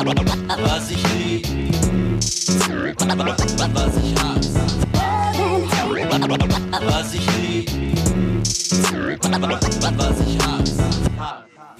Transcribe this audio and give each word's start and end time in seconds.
Was 0.00 0.90
ich 0.90 1.02
lieb, 1.12 1.46
was 3.74 3.96
ich 3.96 4.18
hasse. 4.18 4.60
Was 6.86 7.14
ich 7.14 7.26
lieb, 7.36 7.70
was 9.98 10.20
ich 10.20 10.38
hasse. 10.38 10.59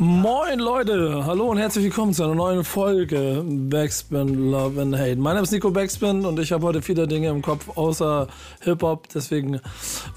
Moin 0.03 0.59
Leute, 0.59 1.27
hallo 1.27 1.51
und 1.51 1.59
herzlich 1.59 1.85
willkommen 1.85 2.15
zu 2.15 2.25
einer 2.25 2.35
neuen 2.35 2.65
Folge 2.65 3.45
Backspin 3.47 4.51
Love 4.51 4.81
and 4.81 4.97
Hate. 4.97 5.17
Mein 5.17 5.35
Name 5.35 5.43
ist 5.43 5.51
Nico 5.51 5.71
Backspin 5.71 6.25
und 6.25 6.39
ich 6.39 6.53
habe 6.53 6.65
heute 6.65 6.81
viele 6.81 7.07
Dinge 7.07 7.29
im 7.29 7.43
Kopf 7.43 7.69
außer 7.77 8.27
Hip-Hop, 8.63 9.11
deswegen 9.15 9.61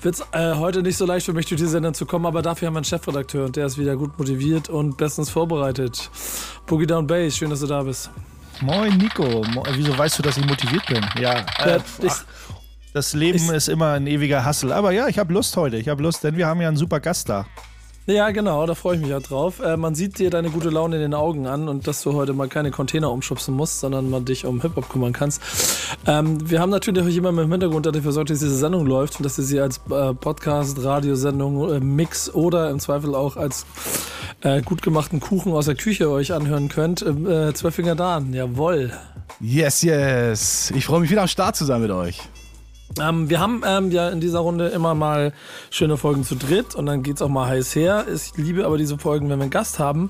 wird 0.01 0.15
es 0.15 0.21
äh, 0.31 0.55
heute 0.55 0.83
nicht 0.83 0.95
so 0.95 1.05
leicht 1.05 1.25
für 1.25 1.33
mich 1.33 1.47
durch 1.47 1.59
die 1.59 1.67
Sendung 1.67 1.93
zu 1.93 2.05
kommen, 2.05 2.25
aber 2.25 2.41
dafür 2.41 2.67
haben 2.67 2.75
wir 2.75 2.77
einen 2.77 2.85
Chefredakteur 2.85 3.43
und 3.43 3.57
der 3.57 3.65
ist 3.65 3.77
wieder 3.77 3.97
gut 3.97 4.17
motiviert 4.17 4.69
und 4.69 4.95
bestens 4.95 5.29
vorbereitet. 5.29 6.09
Boogie 6.65 6.87
Down 6.87 7.05
Bass, 7.05 7.35
schön, 7.35 7.49
dass 7.49 7.59
du 7.59 7.67
da 7.67 7.83
bist. 7.83 8.09
Moin 8.61 8.97
Nico, 8.97 9.43
Mo 9.53 9.65
wieso 9.73 9.97
weißt 9.97 10.17
du, 10.17 10.23
dass 10.23 10.37
ich 10.37 10.45
motiviert 10.45 10.85
bin? 10.85 11.05
Ja, 11.19 11.39
äh, 11.59 11.79
ach, 12.07 12.23
das 12.93 13.11
Leben 13.11 13.51
ist 13.51 13.67
immer 13.67 13.91
ein 13.91 14.07
ewiger 14.07 14.45
Hassel. 14.45 14.71
Aber 14.71 14.93
ja, 14.93 15.09
ich 15.09 15.19
habe 15.19 15.33
Lust 15.33 15.57
heute. 15.57 15.75
Ich 15.75 15.89
habe 15.89 16.01
Lust, 16.01 16.23
denn 16.23 16.37
wir 16.37 16.47
haben 16.47 16.61
ja 16.61 16.69
einen 16.69 16.77
super 16.77 17.01
Gast 17.01 17.27
da. 17.27 17.45
Ja, 18.05 18.31
genau, 18.31 18.65
da 18.65 18.75
freue 18.75 18.95
ich 18.95 19.01
mich 19.01 19.11
ja 19.11 19.21
drauf. 19.21 19.61
Äh, 19.61 19.77
man 19.77 19.95
sieht 19.95 20.19
dir 20.19 20.29
deine 20.29 20.49
gute 20.49 20.69
Laune 20.69 20.97
in 20.97 21.01
den 21.01 21.13
Augen 21.13 21.47
an 21.47 21.69
und 21.69 21.87
dass 21.87 22.03
du 22.03 22.11
heute 22.13 22.33
mal 22.33 22.49
keine 22.49 22.69
Container 22.69 23.09
umschubsen 23.09 23.53
musst, 23.53 23.79
sondern 23.79 24.09
mal 24.09 24.21
dich 24.21 24.45
um 24.45 24.61
Hip-Hop 24.61 24.89
kümmern 24.89 25.13
kannst. 25.13 25.41
Ähm, 26.05 26.49
wir 26.49 26.59
haben 26.59 26.69
natürlich 26.69 27.01
auch 27.01 27.07
jemanden 27.07 27.39
im 27.43 27.51
Hintergrund, 27.51 27.85
der 27.85 27.93
dafür 27.93 28.11
sorgt, 28.11 28.29
dass 28.29 28.39
diese 28.39 28.57
Sendung 28.57 28.85
läuft 28.85 29.17
und 29.17 29.23
dass 29.23 29.37
ihr 29.37 29.45
sie 29.45 29.61
als 29.61 29.79
äh, 29.89 30.13
Podcast, 30.13 30.83
Radiosendung, 30.83 31.71
äh, 31.71 31.79
Mix 31.79 32.29
oder 32.33 32.69
im 32.71 32.81
Zweifel 32.81 33.15
auch 33.15 33.37
als 33.37 33.65
äh, 34.41 34.61
gut 34.61 34.81
gemachten 34.81 35.21
Kuchen 35.21 35.53
aus 35.53 35.67
der 35.67 35.75
Küche 35.75 36.09
euch 36.09 36.33
anhören 36.33 36.67
könnt. 36.67 37.01
Äh, 37.03 37.53
Zwölfinger 37.53 37.95
Dan, 37.95 38.33
jawoll. 38.33 38.91
Yes, 39.39 39.81
yes. 39.81 40.73
Ich 40.75 40.85
freue 40.85 40.99
mich 40.99 41.09
wieder 41.09 41.21
am 41.21 41.29
Start 41.29 41.55
zu 41.55 41.63
sein 41.63 41.81
mit 41.81 41.91
euch. 41.91 42.19
Ähm, 43.01 43.29
wir 43.29 43.39
haben 43.39 43.61
ähm, 43.65 43.91
ja 43.91 44.09
in 44.09 44.19
dieser 44.19 44.39
Runde 44.39 44.67
immer 44.67 44.95
mal 44.95 45.33
schöne 45.69 45.97
Folgen 45.97 46.23
zu 46.23 46.35
dritt 46.35 46.75
und 46.75 46.85
dann 46.85 47.03
geht's 47.03 47.21
auch 47.21 47.29
mal 47.29 47.47
heiß 47.47 47.75
her. 47.75 48.05
Ich 48.13 48.33
liebe 48.35 48.65
aber 48.65 48.77
diese 48.77 48.97
Folgen, 48.97 49.29
wenn 49.29 49.39
wir 49.39 49.43
einen 49.43 49.51
Gast 49.51 49.79
haben, 49.79 50.09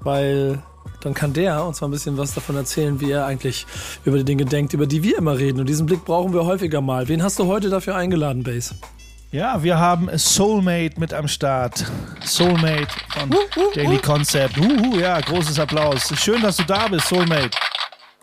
weil 0.00 0.62
dann 1.00 1.14
kann 1.14 1.32
der 1.32 1.64
uns 1.64 1.80
mal 1.80 1.88
ein 1.88 1.92
bisschen 1.92 2.18
was 2.18 2.34
davon 2.34 2.56
erzählen, 2.56 3.00
wie 3.00 3.10
er 3.10 3.26
eigentlich 3.26 3.66
über 4.04 4.18
die 4.18 4.24
Dinge 4.24 4.44
denkt, 4.44 4.74
über 4.74 4.86
die 4.86 5.02
wir 5.02 5.16
immer 5.18 5.38
reden. 5.38 5.60
Und 5.60 5.68
diesen 5.68 5.86
Blick 5.86 6.04
brauchen 6.04 6.32
wir 6.32 6.44
häufiger 6.44 6.80
mal. 6.80 7.08
Wen 7.08 7.22
hast 7.22 7.38
du 7.38 7.46
heute 7.46 7.70
dafür 7.70 7.96
eingeladen, 7.96 8.42
Base? 8.42 8.74
Ja, 9.32 9.62
wir 9.62 9.78
haben 9.78 10.10
Soulmate 10.14 10.98
mit 10.98 11.14
am 11.14 11.28
Start. 11.28 11.84
Soulmate 12.24 12.88
von 13.10 13.30
Daily 13.74 13.98
Concept. 13.98 14.58
Uhu, 14.58 14.98
ja, 14.98 15.20
großes 15.20 15.58
Applaus. 15.58 16.12
Schön, 16.16 16.42
dass 16.42 16.56
du 16.56 16.64
da 16.64 16.88
bist, 16.88 17.08
Soulmate. 17.08 17.56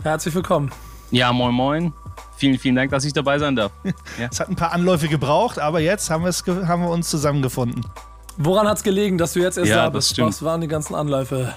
Herzlich 0.04 0.36
willkommen. 0.36 0.72
Ja, 1.12 1.32
moin 1.32 1.54
moin. 1.54 1.94
Vielen, 2.38 2.58
vielen 2.60 2.76
Dank, 2.76 2.92
dass 2.92 3.04
ich 3.04 3.14
dabei 3.14 3.40
sein 3.40 3.56
darf. 3.56 3.72
Es 4.32 4.40
hat 4.40 4.50
ein 4.50 4.56
paar 4.56 4.72
Anläufe 4.72 5.08
gebraucht, 5.08 5.60
aber 5.60 5.80
jetzt 5.80 6.10
haben, 6.10 6.24
haben 6.26 6.82
wir 6.84 6.90
uns 6.90 7.10
zusammengefunden. 7.10 7.84
Woran 8.38 8.68
hat's 8.68 8.84
gelegen, 8.84 9.18
dass 9.18 9.34
du 9.34 9.40
jetzt 9.40 9.58
erst 9.58 9.70
Ja, 9.70 9.78
da 9.78 9.84
das 9.86 9.94
bist? 9.94 10.10
stimmt. 10.12 10.30
Was 10.30 10.44
waren 10.44 10.62
die 10.62 10.68
ganzen 10.68 10.94
Anläufe? 10.94 11.54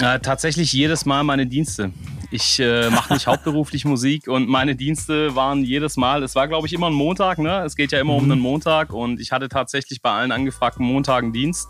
Äh, 0.00 0.20
tatsächlich 0.20 0.72
jedes 0.72 1.04
Mal 1.06 1.24
meine 1.24 1.46
Dienste. 1.46 1.90
Ich 2.30 2.60
äh, 2.60 2.88
mache 2.90 3.14
nicht 3.14 3.26
hauptberuflich 3.26 3.84
Musik 3.84 4.28
und 4.28 4.48
meine 4.48 4.76
Dienste 4.76 5.34
waren 5.34 5.64
jedes 5.64 5.96
Mal, 5.96 6.22
es 6.22 6.36
war 6.36 6.46
glaube 6.46 6.68
ich 6.68 6.72
immer 6.72 6.86
ein 6.88 6.92
Montag, 6.92 7.38
ne? 7.38 7.64
Es 7.64 7.74
geht 7.74 7.90
ja 7.90 7.98
immer 7.98 8.14
um 8.14 8.24
einen 8.24 8.38
Montag 8.38 8.92
und 8.92 9.18
ich 9.18 9.32
hatte 9.32 9.48
tatsächlich 9.48 10.00
bei 10.02 10.10
allen 10.12 10.30
angefragten 10.30 10.86
Montagen 10.86 11.32
Dienst. 11.32 11.68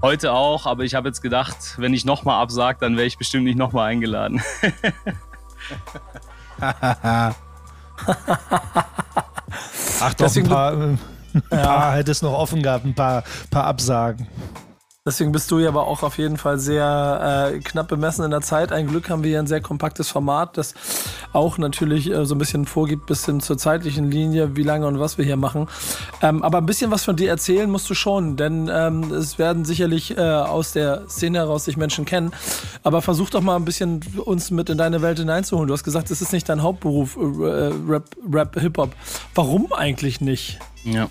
Heute 0.00 0.32
auch, 0.32 0.64
aber 0.66 0.84
ich 0.84 0.94
habe 0.94 1.08
jetzt 1.08 1.20
gedacht, 1.20 1.56
wenn 1.76 1.92
ich 1.92 2.06
nochmal 2.06 2.40
absage, 2.40 2.78
dann 2.80 2.96
wäre 2.96 3.06
ich 3.06 3.18
bestimmt 3.18 3.44
nicht 3.44 3.58
nochmal 3.58 3.90
eingeladen. 3.90 4.40
Ach 10.00 10.14
doch, 10.14 10.24
Deswegen- 10.26 10.46
ein 10.46 10.50
paar, 10.50 10.72
ein 10.72 10.98
paar 11.50 11.94
hätte 11.94 12.10
es 12.12 12.22
noch 12.22 12.32
offen 12.34 12.62
gehabt, 12.62 12.84
ein 12.84 12.94
paar, 12.94 13.24
paar 13.50 13.64
Absagen. 13.64 14.26
Deswegen 15.04 15.32
bist 15.32 15.50
du 15.50 15.58
ja 15.58 15.66
aber 15.66 15.88
auch 15.88 16.04
auf 16.04 16.16
jeden 16.16 16.36
Fall 16.36 16.60
sehr 16.60 17.50
äh, 17.52 17.58
knapp 17.58 17.88
bemessen 17.88 18.24
in 18.24 18.30
der 18.30 18.40
Zeit. 18.40 18.70
Ein 18.70 18.86
Glück 18.86 19.10
haben 19.10 19.24
wir 19.24 19.30
hier 19.30 19.40
ein 19.40 19.48
sehr 19.48 19.60
kompaktes 19.60 20.08
Format, 20.08 20.56
das 20.56 20.74
auch 21.32 21.58
natürlich 21.58 22.08
äh, 22.08 22.24
so 22.24 22.36
ein 22.36 22.38
bisschen 22.38 22.66
vorgibt, 22.66 23.06
bis 23.06 23.26
hin 23.26 23.40
zur 23.40 23.58
zeitlichen 23.58 24.12
Linie, 24.12 24.54
wie 24.54 24.62
lange 24.62 24.86
und 24.86 25.00
was 25.00 25.18
wir 25.18 25.24
hier 25.24 25.36
machen. 25.36 25.66
Ähm, 26.22 26.44
aber 26.44 26.58
ein 26.58 26.66
bisschen 26.66 26.92
was 26.92 27.02
von 27.02 27.16
dir 27.16 27.30
erzählen 27.30 27.68
musst 27.68 27.90
du 27.90 27.94
schon, 27.94 28.36
denn 28.36 28.70
ähm, 28.72 29.10
es 29.10 29.40
werden 29.40 29.64
sicherlich 29.64 30.16
äh, 30.16 30.20
aus 30.20 30.70
der 30.70 31.08
Szene 31.08 31.38
heraus 31.38 31.64
sich 31.64 31.76
Menschen 31.76 32.04
kennen. 32.04 32.30
Aber 32.84 33.02
versuch 33.02 33.28
doch 33.28 33.40
mal 33.40 33.56
ein 33.56 33.64
bisschen 33.64 34.04
uns 34.24 34.52
mit 34.52 34.70
in 34.70 34.78
deine 34.78 35.02
Welt 35.02 35.18
hineinzuholen. 35.18 35.66
Du 35.66 35.74
hast 35.74 35.82
gesagt, 35.82 36.12
es 36.12 36.22
ist 36.22 36.32
nicht 36.32 36.48
dein 36.48 36.62
Hauptberuf, 36.62 37.16
äh, 37.16 37.72
Rap, 37.88 38.04
Rap 38.32 38.60
Hip-Hop. 38.60 38.94
Warum 39.34 39.72
eigentlich 39.72 40.20
nicht? 40.20 40.60
Ja. 40.84 41.08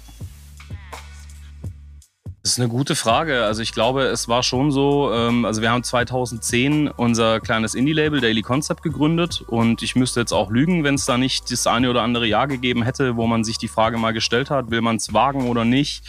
Das 2.44 2.54
ist 2.54 2.60
eine 2.60 2.70
gute 2.70 2.96
Frage. 2.96 3.44
Also 3.44 3.62
ich 3.62 3.72
glaube, 3.72 4.04
es 4.06 4.28
war 4.28 4.42
schon 4.42 4.72
so, 4.72 5.14
ähm, 5.14 5.46
also 5.46 5.62
wir 5.62 5.70
haben 5.70 5.84
2010 5.84 6.88
unser 6.88 7.40
kleines 7.40 7.76
Indie-Label 7.76 8.20
Daily 8.20 8.42
Concept 8.42 8.82
gegründet 8.82 9.44
und 9.46 9.84
ich 9.84 9.96
müsste 9.96 10.22
jetzt 10.22 10.32
auch 10.32 10.50
lügen, 10.50 10.84
wenn 10.84 10.96
es 10.96 11.06
da 11.06 11.20
nicht 11.20 11.52
das 11.52 11.68
eine 11.68 11.88
oder 11.92 12.02
andere 12.02 12.26
Jahr 12.26 12.48
gegeben 12.48 12.82
hätte, 12.82 13.16
wo 13.16 13.28
man 13.28 13.44
sich 13.44 13.60
die 13.60 13.68
Frage 13.68 14.00
mal 14.00 14.12
gestellt 14.12 14.50
hat, 14.50 14.72
will 14.72 14.82
man 14.82 14.96
es 14.96 15.14
wagen 15.14 15.48
oder 15.50 15.66
nicht. 15.66 16.04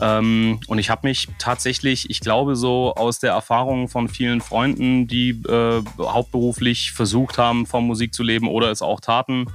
Ähm, 0.00 0.58
und 0.66 0.78
ich 0.78 0.90
habe 0.90 1.06
mich 1.06 1.28
tatsächlich, 1.38 2.10
ich 2.10 2.18
glaube 2.18 2.56
so 2.56 2.94
aus 2.96 3.20
der 3.20 3.30
Erfahrung 3.30 3.88
von 3.88 4.08
vielen 4.08 4.40
Freunden, 4.40 5.06
die 5.06 5.30
äh, 5.48 5.82
hauptberuflich 6.00 6.90
versucht 6.90 7.38
haben, 7.38 7.66
von 7.66 7.86
Musik 7.86 8.14
zu 8.14 8.24
leben 8.24 8.48
oder 8.48 8.72
es 8.72 8.82
auch 8.82 8.98
taten, 8.98 9.46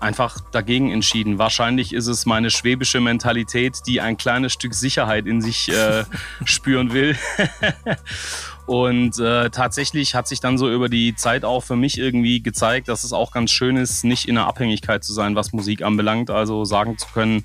einfach 0.00 0.40
dagegen 0.52 0.90
entschieden. 0.90 1.38
Wahrscheinlich 1.38 1.92
ist 1.92 2.06
es 2.06 2.26
meine 2.26 2.50
schwäbische 2.50 3.00
Mentalität, 3.00 3.80
die 3.86 4.00
ein 4.00 4.16
kleines 4.16 4.52
Stück 4.52 4.74
Sicherheit 4.74 5.26
in 5.26 5.40
sich 5.40 5.68
äh, 5.70 6.04
spüren 6.44 6.92
will. 6.92 7.16
Und 8.66 9.18
äh, 9.18 9.48
tatsächlich 9.48 10.14
hat 10.14 10.28
sich 10.28 10.40
dann 10.40 10.58
so 10.58 10.70
über 10.70 10.90
die 10.90 11.14
Zeit 11.14 11.42
auch 11.42 11.62
für 11.64 11.74
mich 11.74 11.96
irgendwie 11.96 12.42
gezeigt, 12.42 12.88
dass 12.88 13.02
es 13.02 13.14
auch 13.14 13.32
ganz 13.32 13.50
schön 13.50 13.76
ist, 13.76 14.04
nicht 14.04 14.28
in 14.28 14.36
einer 14.36 14.46
Abhängigkeit 14.46 15.02
zu 15.02 15.14
sein, 15.14 15.34
was 15.34 15.54
Musik 15.54 15.80
anbelangt. 15.80 16.28
Also 16.28 16.66
sagen 16.66 16.98
zu 16.98 17.08
können, 17.08 17.44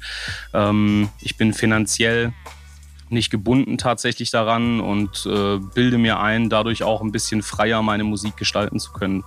ähm, 0.53 1.09
ich 1.21 1.37
bin 1.37 1.53
finanziell 1.53 2.33
nicht 3.09 3.29
gebunden 3.29 3.77
tatsächlich 3.77 4.31
daran 4.31 4.81
und 4.81 5.25
äh, 5.25 5.59
bilde 5.59 5.97
mir 5.97 6.19
ein, 6.19 6.49
dadurch 6.49 6.83
auch 6.83 7.01
ein 7.01 7.13
bisschen 7.13 7.41
freier 7.41 7.81
meine 7.81 8.03
Musik 8.03 8.35
gestalten 8.35 8.79
zu 8.79 8.91
können. 8.91 9.23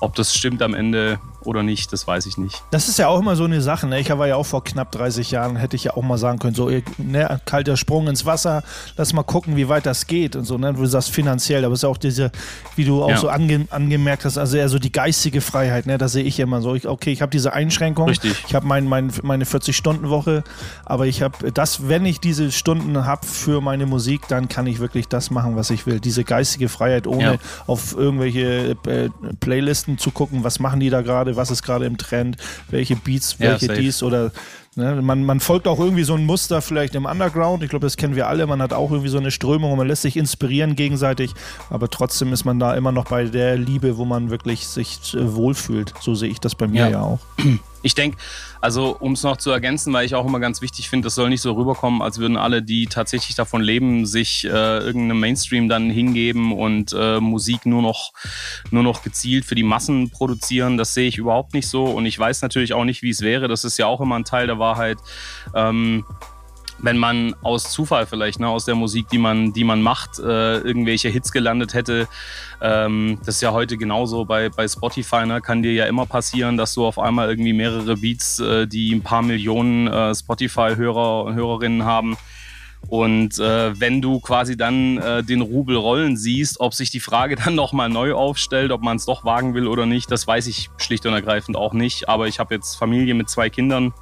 Ob 0.00 0.14
das 0.16 0.34
stimmt 0.34 0.60
am 0.60 0.74
Ende 0.74 1.18
oder 1.46 1.62
nicht, 1.62 1.92
das 1.92 2.06
weiß 2.06 2.26
ich 2.26 2.36
nicht. 2.38 2.62
Das 2.70 2.88
ist 2.88 2.98
ja 2.98 3.08
auch 3.08 3.18
immer 3.20 3.36
so 3.36 3.44
eine 3.44 3.60
Sache. 3.60 3.86
Ne? 3.86 4.00
Ich 4.00 4.10
war 4.10 4.26
ja 4.26 4.36
auch 4.36 4.46
vor 4.46 4.64
knapp 4.64 4.90
30 4.92 5.30
Jahren, 5.30 5.56
hätte 5.56 5.76
ich 5.76 5.84
ja 5.84 5.96
auch 5.96 6.02
mal 6.02 6.18
sagen 6.18 6.38
können, 6.38 6.54
so 6.54 6.70
ne, 6.98 7.40
kalter 7.44 7.76
Sprung 7.76 8.08
ins 8.08 8.24
Wasser, 8.26 8.62
lass 8.96 9.12
mal 9.12 9.22
gucken, 9.22 9.56
wie 9.56 9.68
weit 9.68 9.86
das 9.86 10.06
geht 10.06 10.36
und 10.36 10.44
so. 10.44 10.58
Ne? 10.58 10.72
Du 10.74 10.84
sagst 10.86 11.10
finanziell, 11.10 11.64
aber 11.64 11.74
es 11.74 11.80
ist 11.80 11.84
auch 11.84 11.96
diese, 11.98 12.30
wie 12.76 12.84
du 12.84 13.02
auch 13.02 13.10
Ja. 13.10 13.16
so 13.18 13.28
ange 13.28 13.66
angemerkt 13.70 14.24
hast, 14.24 14.38
also 14.38 14.56
eher 14.56 14.68
so 14.68 14.78
die 14.78 14.92
geistige 14.92 15.40
Freiheit. 15.40 15.86
Ne? 15.86 15.98
Da 15.98 16.08
sehe 16.08 16.24
ich 16.24 16.38
immer 16.40 16.60
so, 16.62 16.74
ich, 16.74 16.86
okay, 16.86 17.12
ich 17.12 17.22
habe 17.22 17.30
diese 17.30 17.52
Einschränkung, 17.52 18.08
Richtig. 18.08 18.44
ich 18.46 18.54
habe 18.54 18.66
mein, 18.66 18.86
mein, 18.86 19.12
meine 19.22 19.44
40-Stunden-Woche, 19.44 20.42
aber 20.84 21.06
ich 21.06 21.22
habe 21.22 21.52
das, 21.52 21.88
wenn 21.88 22.04
ich 22.06 22.20
diese 22.20 22.50
Stunden 22.52 23.04
habe 23.04 23.26
für 23.26 23.60
meine 23.60 23.86
Musik, 23.86 24.22
dann 24.28 24.48
kann 24.48 24.66
ich 24.66 24.78
wirklich 24.80 25.08
das 25.08 25.30
machen, 25.30 25.56
was 25.56 25.70
ich 25.70 25.86
will. 25.86 26.00
Diese 26.00 26.24
geistige 26.24 26.68
Freiheit, 26.68 27.06
ohne 27.06 27.22
Ja. 27.22 27.34
auf 27.66 27.94
irgendwelche 27.96 28.76
äh, 28.86 29.08
Playlisten 29.40 29.98
zu 29.98 30.10
gucken, 30.10 30.44
was 30.44 30.58
machen 30.60 30.80
die 30.80 30.90
da 30.90 31.02
gerade, 31.02 31.35
was 31.36 31.50
ist 31.50 31.62
gerade 31.62 31.84
im 31.86 31.98
Trend, 31.98 32.36
welche 32.70 32.96
Beats, 32.96 33.36
Ja, 33.38 33.50
welche 33.52 33.66
safe. 33.66 33.80
dies 33.80 34.02
oder 34.02 34.32
ne, 34.74 35.00
man, 35.02 35.24
man 35.24 35.40
folgt 35.40 35.66
auch 35.68 35.78
irgendwie 35.78 36.04
so 36.04 36.14
ein 36.14 36.24
Muster 36.24 36.60
vielleicht 36.62 36.94
im 36.94 37.04
Underground. 37.06 37.62
Ich 37.62 37.70
glaube, 37.70 37.86
das 37.86 37.96
kennen 37.96 38.16
wir 38.16 38.26
alle. 38.28 38.46
Man 38.46 38.60
hat 38.62 38.72
auch 38.72 38.90
irgendwie 38.90 39.10
so 39.10 39.18
eine 39.18 39.30
Strömung 39.30 39.72
und 39.72 39.78
man 39.78 39.86
lässt 39.88 40.02
sich 40.02 40.16
inspirieren 40.16 40.76
gegenseitig, 40.76 41.32
aber 41.70 41.88
trotzdem 41.88 42.32
ist 42.32 42.44
man 42.44 42.58
da 42.58 42.74
immer 42.74 42.92
noch 42.92 43.06
bei 43.06 43.24
der 43.24 43.56
Liebe, 43.56 43.96
wo 43.96 44.04
man 44.04 44.30
wirklich 44.30 44.66
sich 44.66 45.14
äh, 45.14 45.34
wohlfühlt. 45.34 45.92
So 46.00 46.14
sehe 46.14 46.28
ich 46.30 46.40
das 46.40 46.54
bei 46.54 46.66
mir 46.66 46.80
ja, 46.82 46.88
Ja. 46.90 47.00
auch. 47.02 47.18
Ich 47.82 47.94
denke, 47.94 48.16
also 48.66 48.96
um 48.98 49.12
es 49.12 49.22
noch 49.22 49.36
zu 49.36 49.52
ergänzen, 49.52 49.92
weil 49.92 50.06
ich 50.06 50.16
auch 50.16 50.26
immer 50.26 50.40
ganz 50.40 50.60
wichtig 50.60 50.90
finde, 50.90 51.06
das 51.06 51.14
soll 51.14 51.28
nicht 51.28 51.40
so 51.40 51.52
rüberkommen, 51.52 52.02
als 52.02 52.18
würden 52.18 52.36
alle, 52.36 52.64
die 52.64 52.86
tatsächlich 52.86 53.36
davon 53.36 53.62
leben, 53.62 54.06
sich 54.06 54.44
äh, 54.44 54.48
irgendeinem 54.48 55.20
Mainstream 55.20 55.68
dann 55.68 55.88
hingeben 55.88 56.52
und 56.52 56.92
äh, 56.92 57.20
Musik 57.20 57.64
nur 57.64 57.80
noch, 57.80 58.12
nur 58.72 58.82
noch 58.82 59.04
gezielt 59.04 59.44
für 59.44 59.54
die 59.54 59.62
Massen 59.62 60.10
produzieren. 60.10 60.78
Das 60.78 60.94
sehe 60.94 61.06
ich 61.06 61.16
überhaupt 61.16 61.54
nicht 61.54 61.68
so. 61.68 61.84
Und 61.84 62.06
ich 62.06 62.18
weiß 62.18 62.42
natürlich 62.42 62.74
auch 62.74 62.84
nicht, 62.84 63.02
wie 63.02 63.10
es 63.10 63.20
wäre. 63.20 63.46
Das 63.46 63.62
ist 63.62 63.78
ja 63.78 63.86
auch 63.86 64.00
immer 64.00 64.16
ein 64.16 64.24
Teil 64.24 64.48
der 64.48 64.58
Wahrheit. 64.58 64.98
Ähm, 65.54 66.04
wenn 66.78 66.98
man 66.98 67.34
aus 67.42 67.70
Zufall 67.70 68.06
vielleicht, 68.06 68.38
ne, 68.38 68.48
aus 68.48 68.64
der 68.66 68.74
Musik, 68.74 69.08
die 69.08 69.18
man, 69.18 69.52
die 69.52 69.64
man 69.64 69.80
macht, 69.82 70.18
äh, 70.18 70.58
irgendwelche 70.58 71.08
Hits 71.08 71.32
gelandet 71.32 71.74
hätte. 71.74 72.06
Ähm, 72.60 73.18
das 73.24 73.36
ist 73.36 73.40
ja 73.40 73.52
heute 73.52 73.76
genauso 73.76 74.24
bei, 74.24 74.48
bei 74.50 74.68
Spotify, 74.68 75.26
ne, 75.26 75.40
kann 75.40 75.62
dir 75.62 75.72
ja 75.72 75.86
immer 75.86 76.06
passieren, 76.06 76.56
dass 76.56 76.74
du 76.74 76.84
auf 76.84 76.98
einmal 76.98 77.28
irgendwie 77.28 77.52
mehrere 77.52 77.96
Beats, 77.96 78.40
äh, 78.40 78.66
die 78.66 78.94
ein 78.94 79.02
paar 79.02 79.22
Millionen 79.22 79.86
äh, 79.86 80.14
Spotify-Hörer 80.14 81.24
und 81.24 81.34
Hörerinnen 81.34 81.84
haben, 81.84 82.16
Und 82.88 83.38
äh, 83.40 83.78
wenn 83.80 84.00
du 84.00 84.20
quasi 84.20 84.56
dann 84.56 84.98
äh, 84.98 85.24
den 85.24 85.40
Rubel 85.40 85.76
rollen 85.76 86.16
siehst, 86.16 86.60
ob 86.60 86.72
sich 86.74 86.90
die 86.90 87.00
Frage 87.00 87.36
dann 87.36 87.54
nochmal 87.54 87.88
neu 87.88 88.14
aufstellt, 88.14 88.70
ob 88.70 88.82
man 88.82 88.96
es 88.96 89.06
doch 89.06 89.24
wagen 89.24 89.54
will 89.54 89.66
oder 89.66 89.86
nicht, 89.86 90.10
das 90.10 90.26
weiß 90.26 90.46
ich 90.46 90.70
schlicht 90.76 91.04
und 91.06 91.12
ergreifend 91.12 91.56
auch 91.56 91.72
nicht. 91.72 92.08
Aber 92.08 92.28
ich 92.28 92.38
habe 92.38 92.54
jetzt 92.54 92.76
Familie 92.76 93.14
mit 93.14 93.28
zwei 93.28 93.50
Kindern 93.50 93.92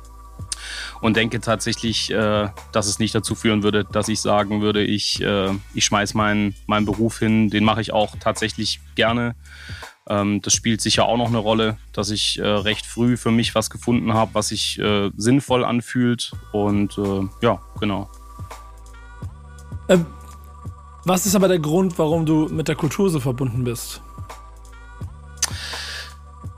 und 1.00 1.16
denke 1.16 1.40
tatsächlich, 1.40 2.10
äh, 2.10 2.48
dass 2.72 2.86
es 2.86 2.98
nicht 2.98 3.14
dazu 3.14 3.34
führen 3.34 3.62
würde, 3.62 3.84
dass 3.84 4.08
ich 4.08 4.20
sagen 4.20 4.60
würde, 4.60 4.82
ich, 4.82 5.20
äh, 5.22 5.50
ich 5.74 5.84
schmeiß 5.84 6.14
meinen, 6.14 6.54
meinen 6.66 6.86
Beruf 6.86 7.18
hin. 7.18 7.50
Den 7.50 7.64
mache 7.64 7.80
ich 7.80 7.92
auch 7.92 8.16
tatsächlich 8.18 8.80
gerne. 8.94 9.34
Ähm, 10.08 10.42
das 10.42 10.52
spielt 10.52 10.80
sicher 10.80 11.06
auch 11.06 11.16
noch 11.16 11.28
eine 11.28 11.38
Rolle, 11.38 11.76
dass 11.92 12.10
ich 12.10 12.38
äh, 12.38 12.46
recht 12.46 12.86
früh 12.86 13.16
für 13.16 13.30
mich 13.30 13.54
was 13.54 13.70
gefunden 13.70 14.12
habe, 14.14 14.34
was 14.34 14.48
sich 14.48 14.78
äh, 14.78 15.10
sinnvoll 15.16 15.64
anfühlt. 15.64 16.32
Und 16.52 16.98
ja, 17.40 17.60
genau. 17.80 18.08
Ähm, 19.88 20.06
was 21.04 21.26
ist 21.26 21.34
aber 21.34 21.48
der 21.48 21.58
Grund, 21.58 21.98
warum 21.98 22.24
du 22.24 22.48
mit 22.48 22.68
der 22.68 22.76
Kultur 22.76 23.10
so 23.10 23.20
verbunden 23.20 23.64
bist? 23.64 24.00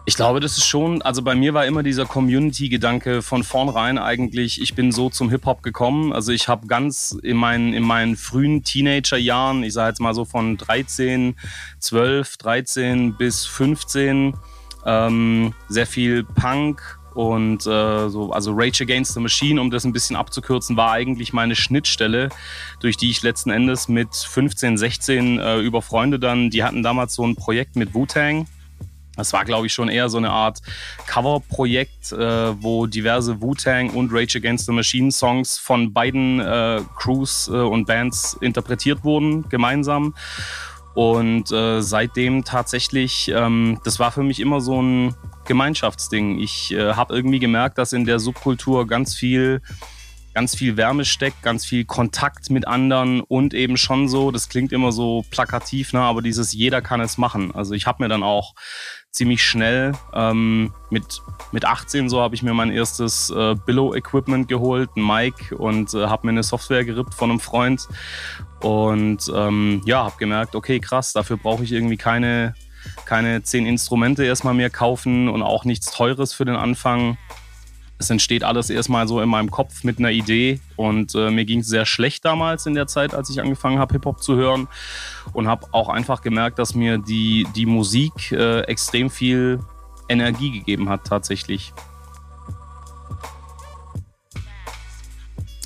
Ich 0.09 0.15
glaube, 0.15 0.39
das 0.39 0.57
ist 0.57 0.65
schon, 0.65 1.03
also 1.03 1.21
bei 1.21 1.35
mir 1.35 1.53
war 1.53 1.67
immer 1.67 1.83
dieser 1.83 2.07
Community-Gedanke 2.07 3.23
von 3.23 3.43
vornherein 3.43 3.99
eigentlich, 3.99 4.63
ich 4.63 4.77
bin 4.77 4.93
so 4.93 5.11
zum 5.11 5.31
Hip-Hop 5.31 5.65
gekommen. 5.65 6.13
Also 6.13 6.31
ich 6.31 6.47
habe 6.47 6.69
ganz 6.69 7.19
in 7.25 7.37
meinen, 7.37 7.75
in 7.75 7.83
meinen 7.83 8.17
frühen 8.17 8.63
Teenager-Jahren, 8.63 9.65
ich 9.65 9.73
sage 9.73 9.89
jetzt 9.89 10.01
mal 10.01 10.15
so 10.15 10.25
von 10.25 10.59
13, 10.59 11.35
12, 11.81 12.37
13 12.37 13.17
bis 13.17 13.47
15, 13.47 14.35
ähm, 14.87 15.55
sehr 15.69 15.89
viel 15.89 16.23
Punk, 16.23 16.99
und 17.17 17.67
äh, 17.67 18.11
so, 18.11 18.31
also 18.31 18.53
Rage 18.55 18.85
Against 18.85 19.15
the 19.15 19.21
Machine, 19.21 19.59
um 19.59 19.71
das 19.71 19.87
ein 19.87 19.93
bisschen 19.95 20.17
abzukürzen, 20.17 20.77
war 20.77 20.93
eigentlich 20.93 21.33
meine 21.33 21.57
Schnittstelle, 21.57 22.29
durch 22.81 22.99
die 22.99 23.11
ich 23.11 23.23
letzten 23.23 23.49
Endes 23.49 23.89
mit 23.89 24.15
15, 24.15 24.77
16 24.77 25.39
äh, 25.39 25.59
über 25.61 25.81
Freunde 25.81 26.19
dann, 26.19 26.51
die 26.51 26.63
hatten 26.63 26.83
damals 26.83 27.15
so 27.15 27.27
ein 27.27 27.35
Projekt 27.35 27.75
mit 27.75 27.95
Wu-Tang. 27.95 28.47
Das 29.17 29.33
war, 29.33 29.45
glaube 29.45 29.67
ich, 29.67 29.73
schon 29.73 29.89
eher 29.89 30.09
so 30.09 30.19
eine 30.19 30.31
Art 30.31 30.61
Cover-Projekt, 31.07 32.13
äh, 32.13 32.63
wo 32.63 32.87
diverse 32.87 33.41
Wu-Tang 33.41 33.91
und 33.91 34.13
Rage 34.13 34.39
Against 34.39 34.67
the 34.67 34.73
Machine 34.73 35.11
Songs 35.11 35.59
von 35.59 35.93
beiden 35.93 36.41
äh, 36.41 36.81
Crews 36.97 37.49
äh, 37.49 37.53
und 37.53 37.87
Bands 37.87 38.37
interpretiert 38.41 39.05
wurden, 39.05 39.49
gemeinsam. 39.49 40.15
Und 40.95 41.53
äh, 41.53 41.83
seitdem 41.83 42.45
tatsächlich, 42.45 43.31
ähm, 43.35 43.81
das 43.85 43.99
war 43.99 44.13
für 44.13 44.23
mich 44.23 44.41
immer 44.41 44.61
so 44.63 44.81
ein 44.81 45.15
Gemeinschaftsding. 45.45 46.39
Ich 46.39 46.73
äh, 46.73 46.95
habe 46.95 47.15
irgendwie 47.15 47.39
gemerkt, 47.39 47.77
dass 47.77 47.93
in 47.93 48.07
der 48.07 48.19
Subkultur 48.19 48.87
ganz 48.87 49.15
viel 49.15 49.61
ganz 50.37 50.55
viel 50.55 50.77
Wärme 50.77 51.07
steckt, 51.07 51.43
ganz 51.43 51.65
viel 51.65 51.87
Kontakt 51.87 52.51
mit 52.51 52.69
anderen 52.69 53.23
und 53.23 53.55
eben 53.55 53.79
schon 53.79 54.07
so, 54.07 54.31
das 54.31 54.51
klingt 54.51 54.71
immer 54.71 54.93
so 54.93 55.25
plakativ, 55.31 55.95
ne, 55.95 56.01
aber 56.03 56.21
dieses 56.21 56.53
jeder 56.53 56.83
kann 56.83 57.01
es 57.01 57.17
machen. 57.17 57.55
Also 57.55 57.73
ich 57.73 57.87
habe 57.87 58.03
mir 58.03 58.11
dann 58.11 58.23
auch 58.23 58.55
ziemlich 59.11 59.43
schnell 59.43 59.93
ähm, 60.13 60.75
mit, 60.91 61.23
mit 61.53 61.65
18 61.65 62.11
so 62.11 62.21
habe 62.21 62.35
ich 62.35 62.43
mir 62.43 62.53
mein 62.53 62.71
erstes 62.71 63.31
äh, 63.31 63.55
Billow-Equipment 63.55 64.47
geholt, 64.47 64.91
ein 64.95 65.07
Mic 65.07 65.53
und 65.53 65.95
äh, 65.95 66.07
habe 66.07 66.27
mir 66.27 66.33
eine 66.33 66.43
Software 66.43 66.85
gerippt 66.85 67.15
von 67.15 67.31
einem 67.31 67.41
Freund 67.41 67.89
und 68.61 69.33
ähm, 69.35 69.81
ja, 69.87 70.05
habe 70.05 70.19
gemerkt, 70.19 70.55
okay, 70.55 70.81
krass, 70.81 71.15
dafür 71.15 71.39
brauche 71.39 71.65
ich 71.65 71.73
irgendwie 71.73 71.97
keine, 71.97 72.53
keine 73.07 73.43
zehn 73.43 73.65
Instrumente 73.65 74.23
erstmal 74.23 74.53
mehr 74.53 74.69
kaufen 74.69 75.31
und 75.31 75.41
auch 75.41 75.65
nichts 75.65 75.91
Teures 75.91 76.35
für 76.35 76.45
den 76.45 76.57
Anfang 76.57 77.17
es 77.99 78.11
entsteht 78.11 78.45
alles 78.45 78.71
erstmal 78.71 79.09
so 79.09 79.21
in 79.21 79.29
meinem 79.29 79.51
Kopf 79.51 79.85
mit 79.85 79.99
einer 79.99 80.11
Idee 80.11 80.61
und 80.77 81.15
äh, 81.15 81.31
mir 81.31 81.45
ging 81.45 81.61
es 81.61 81.69
sehr 81.69 81.87
schlecht 81.87 82.25
damals 82.25 82.67
in 82.67 82.75
der 82.75 82.87
Zeit, 82.87 83.15
als 83.15 83.31
ich 83.31 83.41
angefangen 83.41 83.79
habe, 83.79 83.95
Hip-Hop 83.95 84.23
zu 84.23 84.37
hören 84.37 84.69
und 85.33 85.49
habe 85.49 85.67
auch 85.73 85.89
einfach 85.89 86.21
gemerkt, 86.21 86.59
dass 86.59 86.75
mir 86.75 86.99
die, 86.99 87.47
die 87.55 87.67
Musik 87.67 88.33
äh, 88.33 88.61
extrem 88.63 89.09
viel 89.09 89.61
Energie 90.09 90.51
gegeben 90.51 90.89
hat 90.89 91.05
tatsächlich. 91.05 91.73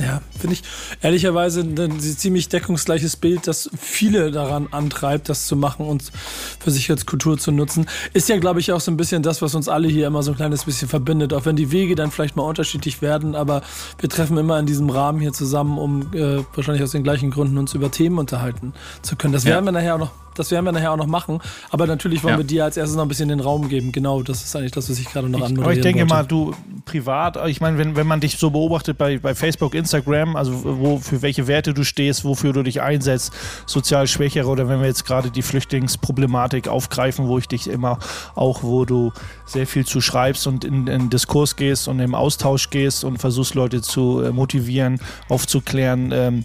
Ja, 0.01 0.23
finde 0.39 0.55
ich 0.55 0.63
ehrlicherweise 1.03 1.61
ein 1.61 2.01
ziemlich 2.01 2.49
deckungsgleiches 2.49 3.17
Bild, 3.17 3.47
das 3.47 3.69
viele 3.79 4.31
daran 4.31 4.69
antreibt, 4.71 5.29
das 5.29 5.47
zu 5.47 5.57
machen 5.57 5.85
und 5.85 6.11
für 6.59 6.71
sich 6.71 6.91
als 6.91 7.05
Kultur 7.05 7.37
zu 7.37 7.53
nutzen. 7.53 7.87
Ist 8.15 8.31
ja, 8.31 8.39
glaube 8.39 8.61
ich, 8.61 8.73
auch 8.73 8.81
so 8.81 8.91
ein 8.91 8.97
bisschen 8.97 9.23
das, 9.23 9.43
was 9.43 9.55
uns 9.55 9.69
alle 9.69 9.89
hier 9.89 10.07
immer 10.07 10.23
so 10.23 10.31
ein 10.31 10.37
kleines 10.37 10.65
bisschen 10.65 10.89
verbindet. 10.89 11.35
Auch 11.35 11.45
wenn 11.45 11.57
die 11.57 11.71
Wege 11.71 11.97
dann 11.97 12.11
vielleicht 12.11 12.35
mal 12.35 12.45
unterschiedlich 12.45 13.03
werden, 13.03 13.35
aber 13.35 13.63
wir 13.99 14.09
treffen 14.09 14.39
immer 14.39 14.59
in 14.59 14.65
diesem 14.65 14.89
Rahmen 14.89 15.21
hier 15.21 15.35
zusammen, 15.35 15.77
um 15.77 16.15
äh, 16.15 16.43
wahrscheinlich 16.55 16.83
aus 16.83 16.93
den 16.93 17.03
gleichen 17.03 17.31
Gründen 17.31 17.59
uns 17.59 17.75
über 17.75 17.91
Themen 17.91 18.19
unterhalten 18.19 18.73
zu 19.03 19.17
können. 19.17 19.35
Das 19.35 19.45
ja. 19.45 19.51
werden 19.51 19.67
wir 19.67 19.73
nachher 19.73 19.97
auch 19.97 20.01
noch 20.01 20.13
das 20.41 20.51
werden 20.51 20.65
wir 20.65 20.73
nachher 20.73 20.93
auch 20.93 20.97
noch 20.97 21.07
machen. 21.07 21.39
Aber 21.71 21.87
natürlich 21.87 22.25
wollen 22.25 22.35
ja. 22.35 22.39
wir 22.39 22.45
dir 22.45 22.65
als 22.65 22.77
erstes 22.77 22.97
noch 22.97 23.05
ein 23.05 23.09
bisschen 23.09 23.29
den 23.29 23.41
Raum 23.41 23.69
geben. 23.69 23.93
Genau, 23.93 24.23
das 24.23 24.43
ist 24.43 24.57
eigentlich 24.57 24.73
das, 24.73 24.91
was 24.91 24.99
ich 24.99 25.07
gerade 25.07 25.29
noch 25.29 25.41
anmoderieren 25.41 25.65
Aber 25.65 25.73
ich 25.75 25.81
denke 25.81 26.01
wollte. 26.01 26.15
mal, 26.15 26.27
du 26.27 26.55
privat, 26.85 27.39
ich 27.49 27.61
meine, 27.61 27.79
wenn, 27.79 27.95
wenn 27.95 28.07
man 28.07 28.21
dich 28.21 28.39
so 28.39 28.51
beobachtet 28.51 28.99
bei, 28.99 29.19
bei 29.19 29.35
Facebook, 29.35 29.75
Instagram, 29.75 30.37
also 30.37 30.53
wo, 30.65 30.99
für 30.99 31.23
welche 31.23 31.47
Werte 31.47 31.75
du 31.75 31.85
stehst, 31.85 32.25
wofür 32.25 32.53
du 32.53 32.63
dich 32.63 32.81
einsetzt, 32.81 33.33
sozial 33.67 34.07
Schwächere 34.07 34.49
oder 34.49 34.69
wenn 34.69 34.81
wir 34.81 34.87
jetzt 34.87 35.05
gerade 35.05 35.31
die 35.31 35.43
Flüchtlingsproblematik 35.43 36.69
aufgreifen, 36.69 37.29
wo 37.29 37.39
ich 37.39 37.49
dich 37.49 37.69
immer 37.69 37.99
auch, 38.35 38.63
wo 38.63 38.85
du 38.85 39.13
sehr 39.45 39.67
viel 39.67 39.85
zu 39.85 40.01
schreibst 40.01 40.47
und 40.47 40.65
in, 40.65 40.87
in 40.87 41.11
Diskurs 41.11 41.57
gehst 41.57 41.89
und 41.89 42.01
im 42.01 42.15
Austausch 42.15 42.71
gehst 42.71 43.05
und 43.05 43.19
versuchst 43.19 43.55
Leute 43.55 43.83
zu 43.83 44.23
äh, 44.23 44.31
motivieren, 44.31 45.01
aufzuklären. 45.29 46.13
Ähm, 46.13 46.45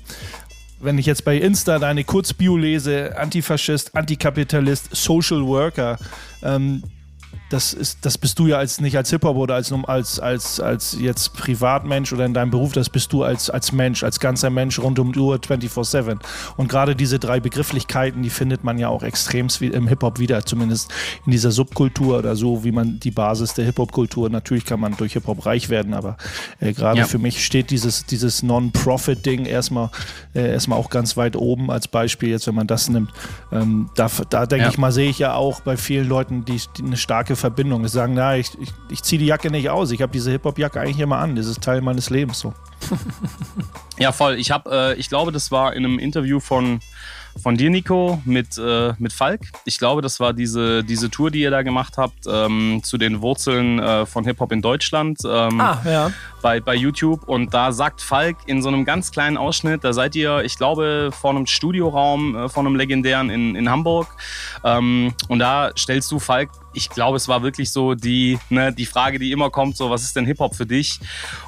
wenn 0.86 0.98
ich 0.98 1.06
jetzt 1.06 1.26
bei 1.26 1.38
Insta 1.38 1.80
deine 1.80 2.04
Kurzbio 2.04 2.56
lese, 2.58 3.18
Antifaschist, 3.18 3.96
Antikapitalist, 3.96 4.96
Social 4.96 5.46
Worker, 5.46 5.98
ähm, 6.44 6.84
das, 7.50 7.74
ist, 7.74 8.06
das 8.06 8.18
bist 8.18 8.40
du 8.40 8.48
ja 8.48 8.58
als 8.58 8.82
nicht 8.82 8.98
als 8.98 9.10
Hip-Hop 9.10 9.38
oder 9.38 9.56
als, 9.56 9.72
als, 9.72 10.20
als, 10.20 10.60
als 10.60 10.98
jetzt 11.00 11.34
Privatmensch 11.34 12.12
oder 12.14 12.26
in 12.26 12.34
deinem 12.34 12.52
Beruf, 12.52 12.74
das 12.74 12.90
bist 12.90 13.14
du 13.14 13.24
als, 13.24 13.50
als 13.50 13.72
Mensch, 13.72 14.04
als 14.04 14.20
ganzer 14.20 14.50
Mensch 14.50 14.80
rund 14.80 15.00
um 15.00 15.14
die 15.14 15.20
Uhr 15.20 15.36
24-7. 15.36 16.20
Und 16.58 16.70
gerade 16.70 16.96
diese 16.96 17.20
drei 17.20 17.40
Begrifflichkeiten, 17.40 18.24
die 18.24 18.30
findet 18.30 18.64
man 18.64 18.80
ja 18.80 18.90
auch 18.90 19.04
extrem 19.04 19.48
im 19.62 19.88
Hip-Hop 19.88 20.20
wieder, 20.20 20.46
zumindest 20.46 20.92
in 21.26 21.32
dieser 21.32 21.52
Subkultur 21.52 22.18
oder 22.20 22.36
so, 22.36 22.64
wie 22.64 22.72
man 22.72 23.00
die 23.00 23.12
Basis 23.12 23.54
der 23.54 23.66
Hip-Hop-Kultur, 23.66 24.30
natürlich 24.30 24.66
kann 24.66 24.80
man 24.80 24.98
durch 24.98 25.14
Hip-Hop 25.14 25.46
reich 25.46 25.70
werden, 25.70 25.94
aber 25.94 26.18
äh, 26.60 26.74
gerade 26.74 27.00
ja. 27.00 27.06
für 27.06 27.20
mich 27.20 27.46
steht 27.46 27.70
dieses, 27.70 28.06
dieses 28.06 28.44
Non-Profit-Ding 28.44 29.46
erstmal, 29.46 29.92
äh, 30.34 30.52
erstmal 30.52 30.80
auch 30.80 30.90
ganz 30.90 31.16
weit 31.16 31.36
oben 31.36 31.70
als 31.70 31.88
Beispiel, 31.88 32.30
jetzt 32.30 32.48
wenn 32.48 32.56
man 32.56 32.68
das 32.68 32.90
nimmt. 32.90 33.12
Ähm, 33.52 33.90
da 33.96 34.10
da 34.30 34.46
denke 34.46 34.66
ja. 34.66 34.70
ich 34.70 34.78
mal, 34.78 34.92
sehe 34.92 35.10
ich 35.10 35.20
ja 35.20 35.36
auch 35.36 35.62
bei 35.62 35.78
vielen 35.78 36.08
Leuten, 36.08 36.46
die, 36.46 36.60
die 36.78 36.84
eine 36.84 36.98
starke 36.98 37.36
Verbindung. 37.46 37.84
Die 37.84 37.90
sagen, 37.90 38.16
na, 38.16 38.38
ich, 38.38 38.60
ich, 38.60 38.74
ich 38.90 39.04
ziehe 39.04 39.20
die 39.20 39.28
Jacke 39.28 39.52
nicht 39.52 39.70
aus. 39.70 39.92
Ich 39.92 40.02
habe 40.02 40.12
diese 40.12 40.32
Hip-Hop-Jacke 40.32 40.82
eigentlich 40.82 41.00
immer 41.00 41.20
an. 41.20 41.36
Das 41.36 41.46
ist 41.46 41.62
Teil 41.62 41.82
meines 41.82 42.10
Lebens 42.10 42.40
so. 42.40 42.54
ja, 44.00 44.12
voll. 44.12 44.36
Ich 44.36 44.50
habe, 44.50 44.96
äh, 44.96 45.00
ich 45.00 45.10
glaube, 45.10 45.32
das 45.32 45.52
war 45.52 45.74
in 45.74 45.86
einem 45.86 46.00
Interview 46.00 46.40
von 46.40 46.80
von 47.42 47.58
dir, 47.58 47.70
Nico, 47.70 48.22
mit, 48.24 48.58
äh, 48.58 48.94
mit 48.98 49.12
Falk. 49.12 49.42
Ich 49.66 49.78
glaube, 49.78 50.02
das 50.02 50.20
war 50.20 50.32
diese, 50.34 50.84
diese 50.86 51.10
Tour, 51.10 51.32
die 51.32 51.42
ihr 51.42 51.52
da 51.52 51.64
gemacht 51.64 51.98
habt, 51.98 52.26
ähm, 52.28 52.80
zu 52.82 52.98
den 52.98 53.22
Wurzeln 53.22 53.78
äh, 53.78 54.06
von 54.06 54.24
Hip-Hop 54.24 54.54
in 54.54 54.62
Deutschland 54.62 55.20
ähm, 55.26 55.60
ah, 55.60 55.82
ja. 55.86 56.12
Bei, 56.46 56.60
bei 56.60 56.76
YouTube. 56.76 57.28
Und 57.28 57.56
da 57.56 57.72
sagt 57.72 58.04
Falk 58.04 58.38
in 58.46 58.62
so 58.62 58.68
einem 58.68 58.86
ganz 58.86 59.10
kleinen 59.10 59.36
Ausschnitt, 59.36 59.84
da 59.84 59.94
seid 59.94 60.16
ihr, 60.16 60.44
ich 60.44 60.60
glaube, 60.60 61.10
vor 61.12 61.32
einem 61.32 61.48
Studioraum 61.48 62.36
äh, 62.36 62.50
von 62.50 62.68
einem 62.68 62.76
legendären 62.76 63.32
in, 63.32 63.56
in 63.56 63.68
Hamburg. 63.68 64.08
Ähm, 64.64 65.16
und 65.28 65.40
da 65.40 65.72
stellst 65.76 66.12
du 66.12 66.20
Falk 66.20 66.52
ich 66.76 66.90
glaube, 66.90 67.18
es 67.18 67.28
war 67.28 67.42
wirklich 67.42 67.72
so 67.72 67.96
die, 67.96 68.38
ne, 68.50 68.72
die 68.74 68.86
Frage, 68.86 69.18
die 69.18 69.32
immer 69.32 69.50
kommt, 69.50 69.78
so, 69.78 69.90
was 69.90 70.04
ist 70.04 70.16
denn 70.16 70.26
Hip-Hop 70.26 70.56
für 70.56 70.66
dich? 70.66 71.00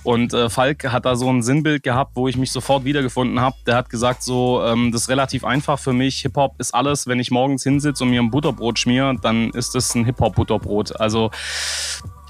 Und 0.04 0.34
äh, 0.34 0.50
Falk 0.50 0.92
hat 0.92 1.06
da 1.06 1.16
so 1.16 1.30
ein 1.30 1.44
Sinnbild 1.44 1.84
gehabt, 1.84 2.12
wo 2.16 2.28
ich 2.28 2.38
mich 2.38 2.52
sofort 2.52 2.86
wiedergefunden 2.86 3.40
habe. 3.40 3.56
Der 3.66 3.76
hat 3.76 3.90
gesagt, 3.90 4.24
so, 4.24 4.64
ähm, 4.64 4.92
das 4.92 5.04
ist 5.04 5.10
relativ 5.10 5.44
einfach 5.44 5.78
für 5.80 5.94
mich. 5.94 6.22
Hip-Hop 6.22 6.56
ist 6.60 6.74
alles, 6.74 7.08
wenn 7.08 7.20
ich 7.20 7.30
morgens 7.30 7.64
hinsitze 7.64 8.04
und 8.04 8.10
mir 8.10 8.22
ein 8.22 8.32
Butterbrot 8.32 8.80
schmier, 8.80 9.16
dann 9.22 9.50
ist 9.52 9.76
das 9.76 9.94
ein 9.96 10.06
Hip-Hop-Butterbrot. 10.06 11.00
Also 11.00 11.30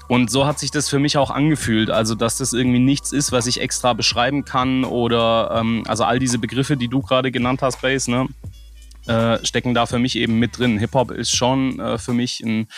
und 0.08 0.30
so 0.30 0.46
hat 0.46 0.58
sich 0.58 0.70
das 0.70 0.88
für 0.88 0.98
mich 0.98 1.18
auch 1.18 1.30
angefühlt. 1.30 1.90
Also, 1.90 2.14
dass 2.14 2.38
das 2.38 2.54
irgendwie 2.54 2.78
nichts 2.78 3.12
ist, 3.12 3.30
was 3.30 3.46
ich 3.46 3.60
extra 3.60 3.92
beschreiben 3.92 4.44
kann 4.44 4.84
oder 4.84 5.50
ähm, 5.54 5.84
also 5.86 6.04
all 6.04 6.18
diese 6.18 6.38
Begriffe, 6.38 6.76
die 6.76 6.88
du 6.88 7.02
gerade 7.02 7.30
genannt 7.30 7.62
hast, 7.62 7.82
Base, 7.82 8.10
ne? 8.10 8.26
Äh, 9.06 9.44
stecken 9.44 9.74
da 9.74 9.86
für 9.86 9.98
mich 9.98 10.16
eben 10.16 10.38
mit 10.38 10.58
drin. 10.58 10.78
Hip-Hop 10.78 11.10
ist 11.10 11.34
schon 11.34 11.78
äh, 11.80 11.98
für 11.98 12.12
mich 12.12 12.40
ein, 12.40 12.68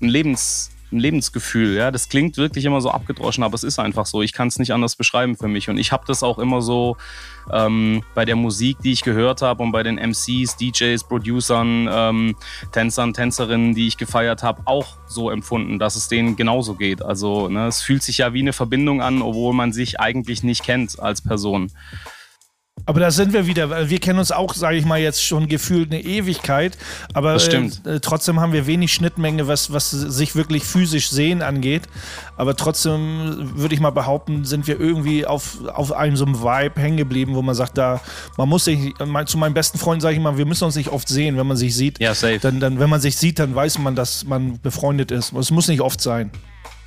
ein 0.00 0.08
Lebens 0.08 0.70
ein 0.92 0.98
Lebensgefühl. 0.98 1.76
Ja, 1.76 1.90
das 1.90 2.08
klingt 2.08 2.36
wirklich 2.36 2.64
immer 2.64 2.80
so 2.80 2.90
abgedroschen, 2.90 3.44
aber 3.44 3.54
es 3.54 3.62
ist 3.62 3.78
einfach 3.78 4.06
so. 4.06 4.22
Ich 4.22 4.32
kann 4.32 4.48
es 4.48 4.58
nicht 4.58 4.72
anders 4.72 4.96
beschreiben 4.96 5.36
für 5.36 5.48
mich. 5.48 5.68
Und 5.68 5.78
ich 5.78 5.92
habe 5.92 6.04
das 6.06 6.22
auch 6.22 6.38
immer 6.38 6.62
so 6.62 6.96
ähm, 7.52 8.02
bei 8.14 8.24
der 8.24 8.36
Musik, 8.36 8.78
die 8.82 8.92
ich 8.92 9.02
gehört 9.02 9.42
habe 9.42 9.62
und 9.62 9.72
bei 9.72 9.82
den 9.82 9.96
MCs, 9.96 10.56
DJs, 10.56 11.04
Producern, 11.04 11.88
ähm, 11.90 12.36
Tänzern, 12.72 13.14
Tänzerinnen, 13.14 13.74
die 13.74 13.86
ich 13.86 13.96
gefeiert 13.96 14.42
habe, 14.42 14.62
auch 14.64 14.96
so 15.06 15.30
empfunden, 15.30 15.78
dass 15.78 15.96
es 15.96 16.08
denen 16.08 16.36
genauso 16.36 16.74
geht. 16.74 17.02
Also 17.02 17.48
ne, 17.48 17.66
es 17.66 17.82
fühlt 17.82 18.02
sich 18.02 18.18
ja 18.18 18.32
wie 18.32 18.40
eine 18.40 18.52
Verbindung 18.52 19.02
an, 19.02 19.22
obwohl 19.22 19.54
man 19.54 19.72
sich 19.72 20.00
eigentlich 20.00 20.42
nicht 20.42 20.62
kennt 20.62 21.00
als 21.00 21.22
Person. 21.22 21.70
Aber 22.86 22.98
da 23.00 23.10
sind 23.10 23.32
wir 23.32 23.46
wieder, 23.46 23.70
weil 23.70 23.88
wir 23.90 23.98
kennen 24.00 24.18
uns 24.18 24.32
auch, 24.32 24.54
sage 24.54 24.76
ich 24.76 24.84
mal, 24.84 24.98
jetzt 24.98 25.22
schon 25.24 25.46
gefühlt 25.48 25.92
eine 25.92 26.02
Ewigkeit. 26.02 26.76
Aber 27.14 27.34
Das 27.34 27.44
stimmt. 27.44 27.86
Äh, 27.86 28.00
trotzdem 28.00 28.40
haben 28.40 28.52
wir 28.52 28.66
wenig 28.66 28.92
Schnittmenge, 28.92 29.46
was, 29.46 29.72
was 29.72 29.90
sich 29.90 30.34
wirklich 30.34 30.64
physisch 30.64 31.10
sehen 31.10 31.42
angeht. 31.42 31.82
Aber 32.36 32.56
trotzdem 32.56 33.52
würde 33.56 33.74
ich 33.74 33.80
mal 33.80 33.90
behaupten, 33.90 34.44
sind 34.44 34.66
wir 34.66 34.80
irgendwie 34.80 35.26
auf, 35.26 35.58
auf 35.68 35.92
einem 35.92 36.16
so 36.16 36.24
einem 36.24 36.40
Vibe 36.42 36.80
hängen 36.80 36.96
geblieben, 36.96 37.34
wo 37.34 37.42
man 37.42 37.54
sagt, 37.54 37.78
da, 37.78 38.00
man 38.36 38.48
muss 38.48 38.64
sich, 38.64 38.94
mein- 39.06 39.26
zu 39.26 39.38
meinen 39.38 39.54
besten 39.54 39.78
Freunden 39.78 40.00
sage 40.00 40.14
ich 40.16 40.20
mal, 40.20 40.36
wir 40.38 40.46
müssen 40.46 40.64
uns 40.64 40.74
nicht 40.76 40.88
oft 40.88 41.08
sehen. 41.08 41.36
Wenn 41.36 41.46
man 41.46 41.56
sich 41.56 41.74
sieht, 41.76 42.00
Ja, 42.00 42.14
safe. 42.14 42.38
dann, 42.40 42.60
dann, 42.60 42.80
wenn 42.80 42.90
man 42.90 43.00
sich 43.00 43.16
sieht, 43.16 43.38
dann 43.38 43.54
weiß 43.54 43.78
man, 43.78 43.94
dass 43.94 44.24
man 44.24 44.58
befreundet 44.60 45.10
ist. 45.10 45.32
Es 45.32 45.50
muss 45.50 45.68
nicht 45.68 45.80
oft 45.80 46.00
sein. 46.00 46.30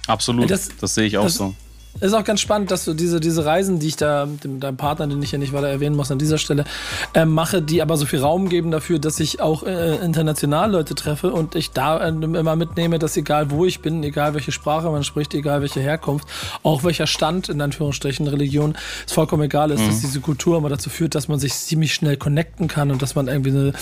Absolut. 0.08 0.50
Das- 0.52 0.70
Das, 0.82 0.96
sehe 0.96 1.06
ich 1.06 1.18
auch 1.18 1.24
das- 1.26 1.36
so. 1.36 1.54
Ist 2.00 2.14
auch 2.14 2.24
ganz 2.24 2.42
spannend, 2.42 2.72
dass 2.72 2.86
du 2.86 2.94
diese, 2.94 3.20
diese 3.20 3.46
Reisen, 3.46 3.80
die 3.80 3.88
ich 3.88 3.96
da 3.96 4.26
mit 4.26 4.64
deinem 4.64 4.78
Partner, 4.78 5.08
den 5.08 5.22
ich 5.22 5.32
ja 5.32 5.38
nicht 5.38 5.54
weiter 5.54 5.68
erwähnen 5.68 5.96
muss 5.96 6.12
an 6.12 6.18
dieser 6.18 6.40
Stelle, 6.40 6.66
ähm, 7.14 7.30
mache, 7.30 7.62
die 7.62 7.82
aber 7.82 7.98
so 7.98 8.06
viel 8.06 8.20
Raum 8.20 8.50
geben 8.50 8.72
dafür, 8.72 8.98
dass 8.98 9.20
ich 9.20 9.42
auch 9.42 9.64
äh, 9.64 9.98
international 9.98 10.72
Leute 10.72 10.96
treffe 10.96 11.32
und 11.32 11.56
ich 11.56 11.72
da 11.72 12.04
äh, 12.04 12.10
immer 12.10 12.56
mitnehme, 12.56 12.98
dass 12.98 13.16
egal 13.16 13.52
wo 13.52 13.66
ich 13.66 13.82
bin, 13.82 14.04
egal 14.04 14.34
welche 14.34 14.52
Sprache 14.52 14.90
man 14.90 15.04
spricht, 15.04 15.36
egal 15.36 15.62
welche 15.62 15.82
Herkunft, 15.82 16.28
auch 16.64 16.84
welcher 16.84 17.06
Stand 17.06 17.50
in 17.50 17.62
Anführungsstrichen 17.62 18.28
Religion, 18.28 18.76
es 19.06 19.14
vollkommen 19.14 19.44
egal 19.44 19.70
ist, 19.70 19.88
dass 19.88 20.02
diese 20.02 20.20
Kultur 20.20 20.58
immer 20.58 20.70
dazu 20.70 20.90
führt, 20.90 21.14
dass 21.14 21.28
man 21.28 21.38
sich 21.38 21.54
ziemlich 21.54 21.94
schnell 21.94 22.18
connecten 22.18 22.68
kann 22.68 22.92
und 22.92 23.02
dass 23.02 23.14
man 23.14 23.28
irgendwie 23.28 23.52
eine 23.52 23.74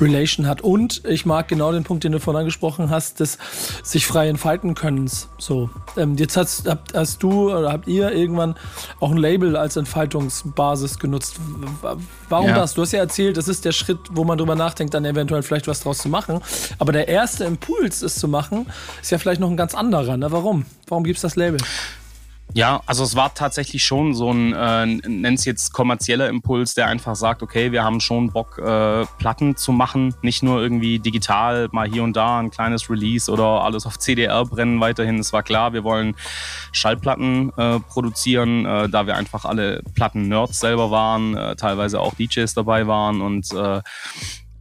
Relation 0.00 0.46
hat. 0.46 0.62
Und 0.62 1.02
ich 1.06 1.26
mag 1.26 1.46
genau 1.46 1.70
den 1.70 1.84
Punkt, 1.84 2.02
den 2.02 2.12
du 2.12 2.18
vorhin 2.18 2.40
angesprochen 2.40 2.90
hast, 2.90 3.20
des 3.20 3.38
sich 3.84 4.06
frei 4.06 4.28
entfalten 4.28 4.74
Könnens. 4.74 5.28
So, 5.38 5.70
ähm, 5.96 6.16
jetzt 6.16 6.36
hast, 6.36 6.68
hast 6.92 7.22
du 7.22 7.51
oder 7.56 7.72
habt 7.72 7.86
ihr 7.88 8.12
irgendwann 8.12 8.54
auch 9.00 9.10
ein 9.10 9.16
Label 9.16 9.56
als 9.56 9.76
Entfaltungsbasis 9.76 10.98
genutzt. 10.98 11.36
Warum 12.28 12.48
Ja. 12.48 12.54
das? 12.56 12.74
Du 12.74 12.82
hast 12.82 12.92
ja 12.92 13.00
erzählt, 13.00 13.36
das 13.36 13.48
ist 13.48 13.64
der 13.64 13.72
Schritt, 13.72 13.98
wo 14.12 14.24
man 14.24 14.38
drüber 14.38 14.54
nachdenkt, 14.54 14.94
dann 14.94 15.04
eventuell 15.04 15.42
vielleicht 15.42 15.68
was 15.68 15.80
draus 15.80 15.98
zu 15.98 16.08
machen. 16.08 16.40
Aber 16.78 16.92
der 16.92 17.08
erste 17.08 17.44
Impuls, 17.44 18.02
es 18.02 18.16
zu 18.16 18.28
machen, 18.28 18.66
ist 19.00 19.10
ja 19.10 19.18
vielleicht 19.18 19.40
noch 19.40 19.50
ein 19.50 19.56
ganz 19.56 19.74
anderer. 19.74 20.16
Ne? 20.16 20.30
Warum? 20.32 20.64
Warum 20.88 21.04
gibt 21.04 21.16
es 21.16 21.22
das 21.22 21.36
Label? 21.36 21.58
Ja, 22.54 22.82
also 22.84 23.02
es 23.02 23.16
war 23.16 23.32
tatsächlich 23.32 23.82
schon 23.82 24.14
so 24.14 24.30
ein, 24.30 24.52
äh, 24.52 24.86
nenn 24.86 25.34
es 25.34 25.46
jetzt 25.46 25.72
kommerzieller 25.72 26.28
Impuls, 26.28 26.74
der 26.74 26.86
einfach 26.86 27.16
sagt, 27.16 27.42
okay, 27.42 27.72
wir 27.72 27.82
haben 27.82 27.98
schon 27.98 28.30
Bock, 28.30 28.58
äh, 28.58 29.06
Platten 29.18 29.56
zu 29.56 29.72
machen, 29.72 30.14
nicht 30.20 30.42
nur 30.42 30.60
irgendwie 30.60 30.98
digital, 30.98 31.70
mal 31.72 31.88
hier 31.88 32.02
und 32.02 32.14
da 32.14 32.40
ein 32.40 32.50
kleines 32.50 32.90
Release 32.90 33.30
oder 33.30 33.64
alles 33.64 33.86
auf 33.86 33.98
CDR 33.98 34.44
brennen 34.44 34.80
weiterhin. 34.80 35.18
Es 35.18 35.32
war 35.32 35.42
klar, 35.42 35.72
wir 35.72 35.82
wollen 35.82 36.14
Schallplatten 36.72 37.52
äh, 37.56 37.80
produzieren, 37.80 38.66
äh, 38.66 38.88
da 38.90 39.06
wir 39.06 39.16
einfach 39.16 39.46
alle 39.46 39.82
Platten-Nerds 39.94 40.60
selber 40.60 40.90
waren, 40.90 41.34
äh, 41.34 41.56
teilweise 41.56 42.00
auch 42.00 42.14
DJs 42.14 42.52
dabei 42.52 42.86
waren 42.86 43.22
und 43.22 43.50
äh, 43.52 43.80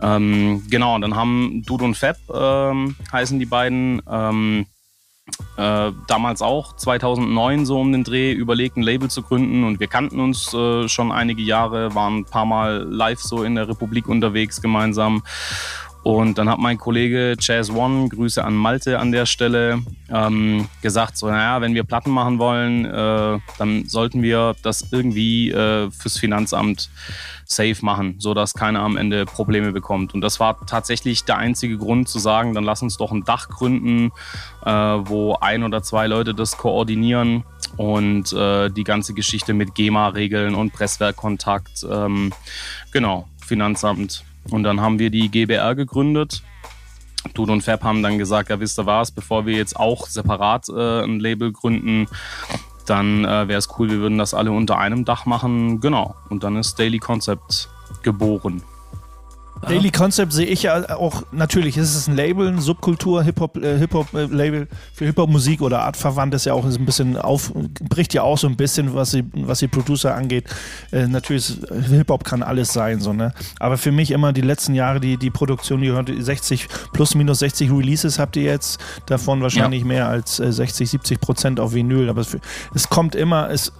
ähm, 0.01 0.63
genau, 0.69 0.95
und 0.95 1.01
dann 1.01 1.15
haben 1.15 1.61
Dude 1.65 1.83
und 1.83 1.97
Fab 1.97 2.17
ähm, 2.33 2.95
heißen 3.11 3.37
die 3.37 3.45
beiden. 3.45 4.01
Ähm, 4.09 4.65
äh, 5.57 5.91
damals 6.07 6.41
auch 6.41 6.75
2009 6.75 7.65
so 7.65 7.79
um 7.79 7.91
den 7.91 8.03
Dreh 8.03 8.31
überlegt, 8.31 8.77
ein 8.77 8.83
Label 8.83 9.09
zu 9.09 9.21
gründen 9.21 9.63
und 9.63 9.79
wir 9.79 9.87
kannten 9.87 10.19
uns 10.19 10.53
äh, 10.53 10.87
schon 10.87 11.11
einige 11.11 11.41
Jahre, 11.41 11.93
waren 11.93 12.19
ein 12.19 12.25
paar 12.25 12.45
Mal 12.45 12.87
live 12.89 13.21
so 13.21 13.43
in 13.43 13.55
der 13.55 13.67
Republik 13.67 14.07
unterwegs 14.07 14.61
gemeinsam. 14.61 15.23
Und 16.03 16.37
dann 16.37 16.49
hat 16.49 16.57
mein 16.57 16.77
Kollege 16.77 17.35
Chaz 17.39 17.69
One, 17.69 18.09
Grüße 18.09 18.43
an 18.43 18.55
Malte 18.55 18.97
an 18.97 19.11
der 19.11 19.27
Stelle, 19.27 19.83
ähm, 20.09 20.67
gesagt, 20.81 21.15
so, 21.15 21.27
naja, 21.27 21.61
wenn 21.61 21.75
wir 21.75 21.83
Platten 21.83 22.09
machen 22.09 22.39
wollen, 22.39 22.85
äh, 22.85 23.39
dann 23.59 23.85
sollten 23.85 24.23
wir 24.23 24.55
das 24.63 24.87
irgendwie 24.91 25.51
äh, 25.51 25.91
fürs 25.91 26.17
Finanzamt 26.17 26.89
safe 27.45 27.77
machen, 27.81 28.15
sodass 28.17 28.53
keiner 28.53 28.79
am 28.79 28.97
Ende 28.97 29.25
Probleme 29.25 29.71
bekommt. 29.71 30.13
Und 30.13 30.21
das 30.21 30.39
war 30.39 30.65
tatsächlich 30.65 31.25
der 31.25 31.37
einzige 31.37 31.77
Grund 31.77 32.09
zu 32.09 32.17
sagen, 32.17 32.53
dann 32.53 32.63
lass 32.63 32.81
uns 32.81 32.97
doch 32.97 33.11
ein 33.11 33.23
Dach 33.23 33.49
gründen, 33.49 34.11
äh, 34.65 34.71
wo 34.71 35.35
ein 35.35 35.63
oder 35.63 35.83
zwei 35.83 36.07
Leute 36.07 36.33
das 36.33 36.57
koordinieren 36.57 37.43
und 37.77 38.33
äh, 38.33 38.69
die 38.69 38.83
ganze 38.83 39.13
Geschichte 39.13 39.53
mit 39.53 39.75
GEMA-Regeln 39.75 40.55
und 40.55 40.73
Presswerkkontakt, 40.73 41.85
ähm, 41.89 42.33
genau, 42.91 43.27
Finanzamt. 43.45 44.23
Und 44.49 44.63
dann 44.63 44.81
haben 44.81 44.99
wir 44.99 45.09
die 45.09 45.29
GBR 45.29 45.75
gegründet. 45.75 46.43
Dude 47.33 47.51
und 47.51 47.61
Fab 47.61 47.83
haben 47.83 48.01
dann 48.01 48.17
gesagt, 48.17 48.49
ja 48.49 48.59
wisst 48.59 48.79
ihr 48.79 48.85
was, 48.85 49.11
bevor 49.11 49.45
wir 49.45 49.55
jetzt 49.55 49.75
auch 49.75 50.07
separat 50.07 50.69
äh, 50.69 51.03
ein 51.03 51.19
Label 51.19 51.51
gründen, 51.51 52.07
dann 52.87 53.23
äh, 53.25 53.47
wäre 53.47 53.59
es 53.59 53.69
cool, 53.77 53.89
wir 53.89 53.99
würden 53.99 54.17
das 54.17 54.33
alle 54.33 54.51
unter 54.51 54.77
einem 54.77 55.05
Dach 55.05 55.25
machen. 55.25 55.79
Genau. 55.79 56.15
Und 56.29 56.43
dann 56.43 56.55
ist 56.57 56.79
Daily 56.79 56.97
Concept 56.97 57.69
geboren. 58.01 58.63
Daily 59.67 59.91
Concept 59.91 60.33
sehe 60.33 60.45
ich 60.47 60.63
ja 60.63 60.97
auch, 60.97 61.23
natürlich 61.31 61.77
ist 61.77 61.95
es 61.95 62.07
ein 62.07 62.15
Label, 62.15 62.47
ein 62.47 62.59
Subkultur, 62.59 63.23
Hip-Hop, 63.23 63.57
äh, 63.57 63.77
Hip-Hop-Label 63.77 64.67
für 64.93 65.05
Hip-Hop-Musik 65.05 65.61
oder 65.61 65.81
artverwandt 65.83 66.33
ist 66.33 66.45
ja 66.45 66.53
auch 66.53 66.65
ein 66.65 66.85
bisschen 66.85 67.17
auf, 67.17 67.51
bricht 67.89 68.13
ja 68.13 68.23
auch 68.23 68.37
so 68.37 68.47
ein 68.47 68.55
bisschen, 68.55 68.93
was 68.95 69.11
die, 69.11 69.23
was 69.33 69.59
die 69.59 69.67
Producer 69.67 70.15
angeht. 70.15 70.45
Äh, 70.91 71.07
natürlich, 71.07 71.49
ist- 71.61 71.89
Hip-Hop 71.89 72.23
kann 72.23 72.43
alles 72.43 72.73
sein, 72.73 72.99
so, 72.99 73.13
ne? 73.13 73.33
Aber 73.59 73.77
für 73.77 73.91
mich 73.91 74.11
immer 74.11 74.33
die 74.33 74.41
letzten 74.41 74.73
Jahre, 74.75 74.99
die, 74.99 75.17
die 75.17 75.29
Produktion, 75.29 75.81
die 75.81 75.87
gehört 75.87 76.11
60, 76.17 76.67
plus 76.93 77.15
minus 77.15 77.39
60 77.39 77.71
Releases 77.71 78.19
habt 78.19 78.35
ihr 78.35 78.43
jetzt, 78.43 78.79
davon 79.05 79.41
wahrscheinlich 79.41 79.83
mehr 79.85 80.07
als 80.07 80.39
äh, 80.39 80.51
60, 80.51 80.89
70 80.89 81.19
Prozent 81.21 81.59
auf 81.59 81.73
Vinyl. 81.73 82.09
Aber 82.09 82.21
es, 82.21 82.37
es 82.73 82.89
kommt 82.89 83.15
immer, 83.15 83.49
es, 83.49 83.71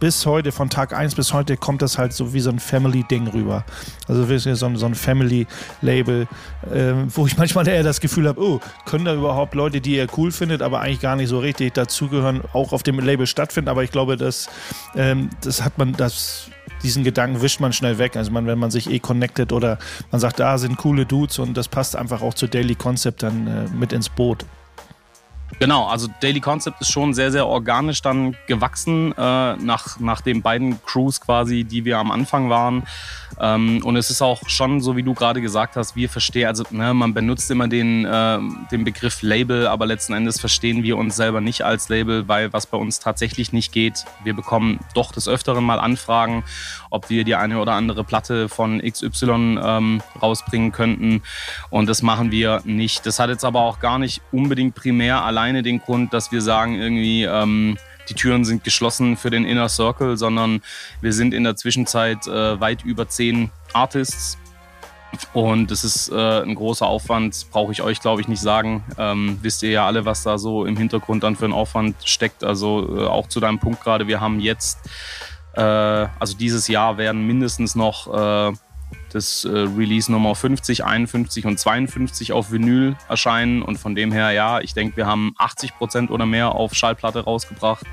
bis 0.00 0.24
heute, 0.26 0.52
von 0.52 0.70
Tag 0.70 0.92
1 0.96 1.14
bis 1.14 1.32
heute, 1.32 1.56
kommt 1.56 1.82
das 1.82 1.98
halt 1.98 2.12
so 2.12 2.32
wie 2.32 2.40
so 2.40 2.50
ein 2.50 2.58
Family-Ding 2.58 3.28
rüber. 3.28 3.64
Also 4.08 4.24
so 4.54 4.66
ein, 4.66 4.76
so 4.76 4.86
ein 5.10 5.20
Family-Label, 5.20 6.26
äh, 6.72 6.92
wo 7.08 7.26
ich 7.26 7.36
manchmal 7.36 7.66
eher 7.68 7.82
das 7.82 8.00
Gefühl 8.00 8.28
habe, 8.28 8.40
oh, 8.40 8.60
können 8.86 9.04
da 9.04 9.14
überhaupt 9.14 9.54
Leute, 9.54 9.80
die 9.80 9.96
ihr 9.96 10.06
cool 10.16 10.30
findet, 10.30 10.62
aber 10.62 10.80
eigentlich 10.80 11.00
gar 11.00 11.16
nicht 11.16 11.28
so 11.28 11.38
richtig 11.38 11.74
dazugehören, 11.74 12.42
auch 12.52 12.72
auf 12.72 12.82
dem 12.82 12.98
Label 12.98 13.26
stattfinden. 13.26 13.68
Aber 13.68 13.82
ich 13.82 13.90
glaube, 13.90 14.16
das, 14.16 14.48
ähm, 14.94 15.30
das 15.42 15.62
hat 15.62 15.78
man, 15.78 15.92
das, 15.92 16.50
diesen 16.82 17.04
Gedanken 17.04 17.42
wischt 17.42 17.60
man 17.60 17.72
schnell 17.72 17.98
weg. 17.98 18.16
Also 18.16 18.30
man, 18.30 18.46
wenn 18.46 18.58
man 18.58 18.70
sich 18.70 18.90
eh 18.90 18.98
connected 18.98 19.52
oder 19.52 19.78
man 20.10 20.20
sagt, 20.20 20.40
da 20.40 20.58
sind 20.58 20.76
coole 20.76 21.06
Dudes 21.06 21.38
und 21.38 21.56
das 21.56 21.68
passt 21.68 21.96
einfach 21.96 22.22
auch 22.22 22.34
zu 22.34 22.46
Daily 22.46 22.74
Concept 22.74 23.22
dann 23.22 23.46
äh, 23.46 23.68
mit 23.74 23.92
ins 23.92 24.08
Boot. 24.08 24.44
Genau, 25.58 25.86
also 25.86 26.08
Daily 26.20 26.40
Concept 26.40 26.80
ist 26.80 26.90
schon 26.90 27.12
sehr, 27.12 27.32
sehr 27.32 27.46
organisch 27.46 28.02
dann 28.02 28.36
gewachsen 28.46 29.12
äh, 29.12 29.56
nach, 29.56 29.98
nach 29.98 30.20
den 30.20 30.42
beiden 30.42 30.82
Crews 30.84 31.20
quasi, 31.20 31.64
die 31.64 31.84
wir 31.84 31.98
am 31.98 32.10
Anfang 32.10 32.48
waren. 32.48 32.84
Ähm, 33.38 33.80
und 33.84 33.96
es 33.96 34.10
ist 34.10 34.22
auch 34.22 34.48
schon 34.48 34.80
so, 34.80 34.96
wie 34.96 35.02
du 35.02 35.14
gerade 35.14 35.40
gesagt 35.40 35.76
hast, 35.76 35.96
wir 35.96 36.08
verstehen, 36.08 36.46
also 36.46 36.64
ne, 36.70 36.94
man 36.94 37.14
benutzt 37.14 37.50
immer 37.50 37.68
den, 37.68 38.04
äh, 38.04 38.38
den 38.70 38.84
Begriff 38.84 39.22
Label, 39.22 39.66
aber 39.66 39.86
letzten 39.86 40.14
Endes 40.14 40.40
verstehen 40.40 40.82
wir 40.82 40.96
uns 40.96 41.16
selber 41.16 41.40
nicht 41.40 41.62
als 41.62 41.88
Label, 41.88 42.28
weil 42.28 42.52
was 42.52 42.66
bei 42.66 42.76
uns 42.78 43.00
tatsächlich 43.00 43.52
nicht 43.52 43.72
geht, 43.72 44.04
wir 44.24 44.34
bekommen 44.34 44.80
doch 44.94 45.12
des 45.12 45.28
Öfteren 45.28 45.64
mal 45.64 45.78
Anfragen, 45.78 46.44
ob 46.90 47.08
wir 47.08 47.24
die 47.24 47.34
eine 47.34 47.58
oder 47.58 47.72
andere 47.72 48.04
Platte 48.04 48.48
von 48.48 48.80
XY 48.80 49.58
ähm, 49.62 50.02
rausbringen 50.20 50.72
könnten. 50.72 51.22
Und 51.70 51.88
das 51.88 52.02
machen 52.02 52.30
wir 52.30 52.60
nicht. 52.64 53.06
Das 53.06 53.18
hat 53.18 53.30
jetzt 53.30 53.44
aber 53.44 53.60
auch 53.60 53.80
gar 53.80 53.98
nicht 53.98 54.20
unbedingt 54.32 54.74
primär 54.74 55.22
alleine 55.40 55.62
den 55.62 55.80
Grund, 55.80 56.12
dass 56.12 56.32
wir 56.32 56.42
sagen, 56.42 56.74
irgendwie, 56.74 57.24
ähm, 57.24 57.78
die 58.10 58.14
Türen 58.14 58.44
sind 58.44 58.62
geschlossen 58.62 59.16
für 59.16 59.30
den 59.30 59.44
Inner 59.44 59.70
Circle, 59.70 60.18
sondern 60.18 60.60
wir 61.00 61.14
sind 61.14 61.32
in 61.32 61.44
der 61.44 61.56
Zwischenzeit 61.56 62.26
äh, 62.26 62.60
weit 62.60 62.84
über 62.84 63.08
zehn 63.08 63.50
Artists. 63.72 64.36
Und 65.32 65.70
das 65.70 65.82
ist 65.82 66.10
äh, 66.10 66.42
ein 66.42 66.54
großer 66.54 66.86
Aufwand, 66.86 67.46
brauche 67.50 67.72
ich 67.72 67.82
euch, 67.82 68.00
glaube 68.00 68.20
ich, 68.20 68.28
nicht 68.28 68.42
sagen. 68.42 68.84
Ähm, 68.98 69.38
wisst 69.42 69.62
ihr 69.62 69.70
ja 69.70 69.86
alle, 69.86 70.04
was 70.04 70.22
da 70.22 70.36
so 70.38 70.66
im 70.66 70.76
Hintergrund 70.76 71.22
dann 71.22 71.36
für 71.36 71.46
ein 71.46 71.52
Aufwand 71.52 71.96
steckt. 72.04 72.44
Also 72.44 72.98
äh, 72.98 73.06
auch 73.06 73.26
zu 73.28 73.40
deinem 73.40 73.58
Punkt 73.58 73.82
gerade, 73.82 74.06
wir 74.08 74.20
haben 74.20 74.40
jetzt, 74.40 74.78
äh, 75.54 75.62
also 75.62 76.36
dieses 76.36 76.68
Jahr 76.68 76.98
werden 76.98 77.26
mindestens 77.26 77.74
noch 77.74 78.06
äh, 78.12 78.52
das 79.14 79.44
äh, 79.44 79.50
Release 79.50 80.10
Nummer 80.10 80.34
50, 80.34 80.84
51 80.84 81.46
und 81.46 81.58
52 81.58 82.32
auf 82.32 82.50
Vinyl 82.52 82.96
erscheinen. 83.08 83.62
Und 83.62 83.78
von 83.78 83.94
dem 83.94 84.12
her, 84.12 84.30
ja, 84.32 84.60
ich 84.60 84.74
denke, 84.74 84.96
wir 84.96 85.06
haben 85.06 85.34
80 85.38 85.76
Prozent 85.76 86.10
oder 86.10 86.26
mehr 86.26 86.54
auf 86.54 86.74
Schallplatte 86.74 87.20
rausgebracht. 87.20 87.86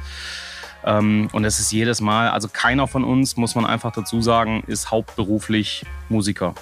Ähm, 0.85 1.29
und 1.33 1.45
es 1.45 1.59
ist 1.59 1.71
jedes 1.71 2.01
Mal, 2.01 2.29
also 2.29 2.47
keiner 2.47 2.87
von 2.87 3.03
uns, 3.03 3.35
muss 3.35 3.55
man 3.55 3.65
einfach 3.65 3.91
dazu 3.91 4.21
sagen, 4.21 4.63
ist 4.67 4.91
hauptberuflich 4.91 5.85
Musiker. 6.09 6.53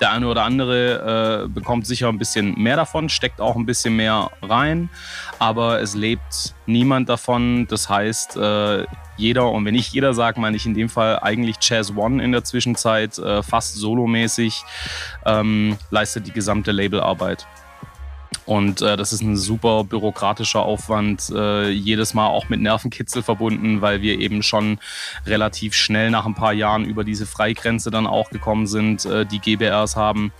Der 0.00 0.12
eine 0.12 0.26
oder 0.28 0.44
andere 0.44 1.44
äh, 1.44 1.48
bekommt 1.48 1.86
sicher 1.86 2.08
ein 2.08 2.18
bisschen 2.18 2.54
mehr 2.54 2.76
davon, 2.76 3.10
steckt 3.10 3.40
auch 3.40 3.54
ein 3.54 3.66
bisschen 3.66 3.96
mehr 3.96 4.30
rein, 4.40 4.88
aber 5.38 5.82
es 5.82 5.94
lebt 5.94 6.54
niemand 6.64 7.10
davon. 7.10 7.66
Das 7.68 7.90
heißt, 7.90 8.36
äh, 8.36 8.86
jeder, 9.18 9.50
und 9.50 9.66
wenn 9.66 9.74
ich 9.74 9.92
jeder 9.92 10.14
sage, 10.14 10.40
meine 10.40 10.56
ich 10.56 10.64
in 10.64 10.72
dem 10.72 10.88
Fall 10.88 11.18
eigentlich 11.20 11.58
Chaz 11.60 11.92
One 11.94 12.24
in 12.24 12.32
der 12.32 12.44
Zwischenzeit, 12.44 13.18
äh, 13.18 13.42
fast 13.42 13.74
solomäßig, 13.76 14.64
ähm, 15.26 15.76
leistet 15.90 16.26
die 16.26 16.32
gesamte 16.32 16.72
Labelarbeit. 16.72 17.46
Und 18.46 18.82
äh, 18.82 18.96
das 18.96 19.12
ist 19.12 19.22
ein 19.22 19.36
super 19.36 19.84
bürokratischer 19.84 20.62
Aufwand, 20.62 21.30
äh, 21.34 21.70
jedes 21.70 22.14
Mal 22.14 22.26
auch 22.26 22.48
mit 22.48 22.60
Nervenkitzel 22.60 23.22
verbunden, 23.22 23.80
weil 23.80 24.02
wir 24.02 24.18
eben 24.18 24.42
schon 24.42 24.78
relativ 25.26 25.74
schnell 25.74 26.10
nach 26.10 26.26
ein 26.26 26.34
paar 26.34 26.52
Jahren 26.52 26.84
über 26.84 27.04
diese 27.04 27.26
Freigrenze 27.26 27.90
dann 27.90 28.06
auch 28.06 28.30
gekommen 28.30 28.66
sind, 28.66 29.04
äh, 29.04 29.26
die 29.26 29.38
GBRs 29.38 29.96
haben. 29.96 30.32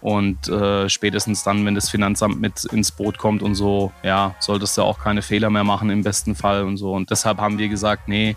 Und 0.00 0.48
äh, 0.48 0.88
spätestens 0.88 1.42
dann, 1.42 1.66
wenn 1.66 1.74
das 1.74 1.90
Finanzamt 1.90 2.40
mit 2.40 2.64
ins 2.66 2.92
Boot 2.92 3.18
kommt 3.18 3.42
und 3.42 3.54
so, 3.54 3.92
ja, 4.02 4.34
solltest 4.38 4.78
du 4.78 4.82
auch 4.82 5.00
keine 5.00 5.22
Fehler 5.22 5.50
mehr 5.50 5.64
machen 5.64 5.90
im 5.90 6.02
besten 6.02 6.34
Fall 6.36 6.64
und 6.64 6.76
so. 6.76 6.92
Und 6.92 7.10
deshalb 7.10 7.38
haben 7.38 7.58
wir 7.58 7.68
gesagt, 7.68 8.08
nee, 8.08 8.36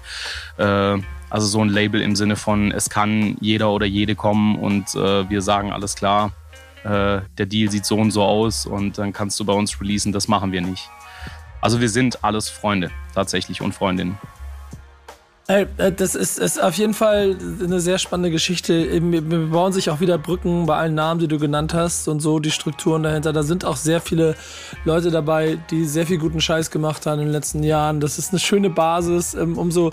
äh, 0.58 0.98
also 1.30 1.48
so 1.48 1.62
ein 1.62 1.70
Label 1.70 2.01
im 2.01 2.16
Sinne 2.16 2.36
von, 2.36 2.72
es 2.72 2.90
kann 2.90 3.38
jeder 3.40 3.72
oder 3.72 3.86
jede 3.86 4.16
kommen 4.16 4.58
und 4.58 4.94
äh, 4.96 5.30
wir 5.30 5.42
sagen, 5.42 5.72
alles 5.72 5.96
klar, 5.96 6.34
äh, 6.84 7.22
der 7.38 7.46
Deal 7.46 7.70
sieht 7.72 7.86
so 7.86 7.96
und 7.96 8.12
so 8.12 8.24
aus 8.24 8.66
und 8.66 8.98
dann 8.98 9.14
kannst 9.14 9.40
du 9.40 9.46
bei 9.46 9.54
uns 9.54 9.80
releasen, 9.80 10.12
das 10.12 10.28
machen 10.28 10.52
wir 10.52 10.62
nicht. 10.62 10.90
Also 11.62 11.80
wir 11.80 11.90
sind 11.90 12.24
alles 12.24 12.50
Freunde 12.50 12.90
tatsächlich 13.14 13.62
und 13.62 13.74
Freundinnen. 13.74 14.18
Äh, 15.48 15.66
das 15.92 16.16
ist, 16.16 16.40
ist 16.40 16.62
auf 16.62 16.76
jeden 16.76 16.94
Fall 16.94 17.36
eine 17.64 17.80
sehr 17.80 17.98
spannende 17.98 18.32
Geschichte. 18.32 19.02
Wir 19.02 19.48
bauen 19.50 19.74
sich 19.74 19.90
auch 19.90 20.00
wieder 20.00 20.18
Brücken 20.18 20.66
bei 20.66 20.78
allen 20.78 20.96
Namen, 20.96 21.20
die 21.20 21.28
du 21.28 21.40
genannt 21.40 21.74
hast 21.74 22.08
und 22.08 22.20
so, 22.20 22.40
die 22.40 22.52
Strukturen 22.52 23.04
dahinter. 23.04 23.34
Da 23.34 23.44
sind 23.44 23.66
auch 23.66 23.76
sehr 23.76 24.02
viele 24.02 24.36
Leute 24.86 25.12
dabei, 25.12 25.60
die 25.70 25.86
sehr 25.86 26.08
viel 26.08 26.18
guten 26.18 26.42
Scheiß 26.42 26.72
gemacht 26.72 27.06
haben 27.06 27.20
in 27.20 27.26
den 27.26 27.34
letzten 27.34 27.64
Jahren. 27.64 28.00
Das 28.00 28.18
ist 28.18 28.32
eine 28.32 28.40
schöne 28.40 28.70
Basis. 28.70 29.34
Ähm, 29.34 29.58
umso 29.58 29.92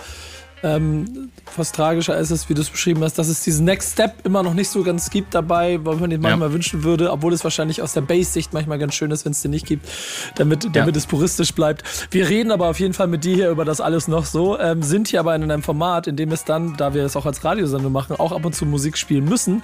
ähm, 0.62 1.30
fast 1.46 1.74
tragischer 1.74 2.18
ist 2.18 2.30
es, 2.30 2.48
wie 2.48 2.54
du 2.54 2.60
es 2.60 2.70
beschrieben 2.70 3.02
hast, 3.02 3.18
dass 3.18 3.28
es 3.28 3.42
diesen 3.42 3.64
Next 3.64 3.92
Step 3.92 4.24
immer 4.24 4.42
noch 4.42 4.54
nicht 4.54 4.68
so 4.68 4.82
ganz 4.82 5.10
gibt 5.10 5.34
dabei, 5.34 5.78
weil 5.84 5.96
man 5.96 6.10
den 6.10 6.20
manchmal 6.20 6.48
ja. 6.48 6.54
wünschen 6.54 6.84
würde, 6.84 7.12
obwohl 7.12 7.32
es 7.32 7.44
wahrscheinlich 7.44 7.82
aus 7.82 7.92
der 7.92 8.00
Base-Sicht 8.00 8.52
manchmal 8.52 8.78
ganz 8.78 8.94
schön 8.94 9.10
ist, 9.10 9.24
wenn 9.24 9.32
es 9.32 9.42
den 9.42 9.50
nicht 9.50 9.66
gibt, 9.66 9.88
damit, 10.36 10.64
damit 10.72 10.94
ja. 10.94 10.98
es 10.98 11.06
puristisch 11.06 11.52
bleibt. 11.52 11.82
Wir 12.10 12.28
reden 12.28 12.50
aber 12.50 12.68
auf 12.68 12.80
jeden 12.80 12.94
Fall 12.94 13.06
mit 13.06 13.24
dir 13.24 13.34
hier 13.34 13.50
über 13.50 13.64
das 13.64 13.80
alles 13.80 14.08
noch 14.08 14.24
so, 14.24 14.58
ähm, 14.58 14.82
sind 14.82 15.08
hier 15.08 15.20
aber 15.20 15.34
in 15.34 15.42
einem 15.42 15.62
Format, 15.62 16.06
in 16.06 16.16
dem 16.16 16.32
es 16.32 16.44
dann, 16.44 16.76
da 16.76 16.94
wir 16.94 17.04
es 17.04 17.16
auch 17.16 17.26
als 17.26 17.44
Radiosendung 17.44 17.92
machen, 17.92 18.16
auch 18.16 18.32
ab 18.32 18.44
und 18.44 18.54
zu 18.54 18.66
Musik 18.66 18.96
spielen 18.96 19.24
müssen. 19.24 19.62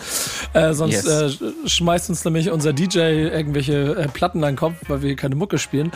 Äh, 0.52 0.74
sonst 0.74 1.04
yes. 1.04 1.40
äh, 1.40 1.68
schmeißt 1.68 2.08
uns 2.10 2.24
nämlich 2.24 2.50
unser 2.50 2.72
DJ 2.72 2.98
irgendwelche 2.98 3.96
äh, 3.96 4.08
Platten 4.08 4.42
an 4.44 4.52
den 4.52 4.56
Kopf, 4.56 4.76
weil 4.88 5.02
wir 5.02 5.08
hier 5.08 5.16
keine 5.16 5.34
Mucke 5.34 5.58
spielen. 5.58 5.90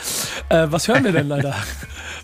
Äh, 0.49 0.67
was 0.71 0.89
hören 0.89 1.05
wir 1.05 1.13
denn 1.13 1.29
leider? 1.29 1.55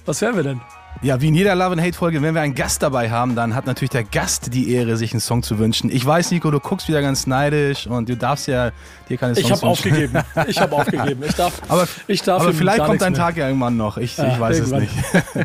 was 0.04 0.20
hören 0.20 0.36
wir 0.36 0.42
denn? 0.42 0.60
Ja, 1.04 1.20
wie 1.20 1.28
in 1.28 1.34
jeder 1.34 1.54
Love 1.54 1.72
and 1.72 1.82
Hate 1.82 1.92
Folge, 1.92 2.22
wenn 2.22 2.34
wir 2.34 2.40
einen 2.40 2.54
Gast 2.54 2.82
dabei 2.82 3.10
haben, 3.10 3.36
dann 3.36 3.54
hat 3.54 3.66
natürlich 3.66 3.90
der 3.90 4.04
Gast 4.04 4.54
die 4.54 4.72
Ehre, 4.72 4.96
sich 4.96 5.12
einen 5.12 5.20
Song 5.20 5.42
zu 5.42 5.58
wünschen. 5.58 5.90
Ich 5.92 6.04
weiß, 6.04 6.30
Nico, 6.30 6.50
du 6.50 6.60
guckst 6.60 6.88
wieder 6.88 7.02
ganz 7.02 7.26
neidisch 7.26 7.86
und 7.86 8.08
du 8.08 8.16
darfst 8.16 8.48
ja 8.48 8.70
dir 9.10 9.18
keine 9.18 9.34
Songs 9.34 9.44
Ich 9.44 9.52
habe 9.52 9.66
aufgegeben. 9.66 10.18
Ich 10.46 10.58
habe 10.58 10.72
aufgegeben. 10.76 11.22
Ich 11.26 11.34
darf. 11.34 11.60
Aber, 11.68 11.86
ich 12.06 12.22
darf 12.22 12.40
aber 12.40 12.54
vielleicht 12.54 12.82
kommt 12.84 13.02
dein 13.02 13.12
Tag 13.12 13.36
ja 13.36 13.48
irgendwann 13.48 13.76
noch. 13.76 13.98
Ich, 13.98 14.16
ja, 14.16 14.32
ich 14.32 14.40
weiß 14.40 14.60
es 14.60 14.70
nicht. 14.70 14.94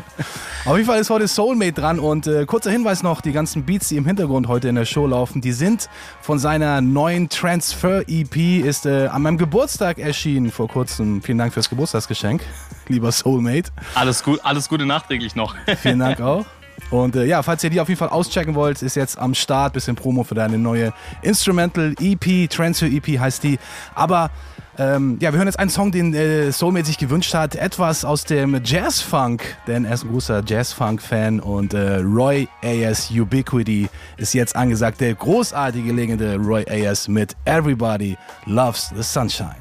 Auf 0.66 0.76
jeden 0.76 0.86
Fall 0.86 1.00
ist 1.00 1.08
heute 1.08 1.26
Soulmate 1.26 1.72
dran 1.72 1.98
und 1.98 2.26
äh, 2.26 2.44
kurzer 2.44 2.70
Hinweis 2.70 3.02
noch, 3.02 3.22
die 3.22 3.32
ganzen 3.32 3.64
Beats, 3.64 3.88
die 3.88 3.96
im 3.96 4.04
Hintergrund 4.04 4.46
heute 4.46 4.68
in 4.68 4.74
der 4.74 4.84
Show 4.84 5.06
laufen, 5.06 5.40
die 5.40 5.52
sind 5.52 5.88
von 6.20 6.38
seiner 6.38 6.82
neuen 6.82 7.30
Transfer-EP, 7.30 8.62
ist 8.62 8.84
äh, 8.84 9.06
an 9.06 9.22
meinem 9.22 9.38
Geburtstag 9.38 9.98
erschienen 9.98 10.50
vor 10.50 10.68
kurzem. 10.68 11.22
Vielen 11.22 11.38
Dank 11.38 11.54
fürs 11.54 11.70
Geburtstagsgeschenk, 11.70 12.42
lieber 12.88 13.10
Soulmate. 13.10 13.70
Alles, 13.94 14.22
gut, 14.22 14.38
alles 14.44 14.68
Gute 14.68 14.84
nachträglich 14.84 15.34
noch. 15.34 15.56
Vielen 15.80 15.98
Dank 15.98 16.20
auch. 16.20 16.44
Und 16.90 17.16
äh, 17.16 17.24
ja, 17.24 17.42
falls 17.42 17.64
ihr 17.64 17.70
die 17.70 17.80
auf 17.80 17.88
jeden 17.88 17.98
Fall 17.98 18.10
auschecken 18.10 18.54
wollt, 18.54 18.82
ist 18.82 18.96
jetzt 18.96 19.18
am 19.18 19.34
Start, 19.34 19.72
bisschen 19.72 19.96
Promo 19.96 20.24
für 20.24 20.34
deine 20.34 20.58
neue 20.58 20.92
Instrumental 21.22 21.94
EP, 22.00 22.50
Transfer 22.50 22.86
EP 22.86 23.18
heißt 23.18 23.44
die. 23.44 23.58
Aber 23.94 24.30
ähm, 24.80 25.18
ja, 25.20 25.30
wir 25.30 25.38
hören 25.38 25.46
jetzt 25.46 25.58
einen 25.58 25.70
Song, 25.70 25.92
den 25.92 26.14
äh, 26.14 26.50
Soulmate 26.50 26.86
sich 26.86 26.96
gewünscht 26.96 27.34
hat. 27.34 27.54
Etwas 27.54 28.02
aus 28.02 28.24
dem 28.24 28.58
Jazz-Funk, 28.64 29.42
denn 29.66 29.84
er 29.84 29.92
ist 29.94 30.04
ein 30.04 30.10
großer 30.10 30.42
Jazz-Funk-Fan 30.46 31.38
und 31.38 31.74
äh, 31.74 31.96
Roy 31.96 32.48
Ayers 32.62 33.10
Ubiquity 33.10 33.88
ist 34.16 34.32
jetzt 34.32 34.56
angesagt. 34.56 35.02
Der 35.02 35.14
großartige, 35.14 35.92
legendäre 35.92 36.36
Roy 36.38 36.64
Ayers 36.66 37.08
mit 37.08 37.36
Everybody 37.44 38.16
Loves 38.46 38.90
the 38.96 39.02
Sunshine. 39.02 39.56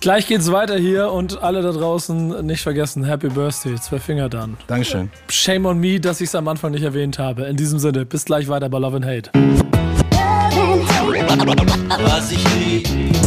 Gleich 0.00 0.26
geht's 0.26 0.52
weiter 0.52 0.76
hier 0.76 1.10
und 1.10 1.42
alle 1.42 1.62
da 1.62 1.72
draußen 1.72 2.44
nicht 2.46 2.62
vergessen, 2.62 3.04
Happy 3.04 3.28
Birthday, 3.28 3.74
zwei 3.76 3.98
Finger 3.98 4.28
dann. 4.28 4.58
Dankeschön. 4.66 5.10
Shame 5.28 5.66
on 5.66 5.78
me, 5.78 5.98
dass 5.98 6.20
ich 6.20 6.28
es 6.28 6.34
am 6.34 6.46
Anfang 6.46 6.72
nicht 6.72 6.84
erwähnt 6.84 7.18
habe. 7.18 7.46
In 7.46 7.56
diesem 7.56 7.78
Sinne, 7.78 8.04
bis 8.04 8.26
gleich 8.26 8.48
weiter 8.48 8.68
bei 8.68 8.78
Love 8.78 8.96
and 8.96 9.06
Hate. 9.06 9.30
Was 12.04 12.30
ich 12.30 12.44
lieb, 12.54 13.17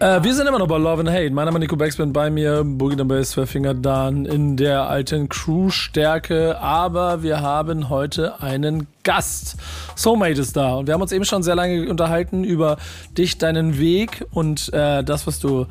Äh, 0.00 0.22
wir 0.22 0.34
sind 0.34 0.46
immer 0.46 0.58
noch 0.58 0.68
bei 0.68 0.78
Love 0.78 1.00
and 1.00 1.10
Hate. 1.10 1.30
Mein 1.30 1.46
Name 1.46 1.58
ist 1.58 1.62
Nico 1.62 1.76
Backspin 1.76 2.12
bei 2.12 2.30
mir, 2.30 2.62
Boogie 2.64 2.94
Down 2.94 3.08
Bass, 3.08 3.34
Finger 3.34 3.74
Dan 3.74 4.26
in 4.26 4.56
der 4.56 4.88
alten 4.88 5.28
Crew-Stärke. 5.28 6.60
Aber 6.60 7.22
wir 7.22 7.40
haben 7.40 7.88
heute 7.88 8.40
einen 8.40 8.86
Gast. 9.02 9.56
Soulmate 9.96 10.40
ist 10.40 10.56
da. 10.56 10.74
Und 10.74 10.86
wir 10.86 10.94
haben 10.94 11.02
uns 11.02 11.10
eben 11.10 11.24
schon 11.24 11.42
sehr 11.42 11.56
lange 11.56 11.88
unterhalten 11.88 12.44
über 12.44 12.76
dich, 13.16 13.38
deinen 13.38 13.78
Weg 13.78 14.24
und 14.30 14.72
äh, 14.72 15.02
das, 15.02 15.26
was 15.26 15.40
du 15.40 15.66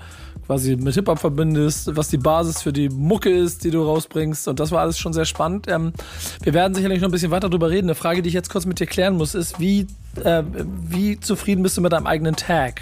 quasi 0.47 0.75
mit 0.77 0.95
Hip-Hop 0.95 1.19
verbindest, 1.19 1.95
was 1.95 2.07
die 2.07 2.17
Basis 2.17 2.61
für 2.61 2.73
die 2.73 2.89
Mucke 2.89 3.29
ist, 3.29 3.63
die 3.63 3.69
du 3.69 3.83
rausbringst. 3.83 4.47
Und 4.47 4.59
das 4.59 4.71
war 4.71 4.81
alles 4.81 4.97
schon 4.97 5.13
sehr 5.13 5.25
spannend. 5.25 5.67
Ähm, 5.69 5.93
wir 6.41 6.53
werden 6.53 6.73
sicherlich 6.73 7.01
noch 7.01 7.09
ein 7.09 7.11
bisschen 7.11 7.31
weiter 7.31 7.49
darüber 7.49 7.69
reden. 7.69 7.87
Eine 7.87 7.95
Frage, 7.95 8.21
die 8.21 8.29
ich 8.29 8.35
jetzt 8.35 8.49
kurz 8.49 8.65
mit 8.65 8.79
dir 8.79 8.87
klären 8.87 9.15
muss, 9.15 9.35
ist, 9.35 9.59
wie, 9.59 9.87
äh, 10.25 10.43
wie 10.89 11.19
zufrieden 11.19 11.63
bist 11.63 11.77
du 11.77 11.81
mit 11.81 11.91
deinem 11.91 12.07
eigenen 12.07 12.35
Tag? 12.35 12.81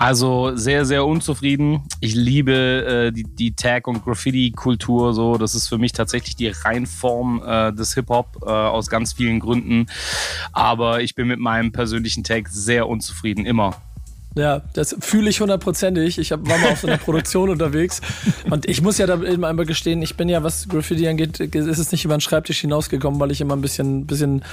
Also 0.00 0.56
sehr, 0.56 0.86
sehr 0.86 1.04
unzufrieden. 1.04 1.82
Ich 2.00 2.14
liebe 2.14 2.54
äh, 2.54 3.12
die, 3.12 3.24
die 3.24 3.54
Tag- 3.54 3.86
und 3.86 4.02
Graffiti-Kultur. 4.02 5.12
So, 5.12 5.36
das 5.36 5.54
ist 5.54 5.68
für 5.68 5.76
mich 5.76 5.92
tatsächlich 5.92 6.36
die 6.36 6.48
Reinform 6.48 7.42
äh, 7.44 7.70
des 7.74 7.92
Hip-Hop 7.96 8.38
äh, 8.46 8.48
aus 8.48 8.88
ganz 8.88 9.12
vielen 9.12 9.40
Gründen. 9.40 9.88
Aber 10.52 11.02
ich 11.02 11.14
bin 11.14 11.28
mit 11.28 11.38
meinem 11.38 11.70
persönlichen 11.70 12.24
Tag 12.24 12.48
sehr 12.48 12.88
unzufrieden, 12.88 13.44
immer. 13.44 13.76
Ja, 14.36 14.62
das 14.74 14.96
fühle 15.00 15.28
ich 15.28 15.40
hundertprozentig. 15.40 16.18
Ich 16.18 16.30
hab, 16.30 16.48
war 16.48 16.56
mal 16.58 16.72
auf 16.72 16.80
so 16.80 16.86
einer 16.86 16.98
Produktion 17.04 17.50
unterwegs 17.50 18.00
und 18.48 18.68
ich 18.68 18.80
muss 18.80 18.98
ja 18.98 19.06
da 19.06 19.20
eben 19.22 19.44
einmal 19.44 19.66
gestehen, 19.66 20.02
ich 20.02 20.16
bin 20.16 20.28
ja, 20.28 20.42
was 20.44 20.68
Graffiti 20.68 21.08
angeht, 21.08 21.40
ist 21.40 21.78
es 21.78 21.90
nicht 21.90 22.04
über 22.04 22.16
den 22.16 22.20
Schreibtisch 22.20 22.60
hinausgekommen, 22.60 23.18
weil 23.18 23.32
ich 23.32 23.40
immer 23.40 23.56
ein 23.56 23.60
bisschen, 23.60 24.06
bisschen 24.06 24.44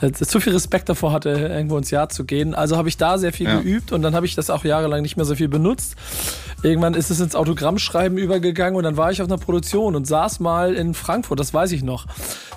äh, 0.00 0.12
zu 0.12 0.40
viel 0.40 0.54
Respekt 0.54 0.88
davor 0.88 1.12
hatte, 1.12 1.30
irgendwo 1.30 1.76
ins 1.76 1.90
Jahr 1.90 2.08
zu 2.08 2.24
gehen. 2.24 2.54
Also 2.54 2.76
habe 2.78 2.88
ich 2.88 2.96
da 2.96 3.18
sehr 3.18 3.32
viel 3.32 3.46
ja. 3.46 3.60
geübt 3.60 3.92
und 3.92 4.02
dann 4.02 4.14
habe 4.14 4.24
ich 4.24 4.34
das 4.34 4.48
auch 4.48 4.64
jahrelang 4.64 5.02
nicht 5.02 5.16
mehr 5.16 5.26
so 5.26 5.34
viel 5.34 5.48
benutzt. 5.48 5.96
Irgendwann 6.62 6.94
ist 6.94 7.10
es 7.10 7.20
ins 7.20 7.34
Autogrammschreiben 7.34 8.18
übergegangen 8.18 8.76
und 8.76 8.84
dann 8.84 8.96
war 8.96 9.12
ich 9.12 9.22
auf 9.22 9.28
einer 9.28 9.38
Produktion 9.38 9.94
und 9.94 10.06
saß 10.06 10.40
mal 10.40 10.74
in 10.74 10.94
Frankfurt, 10.94 11.38
das 11.38 11.52
weiß 11.52 11.72
ich 11.72 11.82
noch. 11.82 12.06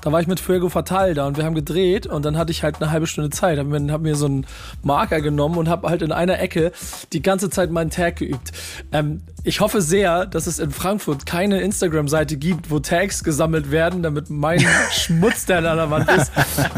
Da 0.01 0.11
war 0.11 0.21
ich 0.21 0.27
mit 0.27 0.39
Fuego 0.39 0.69
Fatal 0.69 1.13
da 1.13 1.27
und 1.27 1.37
wir 1.37 1.43
haben 1.43 1.55
gedreht 1.55 2.07
und 2.07 2.23
dann 2.23 2.37
hatte 2.37 2.51
ich 2.51 2.63
halt 2.63 2.81
eine 2.81 2.91
halbe 2.91 3.07
Stunde 3.07 3.29
Zeit. 3.29 3.59
Hab 3.59 3.67
mir, 3.67 3.91
hab 3.91 4.01
mir 4.01 4.15
so 4.15 4.25
einen 4.25 4.45
Marker 4.81 5.21
genommen 5.21 5.57
und 5.57 5.67
habe 5.67 5.89
halt 5.89 6.01
in 6.01 6.11
einer 6.11 6.39
Ecke 6.39 6.71
die 7.11 7.21
ganze 7.21 7.49
Zeit 7.49 7.71
meinen 7.71 7.89
Tag 7.89 8.15
geübt. 8.17 8.51
Ähm, 8.93 9.21
ich 9.43 9.61
hoffe 9.61 9.81
sehr, 9.81 10.25
dass 10.25 10.47
es 10.47 10.59
in 10.59 10.71
Frankfurt 10.71 11.25
keine 11.25 11.61
Instagram-Seite 11.61 12.37
gibt, 12.37 12.71
wo 12.71 12.79
Tags 12.79 13.23
gesammelt 13.23 13.71
werden, 13.71 14.03
damit 14.03 14.29
mein 14.29 14.59
Schmutz, 14.91 15.45
der 15.45 15.57
an 15.59 15.77
der 15.77 15.89
Wand 15.89 16.09
ist, 16.11 16.31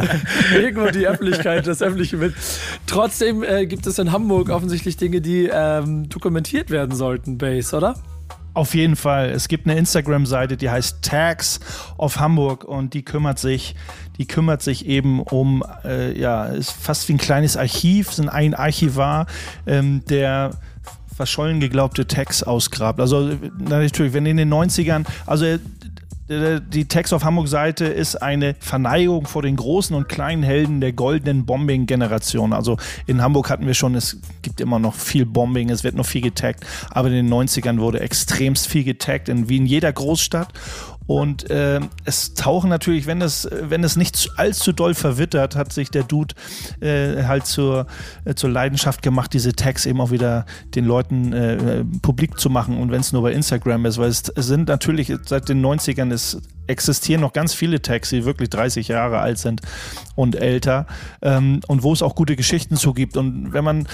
irgendwo 0.55 0.87
die 0.87 1.07
Öffentlichkeit, 1.07 1.65
das 1.67 1.81
öffentliche 1.81 2.17
mit. 2.17 2.33
Trotzdem 2.87 3.43
äh, 3.43 3.65
gibt 3.65 3.87
es 3.87 3.99
in 3.99 4.11
Hamburg 4.11 4.49
offensichtlich 4.49 4.97
Dinge, 4.97 5.21
die 5.21 5.49
ähm, 5.51 6.09
dokumentiert 6.09 6.69
werden 6.69 6.95
sollten, 7.11 7.37
Base, 7.37 7.75
oder? 7.75 7.95
Auf 8.53 8.73
jeden 8.73 8.95
Fall. 8.95 9.29
Es 9.29 9.47
gibt 9.47 9.67
eine 9.67 9.77
Instagram-Seite, 9.77 10.55
die 10.55 10.69
heißt 10.69 11.01
Tags 11.01 11.59
of 11.97 12.19
Hamburg 12.19 12.63
und 12.63 12.93
die 12.93 13.03
kümmert 13.03 13.37
sich, 13.37 13.75
die 14.17 14.27
kümmert 14.27 14.61
sich 14.61 14.85
eben 14.85 15.21
um, 15.21 15.63
äh, 15.83 16.17
ja, 16.17 16.45
ist 16.45 16.71
fast 16.71 17.07
wie 17.09 17.13
ein 17.13 17.17
kleines 17.17 17.57
Archiv, 17.57 18.13
sind 18.13 18.29
ein 18.29 18.53
Archivar, 18.53 19.25
ähm, 19.65 20.03
der 20.09 20.51
verschollen 21.13 21.59
geglaubte 21.59 22.07
Tags 22.07 22.43
ausgrabt. 22.43 22.99
Also 22.99 23.31
natürlich, 23.57 24.13
wenn 24.13 24.25
in 24.25 24.37
den 24.37 24.51
90ern, 24.51 25.05
also 25.25 25.45
die 26.31 26.85
Text 26.85 27.13
auf 27.13 27.25
Hamburg-Seite 27.25 27.85
ist 27.85 28.15
eine 28.15 28.55
Verneigung 28.59 29.27
vor 29.27 29.41
den 29.41 29.57
großen 29.57 29.95
und 29.95 30.07
kleinen 30.07 30.43
Helden 30.43 30.79
der 30.79 30.93
goldenen 30.93 31.45
Bombing-Generation. 31.45 32.53
Also 32.53 32.77
in 33.05 33.21
Hamburg 33.21 33.49
hatten 33.49 33.67
wir 33.67 33.73
schon, 33.73 33.95
es 33.95 34.17
gibt 34.41 34.61
immer 34.61 34.79
noch 34.79 34.95
viel 34.95 35.25
Bombing, 35.25 35.69
es 35.69 35.83
wird 35.83 35.95
noch 35.95 36.05
viel 36.05 36.21
getaggt, 36.21 36.65
aber 36.89 37.09
in 37.09 37.15
den 37.15 37.29
90ern 37.29 37.79
wurde 37.79 37.99
extremst 37.99 38.67
viel 38.67 38.85
getaggt, 38.85 39.27
in, 39.27 39.49
wie 39.49 39.57
in 39.57 39.65
jeder 39.65 39.91
Großstadt. 39.91 40.47
Und 41.11 41.49
äh, 41.49 41.81
es 42.05 42.35
tauchen 42.35 42.69
natürlich, 42.69 43.05
wenn 43.05 43.21
es, 43.21 43.47
wenn 43.51 43.83
es 43.83 43.97
nicht 43.97 44.29
allzu 44.37 44.71
doll 44.71 44.93
verwittert, 44.93 45.57
hat 45.57 45.73
sich 45.73 45.89
der 45.89 46.03
Dude 46.03 46.33
äh, 46.79 47.23
halt 47.25 47.45
zur, 47.45 47.87
äh, 48.23 48.33
zur 48.33 48.49
Leidenschaft 48.49 49.01
gemacht, 49.01 49.33
diese 49.33 49.53
Tags 49.53 49.85
eben 49.85 49.99
auch 49.99 50.11
wieder 50.11 50.45
den 50.73 50.85
Leuten 50.85 51.33
äh, 51.33 51.83
publik 52.01 52.39
zu 52.39 52.49
machen. 52.49 52.77
Und 52.77 52.91
wenn 52.91 53.01
es 53.01 53.11
nur 53.11 53.23
bei 53.23 53.33
Instagram 53.33 53.85
ist, 53.85 53.97
weil 53.97 54.07
es 54.07 54.31
sind 54.35 54.69
natürlich 54.69 55.13
seit 55.25 55.49
den 55.49 55.61
90ern 55.61 56.13
ist 56.13 56.41
existieren 56.67 57.21
noch 57.21 57.33
ganz 57.33 57.53
viele 57.53 57.81
Tags, 57.81 58.09
die 58.09 58.25
wirklich 58.25 58.49
30 58.49 58.87
Jahre 58.87 59.19
alt 59.19 59.37
sind 59.37 59.61
und 60.15 60.35
älter 60.35 60.85
ähm, 61.21 61.61
und 61.67 61.83
wo 61.83 61.93
es 61.93 62.01
auch 62.01 62.15
gute 62.15 62.35
Geschichten 62.35 62.75
zu 62.75 62.93
gibt. 62.93 63.17
Und 63.17 63.53
wenn 63.53 63.63
man, 63.63 63.87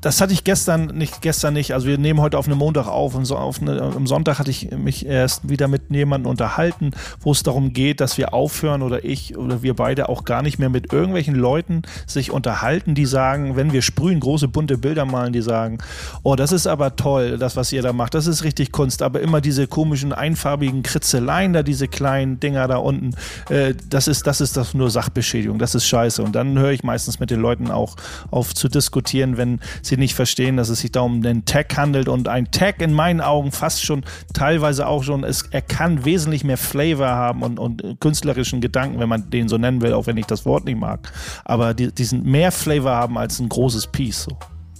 das 0.00 0.20
hatte 0.20 0.32
ich 0.32 0.44
gestern, 0.44 0.86
nicht 0.86 1.22
gestern 1.22 1.54
nicht, 1.54 1.72
also 1.72 1.86
wir 1.86 1.98
nehmen 1.98 2.20
heute 2.20 2.38
auf 2.38 2.46
einem 2.46 2.58
Montag 2.58 2.86
auf 2.86 3.14
und 3.14 3.24
so 3.24 3.36
auf 3.36 3.60
eine, 3.60 3.80
am 3.80 4.06
Sonntag 4.06 4.38
hatte 4.38 4.50
ich 4.50 4.70
mich 4.72 5.06
erst 5.06 5.48
wieder 5.48 5.68
mit 5.68 5.90
jemandem 5.90 6.30
unterhalten, 6.30 6.90
wo 7.20 7.32
es 7.32 7.42
darum 7.42 7.72
geht, 7.72 8.00
dass 8.00 8.18
wir 8.18 8.34
aufhören 8.34 8.82
oder 8.82 9.04
ich 9.04 9.36
oder 9.36 9.62
wir 9.62 9.74
beide 9.74 10.08
auch 10.08 10.24
gar 10.24 10.42
nicht 10.42 10.58
mehr 10.58 10.68
mit 10.68 10.92
irgendwelchen 10.92 11.34
Leuten 11.34 11.82
sich 12.06 12.30
unterhalten, 12.30 12.94
die 12.94 13.06
sagen, 13.06 13.56
wenn 13.56 13.72
wir 13.72 13.82
sprühen, 13.82 14.20
große 14.20 14.48
bunte 14.48 14.78
Bilder 14.78 15.04
malen, 15.04 15.32
die 15.32 15.42
sagen, 15.42 15.78
oh, 16.22 16.36
das 16.36 16.52
ist 16.52 16.66
aber 16.66 16.96
toll, 16.96 17.38
das, 17.38 17.56
was 17.56 17.72
ihr 17.72 17.82
da 17.82 17.92
macht, 17.92 18.14
das 18.14 18.26
ist 18.26 18.44
richtig 18.44 18.72
Kunst, 18.72 19.02
aber 19.02 19.20
immer 19.20 19.40
diese 19.40 19.66
komischen 19.66 20.12
einfarbigen 20.12 20.82
Kritzeleien 20.82 21.52
da, 21.52 21.62
diese 21.62 21.88
kleinen 21.88 22.07
Dinger 22.40 22.68
da 22.68 22.76
unten, 22.76 23.14
äh, 23.48 23.74
das 23.88 24.08
ist, 24.08 24.26
das 24.26 24.40
ist 24.40 24.56
das 24.56 24.74
nur 24.74 24.90
Sachbeschädigung, 24.90 25.58
das 25.58 25.74
ist 25.74 25.86
scheiße. 25.86 26.22
Und 26.22 26.34
dann 26.34 26.58
höre 26.58 26.72
ich 26.72 26.82
meistens 26.82 27.20
mit 27.20 27.30
den 27.30 27.40
Leuten 27.40 27.70
auch 27.70 27.96
auf 28.30 28.54
zu 28.54 28.68
diskutieren, 28.68 29.36
wenn 29.36 29.60
sie 29.82 29.96
nicht 29.96 30.14
verstehen, 30.14 30.56
dass 30.56 30.68
es 30.68 30.80
sich 30.80 30.92
da 30.92 31.00
um 31.00 31.22
den 31.22 31.44
Tag 31.44 31.76
handelt 31.76 32.08
und 32.08 32.28
ein 32.28 32.50
Tag 32.50 32.80
in 32.80 32.92
meinen 32.92 33.20
Augen 33.20 33.52
fast 33.52 33.84
schon 33.84 34.04
teilweise 34.32 34.86
auch 34.86 35.02
schon, 35.02 35.24
es, 35.24 35.44
er 35.50 35.62
kann 35.62 36.04
wesentlich 36.04 36.44
mehr 36.44 36.58
Flavor 36.58 37.08
haben 37.08 37.42
und, 37.42 37.58
und 37.58 38.00
künstlerischen 38.00 38.60
Gedanken, 38.60 38.98
wenn 39.00 39.08
man 39.08 39.30
den 39.30 39.48
so 39.48 39.58
nennen 39.58 39.80
will, 39.82 39.92
auch 39.92 40.06
wenn 40.06 40.16
ich 40.16 40.26
das 40.26 40.44
Wort 40.44 40.64
nicht 40.64 40.78
mag. 40.78 41.12
Aber 41.44 41.74
die, 41.74 41.92
diesen 41.92 42.24
mehr 42.24 42.52
Flavor 42.52 42.92
haben 42.92 43.18
als 43.18 43.38
ein 43.38 43.48
großes 43.48 43.88
Piece. 43.88 44.24
So. 44.24 44.36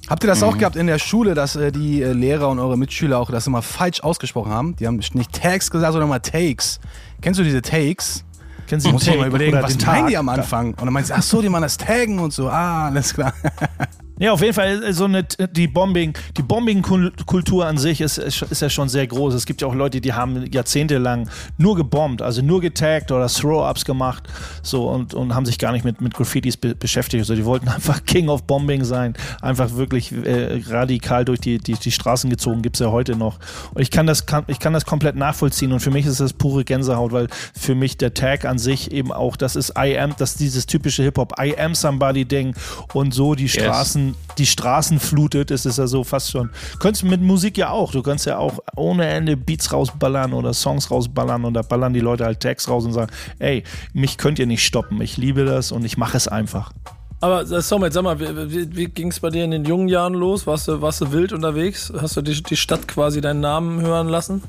Habt 0.09 0.25
ihr 0.25 0.29
das 0.29 0.43
auch 0.43 0.57
gehabt 0.57 0.77
in 0.77 0.87
der 0.87 0.99
Schule, 0.99 1.35
dass 1.35 1.55
äh, 1.55 1.71
die 1.71 2.01
äh, 2.01 2.13
Lehrer 2.13 2.49
und 2.49 2.59
eure 2.59 2.79
Mitschüler 2.79 3.19
auch 3.19 3.31
das 3.31 3.47
immer 3.47 3.61
falsch 3.61 4.03
ausgesprochen 4.03 4.51
haben? 4.51 4.77
Die 4.77 4.87
haben 4.87 4.99
nicht 5.13 5.33
Tags 5.33 5.71
gesagt, 5.71 5.93
sondern 5.93 6.09
mal 6.09 6.21
Takes. 6.21 6.81
Kennst 7.21 7.41
du 7.41 7.45
diese 7.45 7.63
Takes? 7.63 8.25
Kennen 8.69 8.81
Sie 8.81 8.93
Muss 8.93 9.05
Take 9.05 9.19
mal 9.19 9.29
überlegen, 9.29 9.61
was 9.63 9.79
meinen 9.85 10.09
die 10.09 10.17
am 10.17 10.29
Anfang? 10.29 10.71
Und 10.75 10.85
dann 10.85 10.93
meinst 10.93 11.11
du, 11.11 11.15
ach 11.15 11.23
so, 11.23 11.41
die 11.41 11.49
machen 11.49 11.63
das 11.63 11.79
Taggen 11.79 12.19
und 12.19 12.33
so. 12.33 12.49
Ah, 12.49 12.87
alles 12.87 13.15
klar. 13.15 13.33
Ja, 14.21 14.33
auf 14.33 14.41
jeden 14.41 14.55
Fall 14.55 14.83
äh, 14.83 14.93
so 14.93 15.05
eine 15.05 15.23
die 15.23 15.69
Bombing, 15.69 16.17
die 16.37 16.43
Bombing-Kultur 16.43 17.67
an 17.67 17.79
sich 17.79 18.01
ist, 18.01 18.19
ist 18.19 18.63
ja 18.63 18.69
schon 18.69 18.89
sehr 18.89 19.07
groß. 19.07 19.35
Es 19.35 19.47
gibt 19.47 19.61
ja 19.63 19.69
auch 19.69 19.75
Leute, 19.75 20.01
die 20.01 20.13
haben 20.13 20.45
jahrzehntelang 20.51 21.29
nur 21.57 21.77
gebombt, 21.77 22.23
also 22.23 22.43
nur 22.43 22.61
getaggt 22.61 23.13
oder 23.13 23.29
Throw-Ups 23.29 23.85
gemacht, 23.85 24.25
so 24.63 24.89
und, 24.89 25.15
und 25.15 25.35
haben 25.35 25.47
sich 25.47 25.59
gar 25.59 25.73
nicht 25.73 25.85
mit, 25.85 26.01
mit 26.01 26.15
Graffitis 26.15 26.57
be 26.57 26.75
beschäftigt. 26.75 27.21
Also 27.21 27.35
die 27.35 27.45
wollten 27.45 27.69
einfach 27.79 28.05
King 28.05 28.29
of 28.29 28.45
Bombing 28.45 28.85
sein, 28.85 29.15
einfach 29.41 29.75
wirklich 29.75 30.13
äh, 30.13 30.63
radikal 30.69 31.25
durch 31.25 31.41
die, 31.41 31.59
die, 31.59 31.75
die 31.75 31.93
Straßen 31.93 32.29
gezogen, 32.31 32.63
gibt's 32.63 32.81
ja 32.81 32.91
heute 32.91 33.17
noch. 33.17 33.39
Und 33.75 33.83
ich 33.83 33.91
kann 33.91 34.07
das 34.07 34.27
kann, 34.27 34.45
ich 34.49 34.59
kann 34.59 34.73
das 34.73 34.85
komplett 34.85 35.17
nachvollziehen 35.17 35.73
und 35.73 35.81
für 35.81 35.91
mich 35.91 36.07
ist 36.07 36.21
das 36.21 36.33
pure 36.33 36.65
Gänsehaut, 36.65 37.13
weil 37.13 37.29
für 37.59 37.75
mich 37.75 37.97
der 37.97 38.15
Tag 38.15 38.45
an 38.45 38.59
sich 38.59 38.91
eben 38.91 39.13
auch, 39.13 39.37
das 39.37 39.55
ist 39.55 39.75
I 39.79 39.97
am, 39.99 40.15
das 40.19 40.33
ist 40.33 40.41
dieses 40.41 40.67
typische 40.67 41.03
Hip-Hop, 41.05 41.35
I 41.41 41.57
am 41.59 41.75
somebody 41.75 42.25
Ding 42.25 42.55
und 42.93 43.15
so 43.15 43.35
die 43.35 43.49
Straßen 43.49 44.08
die 44.39 44.47
Straßen 44.47 45.01
flutet, 45.01 45.51
ist 45.51 45.67
es 45.67 45.77
ja 45.77 45.87
so 45.87 46.05
fast 46.05 46.31
schon. 46.31 46.51
Könntest 46.79 47.05
mit 47.05 47.21
Musik 47.21 47.59
ja 47.59 47.71
auch. 47.71 47.93
Du 47.93 48.03
kannst 48.03 48.27
ja 48.27 48.39
auch 48.39 48.59
ohne 48.77 49.07
Ende 49.07 49.37
Beats 49.37 49.73
rausballern 49.73 50.33
oder 50.33 50.55
Songs 50.55 50.91
rausballern 50.91 51.45
und 51.45 51.55
da 51.55 51.63
ballern 51.63 51.93
die 51.93 52.01
Leute 52.01 52.25
halt 52.25 52.41
Tags 52.41 52.69
raus 52.69 52.85
und 52.85 52.93
sagen, 52.93 53.11
ey, 53.39 53.65
mich 53.93 54.19
könnt 54.19 54.39
ihr 54.39 54.47
nicht 54.47 54.65
stoppen. 54.65 55.01
Ich 55.01 55.17
liebe 55.17 55.45
das 55.45 55.73
und 55.73 55.85
ich 55.85 55.97
mache 55.97 56.17
es 56.17 56.29
einfach. 56.29 56.73
Aber 57.21 57.43
äh, 57.43 57.61
Sommer, 57.61 57.91
sag 57.91 58.05
mal, 58.05 58.21
wie, 58.21 58.53
wie, 58.53 58.77
wie 58.77 58.87
ging 58.87 59.09
es 59.09 59.21
bei 59.21 59.31
dir 59.31 59.45
in 59.45 59.51
den 59.51 59.65
jungen 59.65 59.89
Jahren 59.89 60.15
los? 60.15 60.47
Warst 60.47 60.69
du, 60.69 60.81
warst 60.81 61.01
du 61.01 61.13
wild 61.13 61.33
unterwegs? 61.33 61.93
Hast 62.01 62.17
du 62.17 62.23
die, 62.23 62.43
die 62.43 62.57
Stadt 62.57 62.87
quasi 62.87 63.21
deinen 63.21 63.41
Namen 63.41 63.81
hören 63.81 64.09
lassen? 64.09 64.43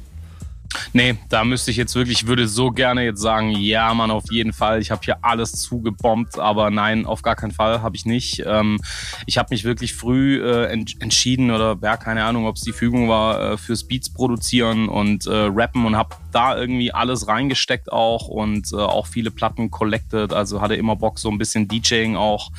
Nee, 0.94 1.16
da 1.30 1.44
müsste 1.44 1.72
ich 1.72 1.78
jetzt 1.78 1.96
wirklich, 1.96 2.22
ich 2.22 2.28
würde 2.28 2.48
so 2.48 2.72
gerne 2.72 3.04
jetzt 3.04 3.22
sagen, 3.22 3.50
ja, 3.52 3.94
Mann, 3.94 4.12
auf 4.12 4.32
jeden 4.32 4.54
Fall. 4.54 4.82
Ich 4.82 4.92
habe 4.92 5.02
hier 5.04 5.18
alles 5.24 5.54
zugebombt, 5.54 6.38
aber 6.38 6.70
nein, 6.70 7.06
auf 7.06 7.22
gar 7.22 7.36
keinen 7.36 7.52
Fall 7.52 7.82
habe 7.82 7.96
ich 7.96 8.06
nicht. 8.06 8.44
Ähm, 8.46 8.80
ich 9.26 9.38
habe 9.38 9.50
mich 9.52 9.64
wirklich 9.64 9.94
früh 9.94 10.44
äh, 10.44 10.66
ent 10.66 11.02
entschieden 11.02 11.52
oder 11.52 11.78
ja, 11.82 11.98
keine 11.98 12.24
Ahnung, 12.24 12.46
ob 12.46 12.56
es 12.56 12.62
die 12.62 12.72
Fügung 12.72 13.10
war, 13.10 13.54
äh, 13.54 13.58
fürs 13.58 13.84
Beats 13.84 14.10
produzieren 14.10 14.90
und 14.90 15.26
äh, 15.26 15.32
rappen 15.32 15.86
und 15.86 15.96
habe 15.96 16.16
da 16.32 16.58
irgendwie 16.58 16.92
alles 16.92 17.28
reingesteckt 17.28 17.92
auch 17.92 18.28
und 18.28 18.72
äh, 18.72 18.76
auch 18.76 19.08
viele 19.08 19.32
Platten 19.32 19.72
collected. 19.72 20.34
Also 20.34 20.62
hatte 20.62 20.76
immer 20.76 20.96
Bock, 20.96 21.18
so 21.20 21.30
ein 21.30 21.38
bisschen 21.38 21.68
DJing 21.68 22.16
auch 22.16 22.52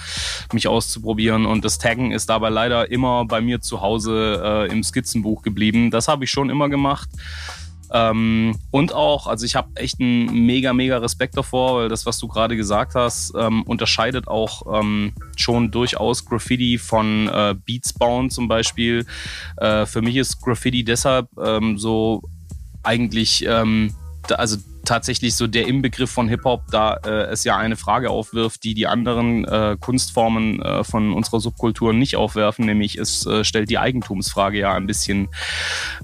mich 0.53 0.67
auszuprobieren 0.67 1.47
und 1.47 1.65
das 1.65 1.79
Taggen 1.79 2.11
ist 2.11 2.29
dabei 2.29 2.49
leider 2.49 2.91
immer 2.91 3.25
bei 3.25 3.41
mir 3.41 3.61
zu 3.61 3.81
Hause 3.81 4.43
äh, 4.45 4.73
im 4.73 4.83
Skizzenbuch 4.83 5.43
geblieben. 5.43 5.91
Das 5.91 6.09
habe 6.09 6.25
ich 6.25 6.31
schon 6.31 6.51
immer 6.51 6.69
gemacht. 6.69 7.09
Ähm, 7.93 8.57
und 8.71 8.95
auch, 8.95 9.27
also 9.27 9.45
ich 9.45 9.57
habe 9.57 9.69
echt 9.75 10.01
einen 10.01 10.47
mega, 10.47 10.73
mega 10.73 10.99
Respekt 10.99 11.37
davor, 11.37 11.77
weil 11.77 11.89
das, 11.89 12.07
was 12.07 12.19
du 12.19 12.29
gerade 12.29 12.57
gesagt 12.57 12.95
hast, 12.95 13.33
ähm, 13.37 13.63
unterscheidet 13.65 14.29
auch 14.29 14.81
ähm, 14.81 15.13
schon 15.37 15.71
durchaus 15.71 16.25
Graffiti 16.25 16.79
von 16.79 17.29
äh, 17.29 17.55
Beats 17.65 17.93
bauen 17.93 18.31
zum 18.31 18.49
Beispiel. 18.49 19.07
Äh, 19.57 19.87
für 19.87 20.03
mich 20.03 20.17
ist 20.17 20.41
Graffiti 20.41 20.85
deshalb 20.85 21.29
ähm, 21.43 21.79
so 21.79 22.23
eigentlich, 22.83 23.45
ähm, 23.47 23.95
also 24.29 24.59
tatsächlich 24.85 25.35
so 25.35 25.47
der 25.47 25.67
Inbegriff 25.67 26.11
von 26.11 26.29
Hip-Hop, 26.29 26.65
da 26.71 26.95
äh, 27.05 27.25
es 27.31 27.45
ja 27.45 27.57
eine 27.57 27.77
Frage 27.77 28.11
aufwirft, 28.11 28.65
die 28.65 28.75
die 28.75 28.87
anderen 28.87 29.45
äh, 29.45 29.77
Kunstformen 29.79 30.61
äh, 30.63 30.85
von 30.85 31.13
unserer 31.13 31.41
Subkultur 31.41 31.93
nicht 31.93 32.17
aufwerfen, 32.17 32.67
nämlich 32.67 32.97
es 32.97 33.27
äh, 33.27 33.45
stellt 33.45 33.71
die 33.71 33.79
Eigentumsfrage 33.79 34.59
ja 34.59 34.75
ein 34.75 34.87
bisschen 34.87 35.29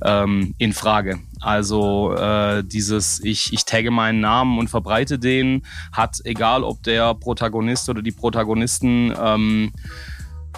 ähm, 0.04 0.54
in 0.58 0.72
Frage. 0.72 1.20
Also 1.40 2.14
äh, 2.14 2.64
dieses 2.64 3.22
ich, 3.22 3.52
ich 3.52 3.64
tagge 3.64 3.90
meinen 3.90 4.20
Namen 4.20 4.58
und 4.58 4.68
verbreite 4.68 5.18
den, 5.18 5.64
hat 5.92 6.20
egal 6.24 6.64
ob 6.64 6.82
der 6.82 7.14
Protagonist 7.14 7.88
oder 7.88 8.02
die 8.02 8.12
Protagonisten 8.12 9.14
ähm, 9.20 9.72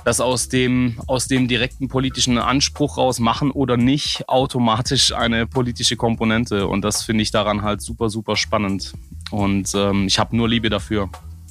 das 0.05 0.21
aus 0.21 0.49
dem, 0.49 0.99
aus 1.07 1.27
dem 1.27 1.49
direkten 1.49 1.89
politischen 1.89 2.39
Anspruch 2.39 2.99
raus 2.99 3.19
machen 3.19 3.51
oder 3.51 3.77
nicht, 3.77 4.29
automatisch 4.29 5.13
eine 5.13 5.47
politische 5.47 5.97
Komponente. 5.97 6.67
Und 6.67 6.83
das 6.83 7.03
finde 7.03 7.23
ich 7.23 7.31
daran 7.31 7.63
halt 7.63 7.81
super, 7.81 8.11
super 8.11 8.37
spannend. 8.37 8.93
Und 9.31 9.73
ähm, 9.75 10.07
ich 10.07 10.19
habe 10.19 10.37
nur 10.37 10.49
Liebe 10.49 10.71
dafür. 10.71 11.09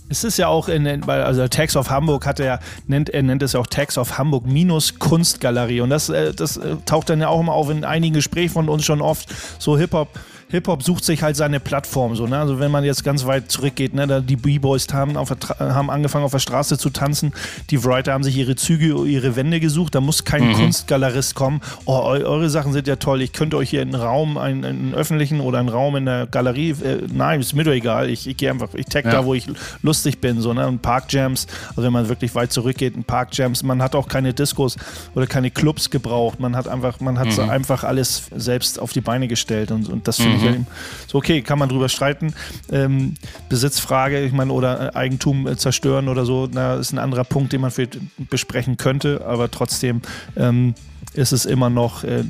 Es 0.09 0.23
ist 0.23 0.37
ja 0.37 0.47
auch 0.47 0.69
in, 0.69 1.03
also 1.09 1.47
Tax 1.49 1.75
of 1.75 1.89
Hamburg 1.89 2.25
hat 2.25 2.39
er, 2.39 2.59
nennt, 2.87 3.09
er 3.09 3.23
nennt 3.23 3.43
es 3.43 3.53
ja 3.53 3.59
auch 3.59 3.67
Tax 3.67 3.97
of 3.97 4.17
Hamburg 4.17 4.45
minus 4.45 4.99
Kunstgalerie. 4.99 5.81
Und 5.81 5.89
das, 5.89 6.09
äh, 6.09 6.33
das 6.33 6.57
äh, 6.57 6.77
taucht 6.85 7.09
dann 7.09 7.19
ja 7.19 7.27
auch 7.27 7.41
immer 7.41 7.53
auf 7.53 7.69
in 7.69 7.83
einigen 7.83 8.13
Gesprächen 8.13 8.53
von 8.53 8.69
uns 8.69 8.85
schon 8.85 9.01
oft. 9.01 9.27
So 9.59 9.77
Hip-Hop. 9.77 10.07
Hip-Hop 10.49 10.81
sucht 10.81 11.03
sich 11.03 11.23
halt 11.23 11.35
seine 11.35 11.59
Plattform. 11.59 12.15
So, 12.15 12.25
ne? 12.25 12.39
Also 12.39 12.59
wenn 12.59 12.71
man 12.71 12.83
jetzt 12.85 13.03
ganz 13.03 13.25
weit 13.25 13.51
zurückgeht, 13.51 13.93
ne? 13.93 14.07
da 14.07 14.21
die 14.21 14.37
B-Boys 14.37 14.87
haben, 14.93 15.17
auf 15.17 15.27
der 15.27 15.37
Tra- 15.37 15.73
haben 15.73 15.89
angefangen 15.89 16.23
auf 16.23 16.31
der 16.31 16.39
Straße 16.39 16.77
zu 16.77 16.89
tanzen. 16.89 17.33
Die 17.69 17.83
Writer 17.83 18.13
haben 18.13 18.23
sich 18.23 18.37
ihre 18.37 18.55
Züge, 18.55 18.95
ihre 19.05 19.35
Wände 19.35 19.59
gesucht. 19.59 19.93
Da 19.95 19.99
muss 20.01 20.23
kein 20.23 20.53
Kunstgalerist 20.53 21.35
kommen. 21.35 21.59
Oh, 21.85 21.99
eu 22.05 22.25
eure 22.25 22.49
Sachen 22.49 22.71
sind 22.71 22.87
ja 22.87 22.95
toll. 22.95 23.21
Ich 23.21 23.33
könnte 23.33 23.57
euch 23.57 23.69
hier 23.71 23.81
einen 23.81 23.95
Raum, 23.95 24.37
einen, 24.37 24.63
einen 24.63 24.93
öffentlichen 24.95 25.41
oder 25.41 25.59
einen 25.59 25.69
Raum 25.69 25.95
in 25.97 26.05
der 26.05 26.27
Galerie. 26.27 26.69
Äh, 26.71 27.03
nein, 27.13 27.41
ist 27.41 27.53
mir 27.53 27.63
doch 27.65 27.71
egal. 27.73 28.09
Ich, 28.09 28.25
ich 28.27 28.37
gehe 28.37 28.49
einfach, 28.49 28.69
ich 28.73 28.85
tag 28.85 29.03
Ja. 29.05 29.11
da, 29.11 29.25
wo 29.25 29.33
ich 29.33 29.47
lustig 29.81 30.21
bin. 30.21 30.39
So, 30.39 30.53
ne? 30.53 30.65
Und 30.67 30.81
Parkjams, 30.81 31.47
also 31.71 31.83
wenn 31.83 31.93
man 31.93 32.07
wirklich 32.07 32.33
weit 32.35 32.53
zurückgeht, 32.53 32.95
ein 32.95 33.03
Parkjams. 33.03 33.63
Man 33.63 33.81
hat 33.81 33.95
auch 33.95 34.07
keine 34.07 34.33
Diskos 34.33 34.77
oder 35.13 35.27
keine 35.27 35.51
Clubs 35.51 35.89
gebraucht. 35.89 36.39
Man 36.39 36.55
hat 36.55 36.67
einfach, 36.69 36.99
man 37.01 37.19
hat 37.19 37.31
so 37.33 37.41
einfach 37.41 37.83
alles 37.83 38.23
selbst 38.35 38.79
auf 38.79 38.93
die 38.93 39.01
Beine 39.01 39.27
gestellt. 39.27 39.71
Und, 39.71 39.89
und 39.89 40.07
das 40.07 40.17
finde 40.17 40.36
ich 40.36 40.36
eben 40.43 40.67
so, 41.07 41.17
okay, 41.17 41.41
kann 41.41 41.59
man 41.59 41.69
drüber 41.69 41.89
streiten. 41.89 42.33
Ähm, 42.71 43.15
Besitzfrage, 43.49 44.23
ich 44.23 44.33
meine, 44.33 44.51
oder 44.51 44.93
äh, 44.93 44.97
Eigentum 44.97 45.47
äh, 45.47 45.57
zerstören 45.57 46.07
oder 46.07 46.25
so, 46.25 46.47
na, 46.51 46.75
ist 46.75 46.91
ein 46.91 46.99
anderer 46.99 47.23
Punkt, 47.23 47.53
den 47.53 47.61
man 47.61 47.71
vielleicht 47.71 47.99
besprechen 48.29 48.77
könnte, 48.77 49.25
aber 49.25 49.49
trotzdem 49.49 50.01
ähm, 50.35 50.75
ist 51.13 51.31
es 51.31 51.45
immer 51.45 51.69
noch 51.69 52.03
äh, 52.03 52.23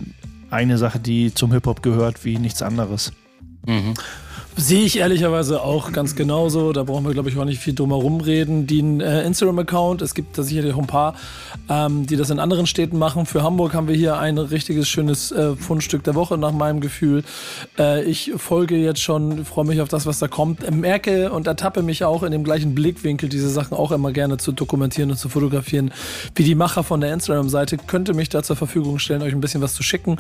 eine 0.50 0.78
Sache, 0.78 1.00
die 1.00 1.34
zum 1.34 1.52
Hip-Hop 1.52 1.82
gehört, 1.82 2.24
wie 2.24 2.38
nichts 2.38 2.62
anderes. 2.62 3.12
Sehe 4.60 4.86
ich 4.86 4.98
ehrlicherweise 4.98 5.62
auch 5.62 5.92
ganz 5.92 6.16
genauso. 6.16 6.74
Da 6.74 6.82
brauchen 6.82 7.06
wir, 7.06 7.14
glaube 7.14 7.30
ich, 7.30 7.38
auch 7.38 7.46
nicht 7.46 7.60
viel 7.60 7.76
drum 7.76 7.90
herum 7.90 8.22
reden. 8.22 8.66
Den 8.66 9.02
äh, 9.02 9.22
Instagram-Account, 9.22 10.02
es 10.02 10.16
gibt 10.16 10.36
da 10.36 10.42
sicherlich 10.42 10.74
auch 10.74 10.80
ein 10.80 10.88
paar, 10.88 11.14
ähm, 11.70 12.08
die 12.08 12.16
das 12.16 12.32
in 12.32 12.40
anderen 12.40 12.66
Städten 12.66 12.98
machen. 12.98 13.28
Für 13.28 13.44
Hamburg 13.44 13.76
haben 13.76 13.88
wir 13.88 13.96
hier 13.96 14.18
ein 14.18 14.40
richtiges, 14.40 14.90
schönes 14.90 15.32
äh, 15.32 15.56
Fundstück 15.56 16.04
der 16.04 16.16
Woche 16.16 16.40
nach 16.40 16.54
meinem 16.54 16.82
Gefühl. 16.82 17.24
Äh, 17.78 18.04
ich 18.06 18.32
folge 18.36 18.78
jetzt 18.78 19.00
schon, 19.00 19.46
freue 19.46 19.66
mich 19.66 19.80
auf 19.80 19.90
das, 19.90 20.08
was 20.08 20.18
da 20.18 20.28
kommt. 20.28 20.70
Merke 20.72 21.32
und 21.32 21.46
ertappe 21.46 21.84
mich 21.84 22.04
auch 22.04 22.24
in 22.24 22.32
dem 22.32 22.44
gleichen 22.44 22.74
Blickwinkel, 22.74 23.30
diese 23.30 23.50
Sachen 23.52 23.78
auch 23.78 23.92
immer 23.92 24.12
gerne 24.12 24.38
zu 24.38 24.52
dokumentieren 24.52 25.12
und 25.12 25.18
zu 25.18 25.30
fotografieren, 25.30 25.92
wie 26.34 26.44
die 26.44 26.56
Macher 26.56 26.84
von 26.84 27.00
der 27.00 27.14
Instagram-Seite. 27.14 27.78
Könnte 27.86 28.16
mich 28.16 28.30
da 28.30 28.42
zur 28.42 28.56
Verfügung 28.56 28.98
stellen, 28.98 29.22
euch 29.22 29.34
ein 29.34 29.40
bisschen 29.40 29.62
was 29.62 29.76
zu 29.76 29.84
schicken. 29.84 30.18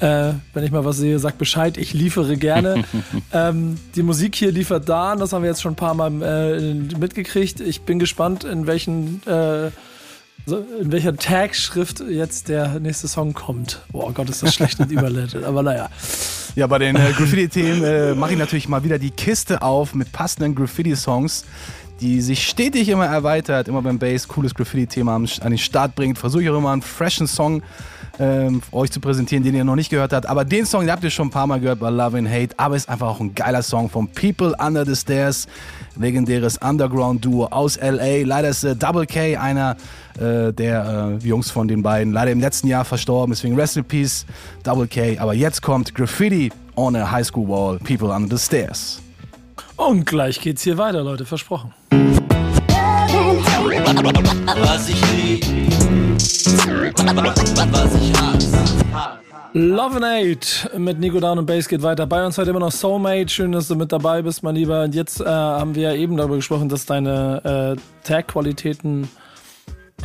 Äh, 0.00 0.32
wenn 0.54 0.64
ich 0.64 0.70
mal 0.70 0.86
was 0.86 0.96
sehe, 0.96 1.18
sagt 1.18 1.36
Bescheid. 1.36 1.76
Ich 1.76 1.92
liefere 1.92 2.38
gerne. 2.38 2.84
ähm, 3.34 3.73
die 3.94 4.02
Musik 4.02 4.34
hier 4.34 4.52
liefert 4.52 4.88
Dan, 4.88 5.18
das 5.18 5.32
haben 5.32 5.42
wir 5.42 5.50
jetzt 5.50 5.62
schon 5.62 5.72
ein 5.72 5.76
paar 5.76 5.94
Mal 5.94 6.10
äh, 6.22 6.74
mitgekriegt. 6.98 7.60
Ich 7.60 7.82
bin 7.82 7.98
gespannt, 7.98 8.44
in 8.44 8.66
welchen 8.66 9.22
äh, 9.26 9.70
in 10.46 10.92
welcher 10.92 11.16
Tag-Schrift 11.16 12.00
jetzt 12.00 12.48
der 12.48 12.78
nächste 12.80 13.08
Song 13.08 13.32
kommt. 13.32 13.80
Boah 13.90 14.12
Gott, 14.12 14.28
ist 14.28 14.42
das 14.42 14.54
schlecht 14.54 14.78
und 14.78 14.90
überleitet. 14.92 15.44
Aber 15.44 15.62
naja. 15.62 15.88
Ja, 16.54 16.66
bei 16.66 16.78
den 16.78 16.96
äh, 16.96 17.12
Graffiti-Themen 17.16 17.82
äh, 17.82 18.14
mache 18.14 18.32
ich 18.32 18.38
natürlich 18.38 18.68
mal 18.68 18.84
wieder 18.84 18.98
die 18.98 19.10
Kiste 19.10 19.62
auf 19.62 19.94
mit 19.94 20.12
passenden 20.12 20.54
Graffiti-Songs, 20.54 21.44
die 22.00 22.20
sich 22.20 22.46
stetig 22.46 22.88
immer 22.90 23.06
erweitert, 23.06 23.68
immer 23.68 23.80
beim 23.82 23.98
Bass 23.98 24.28
cooles 24.28 24.54
Graffiti-Thema 24.54 25.16
an 25.16 25.26
den 25.26 25.58
Start 25.58 25.94
bringt. 25.94 26.18
Versuche 26.18 26.42
ich 26.42 26.50
auch 26.50 26.58
immer 26.58 26.72
einen 26.72 26.82
freshen 26.82 27.26
Song 27.26 27.62
ähm, 28.18 28.62
euch 28.72 28.90
zu 28.90 29.00
präsentieren, 29.00 29.42
den 29.44 29.54
ihr 29.54 29.64
noch 29.64 29.76
nicht 29.76 29.90
gehört 29.90 30.12
habt. 30.12 30.26
Aber 30.26 30.44
den 30.44 30.66
Song, 30.66 30.82
den 30.82 30.90
habt 30.90 31.04
ihr 31.04 31.10
schon 31.10 31.28
ein 31.28 31.30
paar 31.30 31.46
Mal 31.46 31.60
gehört 31.60 31.80
bei 31.80 31.90
Love 31.90 32.18
and 32.18 32.28
Hate, 32.28 32.50
aber 32.56 32.76
ist 32.76 32.88
einfach 32.88 33.08
auch 33.08 33.20
ein 33.20 33.34
geiler 33.34 33.62
Song 33.62 33.88
von 33.88 34.08
People 34.08 34.54
Under 34.58 34.84
the 34.86 34.94
Stairs, 34.94 35.46
legendäres 35.96 36.58
Underground-Duo 36.58 37.46
aus 37.46 37.78
LA. 37.80 38.24
Leider 38.24 38.48
ist 38.48 38.64
äh, 38.64 38.76
Double 38.76 39.06
K 39.06 39.36
einer 39.36 39.76
äh, 40.18 40.52
der 40.52 41.18
äh, 41.22 41.26
Jungs 41.26 41.50
von 41.50 41.68
den 41.68 41.82
beiden, 41.82 42.12
leider 42.12 42.30
im 42.30 42.40
letzten 42.40 42.68
Jahr 42.68 42.84
verstorben, 42.84 43.32
deswegen 43.32 43.56
Rest 43.56 43.76
in 43.76 43.84
Peace, 43.84 44.26
Double 44.62 44.86
K. 44.86 45.18
Aber 45.18 45.34
jetzt 45.34 45.62
kommt 45.62 45.94
Graffiti 45.94 46.52
on 46.76 46.96
a 46.96 47.10
High 47.10 47.26
School 47.26 47.48
Wall, 47.48 47.78
People 47.78 48.08
Under 48.10 48.36
the 48.36 48.42
Stairs. 48.42 49.00
Und 49.76 50.06
gleich 50.06 50.40
geht's 50.40 50.62
hier 50.62 50.78
weiter, 50.78 51.02
Leute, 51.02 51.24
versprochen. 51.24 51.72
Was 54.44 54.88
ich 54.88 55.00
lieb, 55.12 55.42
was 55.42 55.42
ich 55.42 55.42
hasse. 55.42 55.53
Love 59.56 59.96
and 59.96 60.04
Hate 60.04 60.78
mit 60.78 60.98
Nico 60.98 61.20
Down 61.20 61.38
und 61.38 61.46
Bass 61.46 61.68
geht 61.68 61.82
weiter. 61.82 62.06
Bei 62.06 62.26
uns 62.26 62.36
heute 62.38 62.50
immer 62.50 62.60
noch 62.60 62.72
Soulmate. 62.72 63.28
Schön, 63.28 63.52
dass 63.52 63.68
du 63.68 63.76
mit 63.76 63.92
dabei 63.92 64.20
bist, 64.22 64.42
mein 64.42 64.56
Lieber. 64.56 64.82
Und 64.82 64.94
jetzt 64.94 65.20
äh, 65.20 65.24
haben 65.26 65.74
wir 65.74 65.90
ja 65.90 65.94
eben 65.94 66.16
darüber 66.16 66.36
gesprochen, 66.36 66.68
dass 66.68 66.86
deine 66.86 67.76
äh, 67.76 68.06
Tag-Qualitäten 68.06 69.08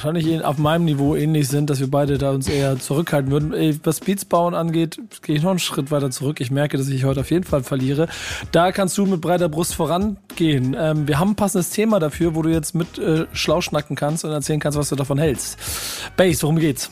wahrscheinlich 0.04 0.44
auf 0.44 0.58
meinem 0.58 0.86
Niveau 0.86 1.16
ähnlich 1.16 1.50
sind, 1.50 1.70
dass 1.70 1.80
wir 1.80 1.92
beide 1.92 2.18
da 2.18 2.32
uns 2.32 2.48
eher 2.48 2.80
zurückhalten 2.80 3.32
würden. 3.32 3.80
Was 3.84 4.00
Beats 4.00 4.24
bauen 4.24 4.54
angeht, 4.54 5.00
gehe 5.24 5.36
ich 5.36 5.44
noch 5.44 5.50
einen 5.50 5.60
Schritt 5.60 5.92
weiter 5.92 6.10
zurück. 6.10 6.40
Ich 6.40 6.52
merke, 6.52 6.78
dass 6.78 6.88
ich 6.88 7.04
heute 7.04 7.20
auf 7.22 7.32
jeden 7.32 7.44
Fall 7.44 7.64
verliere. 7.64 8.08
Da 8.52 8.72
kannst 8.72 8.98
du 8.98 9.06
mit 9.06 9.20
breiter 9.20 9.50
Brust 9.50 9.76
vorangehen. 9.76 10.76
Ähm, 10.80 11.08
wir 11.08 11.20
haben 11.20 11.32
ein 11.32 11.36
passendes 11.36 11.72
Thema 11.72 12.00
dafür, 12.00 12.34
wo 12.36 12.42
du 12.42 12.50
jetzt 12.50 12.76
mit 12.76 12.98
äh, 12.98 13.26
schlau 13.34 13.60
schnacken 13.60 13.98
kannst 13.98 14.24
und 14.24 14.32
erzählen 14.32 14.62
kannst, 14.62 14.78
was 14.78 14.90
du 14.90 14.96
davon 14.96 15.18
hältst. 15.18 15.58
Bass, 16.16 16.44
worum 16.44 16.60
geht's? 16.60 16.90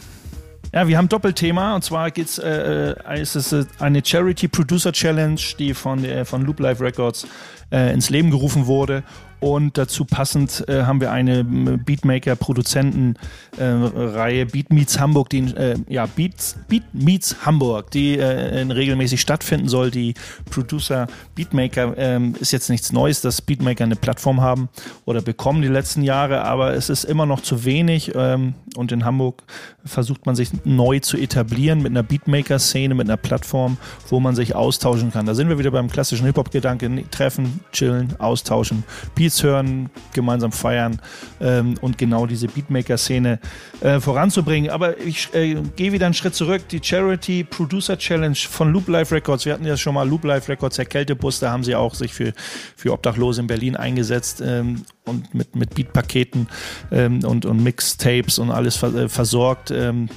Ja, 0.73 0.85
wir 0.87 0.97
haben 0.97 1.07
Doppelthema 1.07 1.75
und 1.75 1.83
zwar 1.83 2.11
geht's, 2.11 2.39
äh, 2.39 2.91
äh 2.91 3.21
ist 3.21 3.35
es 3.35 3.53
äh, 3.53 3.65
eine 3.79 4.03
Charity 4.03 4.49
Producer 4.49 4.91
Challenge, 4.91 5.39
die 5.57 5.73
von, 5.73 6.03
äh, 6.03 6.25
von 6.25 6.41
Loop 6.41 6.59
Life 6.59 6.83
Records 6.83 7.25
äh, 7.71 7.93
ins 7.93 8.09
Leben 8.09 8.31
gerufen 8.31 8.67
wurde 8.67 9.03
und 9.39 9.77
dazu 9.77 10.05
passend 10.05 10.67
äh, 10.67 10.81
haben 10.83 10.99
wir 10.99 11.11
eine 11.11 11.43
Beatmaker-Produzenten-Reihe 11.43 14.41
äh, 14.41 14.45
Beat 14.45 14.73
Meets 14.73 14.99
Hamburg, 14.99 15.29
die 15.29 15.41
äh, 15.41 15.75
ja 15.87 16.07
Beats, 16.07 16.55
Beat 16.67 16.85
Meets 16.93 17.45
Hamburg, 17.45 17.91
die 17.91 18.17
äh, 18.17 18.61
regelmäßig 18.61 19.21
stattfinden 19.21 19.69
soll. 19.69 19.91
Die 19.91 20.15
Producer 20.49 21.05
Beatmaker 21.35 21.93
ähm, 21.97 22.33
ist 22.39 22.51
jetzt 22.51 22.71
nichts 22.71 22.91
Neues, 22.91 23.21
dass 23.21 23.43
Beatmaker 23.43 23.83
eine 23.83 23.95
Plattform 23.95 24.41
haben 24.41 24.69
oder 25.05 25.21
bekommen 25.21 25.61
die 25.61 25.67
letzten 25.67 26.01
Jahre, 26.01 26.41
aber 26.43 26.73
es 26.73 26.89
ist 26.89 27.03
immer 27.03 27.27
noch 27.27 27.41
zu 27.41 27.63
wenig. 27.63 28.13
Ähm, 28.15 28.55
und 28.75 28.91
in 28.91 29.05
Hamburg 29.05 29.43
versucht 29.85 30.25
man 30.25 30.35
sich 30.35 30.49
neu 30.63 30.97
zu 30.99 31.15
etablieren 31.17 31.81
mit 31.81 31.91
einer 31.91 32.03
Beatmaker-Szene, 32.03 32.95
mit 32.95 33.07
einer 33.07 33.17
Plattform, 33.17 33.77
wo 34.09 34.19
man 34.19 34.35
sich 34.35 34.55
austauschen 34.55 35.11
kann. 35.11 35.25
Da 35.25 35.33
sind 35.33 35.49
wir 35.49 35.57
wieder 35.57 35.71
beim 35.71 35.89
klassischen 35.89 36.25
Hip-Hop-Gedanken: 36.25 37.09
treffen, 37.09 37.61
chillen, 37.71 38.13
austauschen. 38.19 38.83
Beat 39.15 39.26
Beats 39.27 39.43
hören, 39.43 39.89
gemeinsam 40.13 40.53
feiern 40.53 41.01
ähm, 41.41 41.75
und 41.81 41.97
genau 41.97 42.25
diese 42.25 42.47
Beatmaker-Szene 42.47 43.39
äh, 43.81 43.99
voranzubringen. 43.99 44.71
Aber 44.71 44.97
ich 44.99 45.33
äh, 45.33 45.55
gehe 45.75 45.91
wieder 45.91 46.05
einen 46.05 46.13
Schritt 46.13 46.33
zurück. 46.33 46.69
Die 46.69 46.79
Charity 46.81 47.43
Producer 47.43 47.97
Challenge 47.97 48.37
von 48.37 48.71
Loop 48.71 48.87
Life 48.87 49.13
Records. 49.13 49.45
Wir 49.45 49.53
hatten 49.53 49.65
ja 49.65 49.75
schon 49.75 49.95
mal 49.95 50.07
Loop 50.07 50.23
Life 50.23 50.49
Records, 50.49 50.77
Herr 50.77 50.85
Kältebus, 50.85 51.39
da 51.39 51.51
haben 51.51 51.65
sie 51.65 51.75
auch 51.75 51.93
sich 51.93 52.13
für, 52.13 52.31
für 52.77 52.93
Obdachlose 52.93 53.41
in 53.41 53.47
Berlin 53.47 53.75
eingesetzt 53.75 54.41
ähm, 54.45 54.85
und 55.03 55.33
mit, 55.33 55.55
mit 55.55 55.75
Beatpaketen 55.75 56.47
ähm, 56.91 57.19
und, 57.25 57.45
und 57.45 57.61
Mixtapes 57.61 58.39
und 58.39 58.51
alles 58.51 58.81
äh, 58.81 59.09
versorgt. 59.09 59.71
Ähm, 59.71 60.07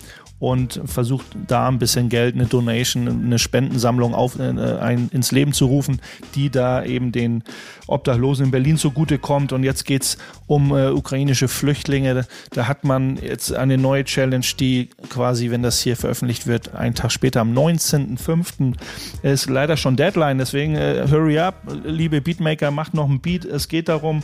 und 0.40 0.81
versucht 0.87 1.26
da 1.46 1.68
ein 1.68 1.79
bisschen 1.79 2.09
Geld, 2.09 2.35
eine 2.35 2.46
Donation, 2.46 3.07
eine 3.09 3.38
Spendensammlung 3.38 4.14
auf, 4.14 4.38
äh, 4.38 4.42
ein, 4.42 5.11
ins 5.12 5.33
Leben 5.33 5.53
zu 5.53 5.66
rufen, 5.66 6.00
die 6.35 6.48
da 6.48 6.83
eben 6.83 7.12
den 7.12 7.44
Obdachlosen 7.87 8.46
in 8.46 8.50
Berlin 8.50 8.79
zugutekommt. 8.79 9.53
Und 9.53 9.64
jetzt 9.64 9.85
geht's 9.85 10.16
um 10.46 10.74
äh, 10.74 10.88
ukrainische 10.88 11.46
Flüchtlinge. 11.46 12.26
Da 12.53 12.66
hat 12.66 12.85
man 12.85 13.18
jetzt 13.18 13.53
eine 13.55 13.76
neue 13.76 14.05
Challenge, 14.05 14.46
die 14.59 14.88
quasi, 15.11 15.50
wenn 15.50 15.62
das 15.62 15.81
hier 15.81 15.94
veröffentlicht 15.94 16.46
wird, 16.46 16.74
einen 16.74 16.94
Tag 16.94 17.12
später 17.12 17.42
am 17.42 17.53
19.05. 17.53 18.74
ist 19.22 19.50
leider 19.50 19.76
schon 19.76 19.96
Deadline. 19.96 20.38
Deswegen 20.38 20.74
äh, 20.74 21.07
hurry 21.11 21.38
up, 21.38 21.57
liebe 21.85 22.22
Beatmaker, 22.22 22.70
macht 22.70 22.94
noch 22.94 23.11
ein 23.11 23.20
Beat. 23.20 23.44
Es 23.44 23.68
geht 23.68 23.90
darum, 23.90 24.22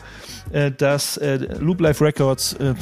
äh, 0.51 0.71
dass 0.71 1.19
äh, 1.19 1.37
Loop 1.61 1.83
Life 1.83 2.03
Records 2.03 2.55
äh, 2.55 2.75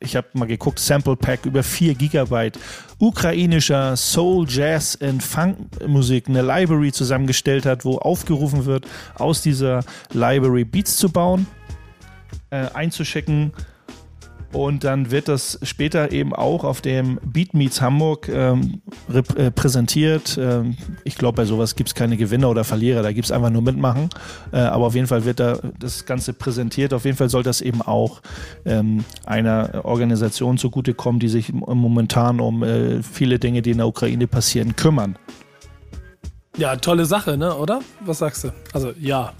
ich 0.00 0.16
habe 0.16 0.28
mal 0.34 0.46
geguckt, 0.46 0.78
Sample 0.78 1.16
Pack 1.16 1.44
über 1.46 1.62
4 1.62 1.94
Gigabyte. 1.94 2.58
Ukrainischer 2.98 3.96
Soul, 3.96 4.46
Jazz 4.48 4.94
und 4.96 5.22
Funk-Musik 5.22 6.28
eine 6.28 6.42
Library 6.42 6.92
zusammengestellt 6.92 7.66
hat, 7.66 7.84
wo 7.84 7.98
aufgerufen 7.98 8.64
wird, 8.64 8.86
aus 9.16 9.42
dieser 9.42 9.84
Library 10.12 10.64
Beats 10.64 10.96
zu 10.96 11.10
bauen, 11.10 11.46
äh, 12.50 12.66
einzuschicken 12.74 13.52
und 14.52 14.82
dann 14.82 15.10
wird 15.10 15.28
das 15.28 15.58
später 15.62 16.10
eben 16.10 16.34
auch 16.34 16.64
auf 16.64 16.80
dem 16.80 17.20
Beat 17.22 17.52
Meets 17.52 17.82
Hamburg 17.82 18.28
ähm, 18.28 18.80
äh, 19.36 19.50
präsentiert. 19.50 20.38
Ähm, 20.40 20.76
ich 21.04 21.16
glaube, 21.16 21.36
bei 21.36 21.44
sowas 21.44 21.76
gibt 21.76 21.90
es 21.90 21.94
keine 21.94 22.16
Gewinner 22.16 22.48
oder 22.48 22.64
Verlierer, 22.64 23.02
da 23.02 23.12
gibt 23.12 23.26
es 23.26 23.32
einfach 23.32 23.50
nur 23.50 23.60
mitmachen. 23.60 24.08
Äh, 24.52 24.60
aber 24.60 24.86
auf 24.86 24.94
jeden 24.94 25.06
Fall 25.06 25.26
wird 25.26 25.40
da 25.40 25.58
das 25.78 26.06
Ganze 26.06 26.32
präsentiert. 26.32 26.94
Auf 26.94 27.04
jeden 27.04 27.18
Fall 27.18 27.28
soll 27.28 27.42
das 27.42 27.60
eben 27.60 27.82
auch 27.82 28.22
ähm, 28.64 29.04
einer 29.26 29.82
Organisation 29.84 30.56
zugutekommen, 30.56 31.20
die 31.20 31.28
sich 31.28 31.52
momentan 31.52 32.40
um 32.40 32.62
äh, 32.62 33.02
viele 33.02 33.38
Dinge, 33.38 33.60
die 33.60 33.72
in 33.72 33.78
der 33.78 33.86
Ukraine 33.86 34.26
passieren, 34.26 34.76
kümmern. 34.76 35.18
Ja, 36.56 36.74
tolle 36.76 37.04
Sache, 37.04 37.36
ne? 37.36 37.54
oder? 37.54 37.80
Was 38.00 38.18
sagst 38.18 38.44
du? 38.44 38.52
Also, 38.72 38.92
ja. 38.98 39.32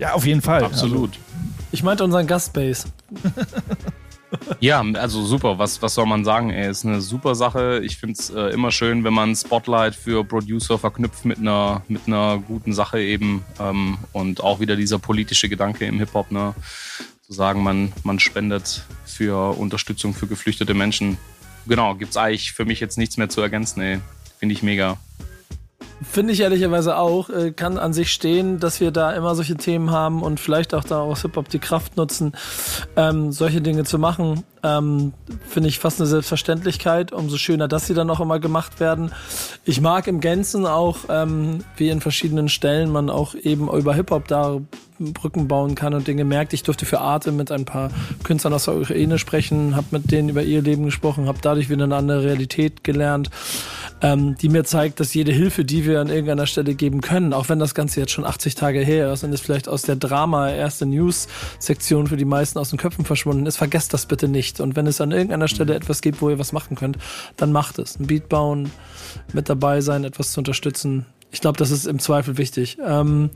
ja, 0.00 0.12
auf 0.12 0.26
jeden 0.26 0.42
Fall. 0.42 0.64
Absolut. 0.64 1.10
Also, 1.10 1.53
ich 1.74 1.82
meinte 1.82 2.04
unseren 2.04 2.28
Gastbase. 2.28 2.86
ja, 4.60 4.80
also 4.80 5.24
super. 5.24 5.58
Was, 5.58 5.82
was 5.82 5.94
soll 5.94 6.06
man 6.06 6.24
sagen? 6.24 6.50
Ey, 6.50 6.70
ist 6.70 6.86
eine 6.86 7.00
super 7.00 7.34
Sache. 7.34 7.80
Ich 7.82 7.96
finde 7.96 8.14
es 8.16 8.30
äh, 8.30 8.50
immer 8.50 8.70
schön, 8.70 9.02
wenn 9.02 9.12
man 9.12 9.34
Spotlight 9.34 9.96
für 9.96 10.24
Producer 10.24 10.78
verknüpft 10.78 11.24
mit 11.24 11.38
einer, 11.38 11.82
mit 11.88 12.02
einer 12.06 12.38
guten 12.38 12.72
Sache 12.72 13.00
eben. 13.00 13.44
Ähm, 13.58 13.98
und 14.12 14.40
auch 14.40 14.60
wieder 14.60 14.76
dieser 14.76 15.00
politische 15.00 15.48
Gedanke 15.48 15.84
im 15.86 15.98
Hip-Hop, 15.98 16.30
ne? 16.30 16.54
Zu 17.22 17.32
sagen, 17.32 17.64
man, 17.64 17.92
man 18.04 18.20
spendet 18.20 18.84
für 19.04 19.58
Unterstützung 19.58 20.14
für 20.14 20.28
geflüchtete 20.28 20.74
Menschen. 20.74 21.18
Genau, 21.66 21.96
gibt 21.96 22.12
es 22.12 22.16
eigentlich 22.16 22.52
für 22.52 22.64
mich 22.64 22.78
jetzt 22.78 22.98
nichts 22.98 23.16
mehr 23.16 23.28
zu 23.28 23.40
ergänzen, 23.40 23.80
ey. 23.80 24.00
Finde 24.38 24.52
ich 24.52 24.62
mega. 24.62 24.96
Finde 26.10 26.32
ich 26.32 26.40
ehrlicherweise 26.40 26.96
auch, 26.96 27.30
äh, 27.30 27.50
kann 27.52 27.78
an 27.78 27.92
sich 27.92 28.12
stehen, 28.12 28.60
dass 28.60 28.80
wir 28.80 28.90
da 28.90 29.12
immer 29.12 29.34
solche 29.34 29.56
Themen 29.56 29.90
haben 29.90 30.22
und 30.22 30.40
vielleicht 30.40 30.74
auch 30.74 30.84
da 30.84 31.00
aus 31.00 31.22
Hip-Hop 31.22 31.48
die 31.48 31.58
Kraft 31.58 31.96
nutzen, 31.96 32.32
ähm, 32.96 33.32
solche 33.32 33.60
Dinge 33.60 33.84
zu 33.84 33.98
machen. 33.98 34.44
Ähm, 34.64 35.12
Finde 35.46 35.68
ich 35.68 35.78
fast 35.78 36.00
eine 36.00 36.08
Selbstverständlichkeit. 36.08 37.12
Umso 37.12 37.36
schöner, 37.36 37.68
dass 37.68 37.86
sie 37.86 37.94
dann 37.94 38.10
auch 38.10 38.20
immer 38.20 38.40
gemacht 38.40 38.80
werden. 38.80 39.12
Ich 39.64 39.80
mag 39.80 40.06
im 40.06 40.20
Gänzen 40.20 40.66
auch, 40.66 41.00
ähm, 41.10 41.62
wie 41.76 41.90
in 41.90 42.00
verschiedenen 42.00 42.48
Stellen 42.48 42.90
man 42.90 43.10
auch 43.10 43.34
eben 43.34 43.68
über 43.68 43.94
Hip-Hop 43.94 44.26
da 44.26 44.60
Brücken 44.98 45.48
bauen 45.48 45.74
kann 45.74 45.94
und 45.94 46.06
Dinge 46.06 46.24
merkt. 46.24 46.52
Ich 46.52 46.62
durfte 46.62 46.86
für 46.86 47.00
Arte 47.00 47.32
mit 47.32 47.50
ein 47.50 47.64
paar 47.64 47.90
Künstlern 48.22 48.54
aus 48.54 48.66
der 48.66 48.76
Ukraine 48.76 49.18
sprechen, 49.18 49.74
habe 49.74 49.86
mit 49.90 50.10
denen 50.10 50.28
über 50.28 50.42
ihr 50.42 50.62
Leben 50.62 50.84
gesprochen, 50.84 51.26
habe 51.26 51.38
dadurch 51.42 51.68
wieder 51.68 51.84
eine 51.84 51.96
andere 51.96 52.22
Realität 52.22 52.84
gelernt, 52.84 53.30
ähm, 54.02 54.36
die 54.40 54.48
mir 54.48 54.64
zeigt, 54.64 55.00
dass 55.00 55.12
jede 55.12 55.32
Hilfe, 55.32 55.64
die 55.64 55.84
wir 55.84 56.00
an 56.00 56.08
irgendeiner 56.08 56.46
Stelle 56.46 56.74
geben 56.74 57.00
können, 57.00 57.32
auch 57.32 57.48
wenn 57.48 57.58
das 57.58 57.74
Ganze 57.74 58.00
jetzt 58.00 58.12
schon 58.12 58.24
80 58.24 58.54
Tage 58.54 58.80
her 58.80 59.12
ist 59.12 59.24
und 59.24 59.32
ist 59.32 59.40
vielleicht 59.40 59.68
aus 59.68 59.82
der 59.82 59.96
Drama 59.96 60.50
erste 60.50 60.86
News-Sektion 60.86 62.06
für 62.06 62.16
die 62.16 62.24
meisten 62.24 62.58
aus 62.58 62.70
den 62.70 62.78
Köpfen 62.78 63.04
verschwunden 63.04 63.46
ist, 63.46 63.56
vergesst 63.56 63.92
das 63.92 64.06
bitte 64.06 64.28
nicht. 64.28 64.53
Und 64.60 64.76
wenn 64.76 64.86
es 64.86 65.00
an 65.00 65.12
irgendeiner 65.12 65.48
Stelle 65.48 65.74
etwas 65.74 66.00
gibt, 66.00 66.20
wo 66.20 66.30
ihr 66.30 66.38
was 66.38 66.52
machen 66.52 66.76
könnt, 66.76 66.98
dann 67.36 67.52
macht 67.52 67.78
es. 67.78 67.98
Ein 67.98 68.06
Beat 68.06 68.28
bauen, 68.28 68.70
mit 69.32 69.48
dabei 69.48 69.80
sein, 69.80 70.04
etwas 70.04 70.32
zu 70.32 70.40
unterstützen. 70.40 71.06
Ich 71.30 71.40
glaube, 71.40 71.58
das 71.58 71.72
ist 71.72 71.86
im 71.86 71.98
Zweifel 71.98 72.38
wichtig. 72.38 72.78
Ähm, 72.86 73.30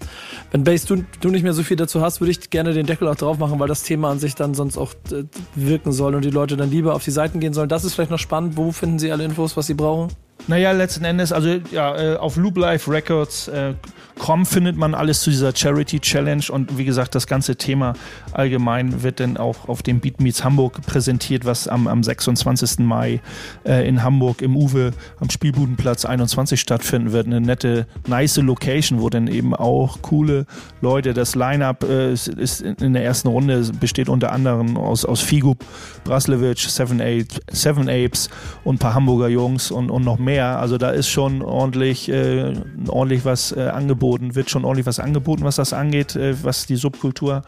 wenn 0.53 0.63
Base 0.63 0.87
du, 0.87 1.05
du 1.21 1.31
nicht 1.31 1.43
mehr 1.43 1.53
so 1.53 1.65
viel 1.65 1.77
dazu 1.77 2.01
hast, 2.01 2.21
würde 2.21 2.31
ich 2.31 2.49
gerne 2.49 2.73
den 2.73 2.87
Deckel 2.87 3.09
auch 3.09 3.17
drauf 3.17 3.39
machen, 3.39 3.59
weil 3.59 3.67
das 3.67 3.83
Thema 3.83 4.11
an 4.11 4.21
sich 4.21 4.37
dann 4.37 4.55
sonst 4.55 4.79
auch 4.79 4.93
äh, 5.11 5.25
wirken 5.57 5.91
soll 5.91 6.15
und 6.15 6.25
die 6.25 6.31
Leute 6.31 6.57
dann 6.57 6.71
lieber 6.71 6.95
auf 6.95 7.03
die 7.03 7.11
Seiten 7.11 7.41
gehen 7.41 7.55
sollen. 7.55 7.69
Das 7.69 7.85
ist 7.85 7.95
vielleicht 7.95 8.13
noch 8.13 8.21
spannend. 8.21 8.57
Wo 8.57 8.71
finden 8.71 9.01
sie 9.01 9.11
alle 9.11 9.25
Infos, 9.25 9.57
was 9.57 9.67
sie 9.67 9.75
brauchen? 9.75 10.13
Naja, 10.47 10.73
letzten 10.73 11.05
Endes, 11.05 11.33
also 11.33 11.59
ja, 11.71 12.15
äh, 12.15 12.17
auf 12.17 12.37
Loop 12.37 12.57
Life 12.57 12.91
Records 12.91 13.49
äh, 13.49 13.75
com 14.19 14.45
findet 14.45 14.77
man 14.77 14.95
alles 14.95 15.21
zu 15.21 15.31
dieser 15.31 15.55
Charity 15.55 16.01
Challenge 16.01 16.45
und 16.51 16.77
wie 16.77 16.85
gesagt, 16.85 17.15
das 17.15 17.27
ganze 17.27 17.57
Thema 17.57 17.95
allgemein 18.33 19.03
wird 19.03 19.21
dann 19.21 19.37
auch 19.37 19.69
auf 19.69 19.83
dem 19.83 20.01
Beat 20.01 20.21
Meets 20.21 20.45
Hamburg 20.45 20.83
präsentiert, 20.83 21.45
was 21.45 21.69
am, 21.69 21.87
am 21.87 22.03
26. 22.03 22.81
Mai 22.81 23.21
äh, 23.65 23.89
in 23.89 24.03
Hamburg 24.03 24.43
im 24.43 24.57
Uwe 24.57 24.93
am 25.21 25.31
Spielbudenplatz 25.31 26.05
21 26.05 26.61
stattfinden 26.61 27.13
wird. 27.13 27.27
Eine 27.27 27.41
nette, 27.41 27.87
nice 28.07 28.37
Location, 28.39 29.01
wo 29.01 29.09
dann 29.09 29.29
eben 29.29 29.55
auch 29.55 30.03
coole 30.03 30.47
Leute, 30.81 31.15
das 31.15 31.35
Line-Up 31.35 31.85
äh, 31.85 32.13
ist, 32.13 32.29
ist 32.29 32.61
in 32.61 32.93
der 32.93 33.05
ersten 33.05 33.29
Runde 33.29 33.71
besteht 33.81 34.09
unter 34.09 34.33
anderem 34.33 34.77
aus, 34.77 35.05
aus 35.05 35.21
Figup, 35.21 35.65
Braslewitsch, 36.05 36.69
Seven, 36.69 37.01
Eight, 37.01 37.41
Seven 37.51 37.89
Apes 37.89 38.29
und 38.65 38.77
ein 38.77 38.79
paar 38.79 38.95
Hamburger 38.95 39.29
Jungs 39.29 39.71
und, 39.71 39.91
und 39.91 40.05
noch 40.05 40.19
mehr. 40.19 40.28
Also 40.37 40.77
da 40.77 40.91
ist 40.91 41.09
schon 41.09 41.41
ordentlich, 41.41 42.09
äh, 42.11 42.53
ordentlich 42.89 43.25
was 43.25 43.53
äh, 43.53 43.69
angeboten, 43.69 44.35
wird 44.35 44.51
schon 44.51 44.65
ordentlich 44.65 44.87
was 44.87 45.01
angeboten, 45.01 45.45
was 45.45 45.57
das 45.57 45.73
angeht, 45.73 46.17
äh, 46.17 46.43
was 46.45 46.67
die 46.67 46.77
Subkultur 46.77 47.43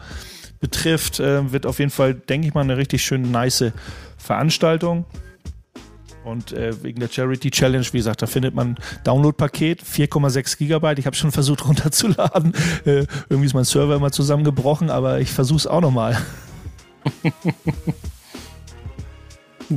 betrifft. 0.59 1.19
Äh, 1.19 1.51
wird 1.51 1.65
auf 1.65 1.79
jeden 1.79 1.91
Fall, 1.91 2.15
denke 2.15 2.47
ich 2.47 2.53
mal, 2.53 2.61
eine 2.61 2.77
richtig 2.77 3.03
schön 3.03 3.29
nice 3.31 3.65
Veranstaltung. 4.17 5.05
Und 6.23 6.53
äh, 6.53 6.83
wegen 6.83 6.99
der 6.99 7.09
Charity 7.09 7.51
Challenge, 7.51 7.85
wie 7.91 7.97
gesagt, 7.97 8.21
da 8.21 8.27
findet 8.27 8.53
man 8.53 8.77
Download-Paket, 9.03 9.83
4,6 9.83 10.57
Gigabyte. 10.57 10.99
Ich 10.99 11.05
habe 11.05 11.15
schon 11.15 11.31
versucht 11.33 11.65
runterzuladen. 11.67 12.53
Äh, 12.85 13.05
irgendwie 13.29 13.45
ist 13.45 13.53
mein 13.53 13.65
Server 13.65 13.95
immer 13.95 14.11
zusammengebrochen, 14.11 14.89
aber 14.89 15.19
ich 15.19 15.31
versuche 15.31 15.57
es 15.57 15.67
auch 15.67 15.81
nochmal. 15.81 16.17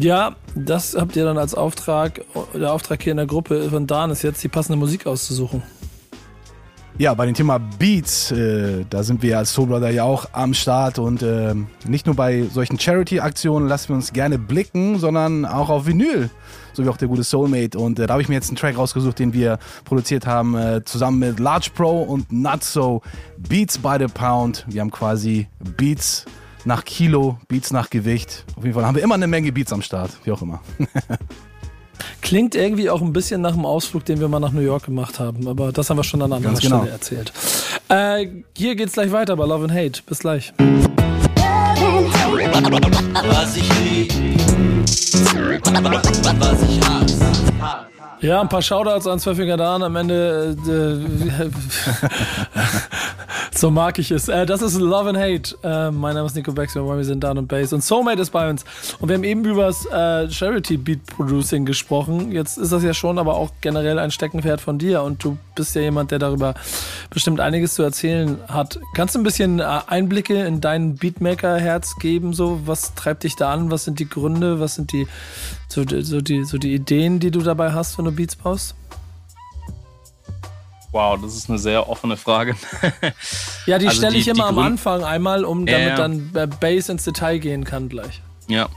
Ja, 0.01 0.35
das 0.57 0.97
habt 0.99 1.15
ihr 1.15 1.25
dann 1.25 1.39
als 1.39 1.55
Auftrag. 1.55 2.23
Der 2.53 2.73
Auftrag 2.73 3.03
hier 3.03 3.13
in 3.13 3.17
der 3.17 3.27
Gruppe 3.27 3.71
von 3.71 3.87
Dan 3.87 4.11
ist 4.11 4.23
jetzt, 4.23 4.43
die 4.43 4.49
passende 4.49 4.77
Musik 4.77 5.07
auszusuchen. 5.07 5.63
Ja, 6.97 7.15
bei 7.15 7.27
dem 7.27 7.35
Thema 7.35 7.59
Beats, 7.59 8.31
äh, 8.31 8.85
da 8.89 9.03
sind 9.03 9.23
wir 9.23 9.39
als 9.39 9.53
Soul 9.53 9.67
Brother 9.67 9.91
ja 9.91 10.05
auch 10.05 10.27
am 10.33 10.55
Start 10.55 11.01
und 11.01 11.23
äh, 11.23 11.55
nicht 11.87 12.07
nur 12.07 12.15
bei 12.15 12.45
solchen 12.45 12.79
Charity-Aktionen 12.79 13.69
lassen 13.69 13.89
wir 13.89 13.97
uns 13.97 14.13
gerne 14.13 14.39
blicken, 14.39 14.99
sondern 15.01 15.45
auch 15.45 15.71
auf 15.71 15.87
Vinyl, 15.87 16.31
so 16.73 16.85
wie 16.85 16.89
auch 16.89 16.97
der 16.97 17.09
gute 17.09 17.25
Soulmate. 17.25 17.77
Und 17.79 17.99
äh, 17.99 18.07
da 18.07 18.13
habe 18.13 18.23
ich 18.23 18.29
mir 18.29 18.37
jetzt 18.37 18.49
einen 18.49 18.57
Track 18.57 18.79
rausgesucht, 18.79 19.19
den 19.19 19.33
wir 19.33 19.59
produziert 19.85 20.27
haben, 20.27 20.57
äh, 20.57 20.85
zusammen 20.85 21.19
mit 21.19 21.41
Large 21.41 21.71
Pro 21.75 22.03
und 22.03 22.31
Not 22.31 22.63
So, 22.63 23.03
Beats 23.39 23.79
by 23.79 23.97
the 23.99 24.07
Pound. 24.07 24.65
Wir 24.69 24.81
haben 24.81 24.93
quasi 24.93 25.49
Beats 25.77 26.27
nach 26.65 26.85
Kilo, 26.85 27.39
Beats 27.49 27.73
nach 27.73 27.91
Gewicht. 27.91 28.45
Auf 28.57 28.65
jeden 28.65 28.75
Fall 28.75 28.87
haben 28.87 28.97
wir 28.97 29.03
immer 29.03 29.15
eine 29.15 29.27
Menge 29.27 29.53
Beats 29.53 29.73
am 29.73 29.83
Start, 29.83 30.11
wie 30.25 30.33
auch 30.33 30.43
immer. 30.43 30.61
Klingt 32.21 32.55
irgendwie 32.55 32.91
auch 32.91 33.03
ein 33.03 33.13
bisschen 33.13 33.41
nach 33.41 33.53
dem 33.53 33.65
Ausflug, 33.65 34.05
den 34.05 34.21
wir 34.21 34.29
mal 34.29 34.41
nach 34.41 34.53
New 34.53 34.61
York 34.61 34.85
gemacht 34.85 35.19
haben, 35.21 35.47
aber 35.47 35.71
das 35.73 35.91
haben 35.91 35.99
wir 35.99 36.05
schon 36.05 36.23
an 36.23 36.33
anderer 36.33 36.53
Ganz 36.53 36.63
genau. 36.63 36.81
Stelle 36.81 36.93
erzählt. 36.93 37.33
Äh, 37.89 38.29
hier 38.57 38.77
geht's 38.77 38.95
gleich 38.95 39.13
weiter 39.13 39.37
bei 39.37 39.45
Love 39.47 39.65
and 39.65 39.73
Hate. 39.73 40.03
Bis 40.07 40.21
gleich. 40.21 40.53
Was 40.59 40.67
ich 43.57 43.69
lieb, 43.81 44.13
was 46.39 46.63
ich 46.63 46.81
hasse. 46.89 47.35
Ja, 48.21 48.41
ein 48.41 48.49
paar 48.49 48.63
Shoutouts 48.63 49.07
an 49.07 49.19
Zwölfinger 49.19 49.59
Dan 49.59 49.83
am 49.83 49.97
Ende. 49.97 50.57
Äh, 50.67 51.51
so 53.55 53.71
mag 53.71 53.99
ich 53.99 54.11
es. 54.11 54.29
Äh, 54.29 54.47
das 54.47 54.63
ist 54.63 54.79
Love 54.79 55.11
and 55.11 55.19
Hate. 55.19 55.57
Äh, 55.63 55.91
mein 55.91 56.15
Name 56.15 56.27
ist 56.27 56.35
Nico 56.35 56.53
Baxter, 56.53 56.85
wir 56.85 57.05
sind 57.05 57.23
Dan 57.23 57.39
und 57.39 57.49
Bass. 57.49 57.73
Und 57.73 57.83
Soulmate 57.83 58.21
ist 58.21 58.31
bei 58.31 58.51
uns. 58.51 58.65
Und 58.99 59.09
wir 59.09 59.17
haben 59.17 59.25
eben 59.25 59.45
über 59.45 59.67
das 59.67 59.87
äh, 59.87 60.31
Charity 60.31 60.77
Beat 60.77 61.07
Producing 61.07 61.65
gesprochen. 61.65 62.33
Jetzt 62.33 62.59
ist 62.59 62.73
das 62.73 62.83
ja 62.83 62.93
schon 62.95 63.19
aber 63.19 63.37
auch 63.37 63.53
generell 63.61 63.99
ein 63.99 64.11
Steckenpferd 64.11 64.61
von 64.61 64.79
dir. 64.79 65.03
Und 65.03 65.23
du 65.23 65.39
bist 65.55 65.75
ja 65.75 65.83
jemand, 65.83 66.11
der 66.11 66.19
darüber 66.19 66.55
bestimmt 67.11 67.41
einiges 67.41 67.75
zu 67.75 67.83
erzählen 67.83 68.39
hat. 68.49 68.81
Kannst 68.95 69.15
du 69.15 69.21
ein 69.21 69.25
bisschen 69.25 69.61
Einblicke 69.61 70.45
in 70.45 70.61
dein 70.61 70.97
Beatmaker-Herz 70.97 71.97
geben? 72.01 72.33
So, 72.33 72.61
was 72.67 72.95
treibt 72.95 73.23
dich 73.25 73.37
da 73.37 73.53
an? 73.53 73.71
Was 73.71 73.85
sind 73.85 74.01
die 74.01 74.09
Gründe? 74.09 74.61
Was 74.61 74.75
sind 74.75 74.93
die 74.93 75.07
so, 75.69 75.85
so, 76.01 76.21
die, 76.21 76.45
so 76.45 76.59
die 76.59 76.75
Ideen, 76.75 77.21
die 77.21 77.31
du 77.31 77.41
dabei 77.41 77.73
hast, 77.73 77.99
wenn 77.99 78.05
du 78.05 78.13
Beats 78.13 78.37
baust? 78.37 78.75
Wow, 80.95 81.21
das 81.21 81.35
ist 81.35 81.51
eine 81.51 81.59
sehr 81.59 81.89
offene 81.89 82.17
Frage. 82.17 82.55
Ja, 83.67 83.81
die 83.81 83.87
Also 83.89 83.99
stelle 83.99 84.17
ich 84.17 84.29
immer 84.29 84.47
am 84.47 84.61
Anfang 84.61 85.03
einmal, 85.03 85.45
um 85.45 85.67
damit 85.67 85.89
ja. 85.89 85.97
dann 85.97 86.31
äh, 86.35 86.47
Bass 86.47 86.89
ins 86.89 87.03
Detail 87.03 87.39
gehen 87.39 87.65
kann 87.65 87.89
gleich. 87.89 88.23
Ja. 88.49 88.69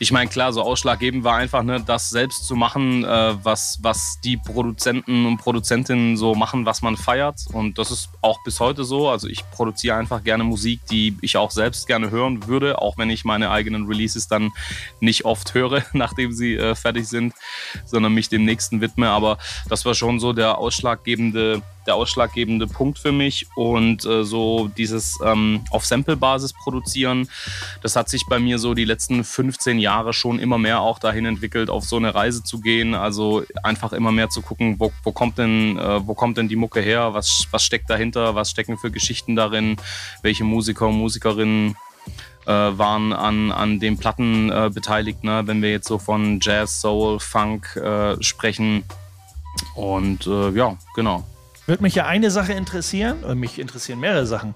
Ich 0.00 0.12
meine, 0.12 0.30
klar, 0.30 0.52
so 0.52 0.62
ausschlaggebend 0.62 1.24
war 1.24 1.36
einfach, 1.36 1.62
ne, 1.62 1.82
das 1.84 2.10
selbst 2.10 2.46
zu 2.46 2.56
machen, 2.56 3.04
äh, 3.04 3.34
was, 3.44 3.78
was 3.82 4.18
die 4.24 4.36
Produzenten 4.36 5.26
und 5.26 5.38
Produzentinnen 5.38 6.16
so 6.16 6.34
machen, 6.34 6.66
was 6.66 6.82
man 6.82 6.96
feiert. 6.96 7.40
Und 7.52 7.78
das 7.78 7.90
ist 7.90 8.08
auch 8.20 8.42
bis 8.44 8.60
heute 8.60 8.84
so. 8.84 9.08
Also 9.08 9.28
ich 9.28 9.48
produziere 9.50 9.96
einfach 9.96 10.24
gerne 10.24 10.44
Musik, 10.44 10.80
die 10.90 11.16
ich 11.20 11.36
auch 11.36 11.50
selbst 11.50 11.86
gerne 11.86 12.10
hören 12.10 12.46
würde, 12.46 12.80
auch 12.80 12.98
wenn 12.98 13.10
ich 13.10 13.24
meine 13.24 13.50
eigenen 13.50 13.86
Releases 13.86 14.26
dann 14.26 14.52
nicht 15.00 15.24
oft 15.24 15.54
höre, 15.54 15.84
nachdem 15.92 16.32
sie 16.32 16.54
äh, 16.54 16.74
fertig 16.74 17.06
sind, 17.08 17.34
sondern 17.84 18.14
mich 18.14 18.28
dem 18.28 18.44
nächsten 18.44 18.80
widme. 18.80 19.10
Aber 19.10 19.38
das 19.68 19.84
war 19.84 19.94
schon 19.94 20.18
so 20.18 20.32
der 20.32 20.58
ausschlaggebende, 20.58 21.62
der 21.86 21.94
ausschlaggebende 21.94 22.66
Punkt 22.66 22.98
für 22.98 23.12
mich. 23.12 23.46
Und 23.54 24.04
äh, 24.04 24.24
so 24.24 24.68
dieses 24.76 25.18
ähm, 25.24 25.64
auf 25.70 25.84
Sample-Basis 25.84 26.52
produzieren, 26.52 27.28
das 27.82 27.96
hat 27.96 28.08
sich 28.08 28.24
bei 28.28 28.38
mir 28.38 28.58
so 28.58 28.74
die 28.74 28.84
letzten 28.84 29.24
15 29.24 29.78
Jahre 29.78 30.12
schon 30.12 30.38
immer 30.38 30.58
mehr 30.58 30.80
auch 30.80 30.98
dahin 30.98 31.26
entwickelt, 31.26 31.70
auf 31.70 31.84
so 31.84 31.96
eine 31.96 32.14
Reise 32.14 32.42
zu 32.42 32.60
gehen. 32.60 32.94
Also 32.94 33.42
einfach 33.62 33.92
immer 33.92 34.12
mehr 34.12 34.30
zu 34.30 34.42
gucken, 34.42 34.76
wo, 34.78 34.92
wo, 35.02 35.12
kommt, 35.12 35.38
denn, 35.38 35.78
äh, 35.78 36.06
wo 36.06 36.14
kommt 36.14 36.38
denn 36.38 36.48
die 36.48 36.56
Mucke 36.56 36.80
her, 36.80 37.14
was, 37.14 37.46
was 37.50 37.64
steckt 37.64 37.90
dahinter, 37.90 38.34
was 38.34 38.50
stecken 38.50 38.78
für 38.78 38.90
Geschichten 38.90 39.36
darin, 39.36 39.76
welche 40.22 40.44
Musiker 40.44 40.88
und 40.88 40.98
Musikerinnen 40.98 41.76
äh, 42.46 42.50
waren 42.50 43.12
an, 43.12 43.52
an 43.52 43.80
den 43.80 43.96
Platten 43.96 44.50
äh, 44.50 44.70
beteiligt, 44.72 45.24
ne? 45.24 45.42
wenn 45.46 45.62
wir 45.62 45.70
jetzt 45.70 45.88
so 45.88 45.98
von 45.98 46.40
Jazz, 46.42 46.80
Soul, 46.80 47.20
Funk 47.20 47.76
äh, 47.76 48.22
sprechen. 48.22 48.84
Und 49.74 50.26
äh, 50.26 50.50
ja, 50.50 50.76
genau. 50.94 51.24
Würde 51.66 51.82
mich 51.82 51.94
ja 51.94 52.04
eine 52.06 52.30
Sache 52.30 52.52
interessieren, 52.52 53.24
oder 53.24 53.34
mich 53.34 53.58
interessieren 53.58 53.98
mehrere 54.00 54.26
Sachen, 54.26 54.54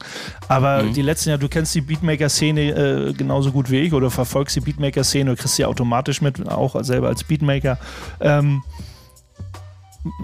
aber 0.49 0.83
Mhm. 0.83 0.93
die 0.93 1.03
letzten 1.03 1.31
Jahre, 1.31 1.41
du 1.41 1.49
kennst 1.49 1.75
die 1.75 1.81
Beatmaker-Szene 1.81 2.61
äh, 2.71 3.13
genauso 3.15 3.51
gut 3.51 3.71
wie 3.71 3.79
ich 3.81 3.93
oder 3.95 4.11
verfolgst 4.11 4.57
die 4.57 4.61
Beatmaker-Szene 4.61 5.31
oder 5.33 5.41
kriegst 5.41 5.57
sie 5.57 5.65
automatisch 5.65 6.21
mit, 6.21 6.47
auch 6.49 6.77
selber 6.85 7.09
als 7.09 7.25
Beatmaker. 7.25 7.79
Ähm, 8.21 8.63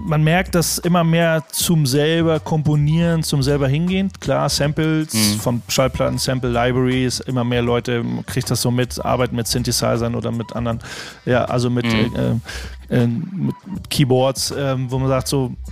man 0.07 0.23
merkt, 0.23 0.55
dass 0.55 0.77
immer 0.77 1.03
mehr 1.03 1.43
zum 1.51 1.85
selber 1.85 2.39
komponieren, 2.39 3.23
zum 3.23 3.43
selber 3.43 3.67
hingehen. 3.67 4.11
Klar, 4.19 4.49
Samples 4.49 5.13
Mhm. 5.13 5.39
von 5.39 5.61
Schallplatten, 5.67 6.17
Sample 6.17 6.49
Libraries, 6.49 7.19
immer 7.19 7.43
mehr 7.43 7.61
Leute 7.61 8.03
kriegt 8.25 8.49
das 8.49 8.61
so 8.61 8.71
mit, 8.71 9.03
arbeiten 9.03 9.35
mit 9.35 9.47
Synthesizern 9.47 10.15
oder 10.15 10.31
mit 10.31 10.55
anderen, 10.55 10.79
ja, 11.25 11.45
also 11.45 11.69
mit, 11.69 11.85
Mhm. 11.85 12.41
äh, 12.89 13.03
äh, 13.03 13.07
mit, 13.07 13.55
mit 13.65 13.89
Keyboards, 13.89 14.53
ähm, 14.57 14.89
wo 14.89 14.97
man 14.97 15.09
sagt, 15.09 15.27
so 15.27 15.47
äh, 15.47 15.71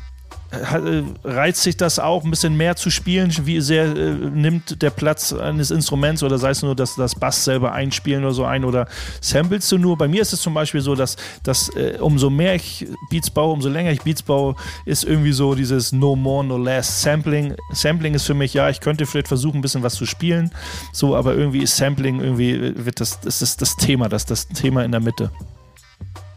reizt 1.23 1.63
sich 1.63 1.77
das 1.77 1.97
auch 1.99 2.23
ein 2.23 2.29
bisschen 2.29 2.55
mehr 2.55 2.75
zu 2.75 2.89
spielen? 2.89 3.33
Wie 3.43 3.59
sehr 3.61 3.85
äh, 3.85 4.11
nimmt 4.13 4.81
der 4.81 4.91
Platz 4.91 5.33
eines 5.33 5.71
Instruments 5.71 6.21
oder 6.21 6.37
sei 6.37 6.51
es 6.51 6.61
nur 6.61 6.75
das, 6.75 6.95
das 6.95 7.15
Bass 7.15 7.43
selber 7.43 7.71
einspielen 7.71 8.23
oder 8.23 8.33
so 8.33 8.45
ein 8.45 8.63
oder 8.63 8.87
samplest 9.21 9.71
du 9.71 9.77
nur? 9.77 9.97
Bei 9.97 10.07
mir 10.07 10.21
ist 10.21 10.33
es 10.33 10.41
zum 10.41 10.53
Beispiel 10.53 10.81
so, 10.81 10.95
dass, 10.95 11.15
dass 11.43 11.69
äh, 11.75 11.97
umso 11.99 12.29
mehr 12.29 12.55
ich 12.55 12.87
Beats 13.09 13.29
baue, 13.29 13.53
umso 13.53 13.69
länger 13.69 13.91
ich 13.91 14.01
Beats 14.01 14.21
baue, 14.21 14.55
ist 14.85 15.03
irgendwie 15.03 15.33
so 15.33 15.55
dieses 15.55 15.91
No 15.91 16.15
More, 16.15 16.45
No 16.45 16.57
Less 16.57 17.01
Sampling. 17.01 17.55
Sampling 17.71 18.13
ist 18.13 18.25
für 18.25 18.35
mich, 18.35 18.53
ja, 18.53 18.69
ich 18.69 18.79
könnte 18.79 19.05
vielleicht 19.05 19.27
versuchen, 19.27 19.57
ein 19.57 19.61
bisschen 19.61 19.83
was 19.83 19.95
zu 19.95 20.05
spielen, 20.05 20.51
so, 20.91 21.15
aber 21.15 21.33
irgendwie 21.33 21.63
ist 21.63 21.77
Sampling 21.77 22.21
irgendwie, 22.21 22.51
äh, 22.51 22.85
wird 22.85 22.99
das, 22.99 23.19
das 23.21 23.41
ist 23.41 23.61
das 23.61 23.75
Thema, 23.77 24.07
das, 24.07 24.25
das 24.25 24.47
Thema 24.47 24.83
in 24.83 24.91
der 24.91 25.01
Mitte. 25.01 25.31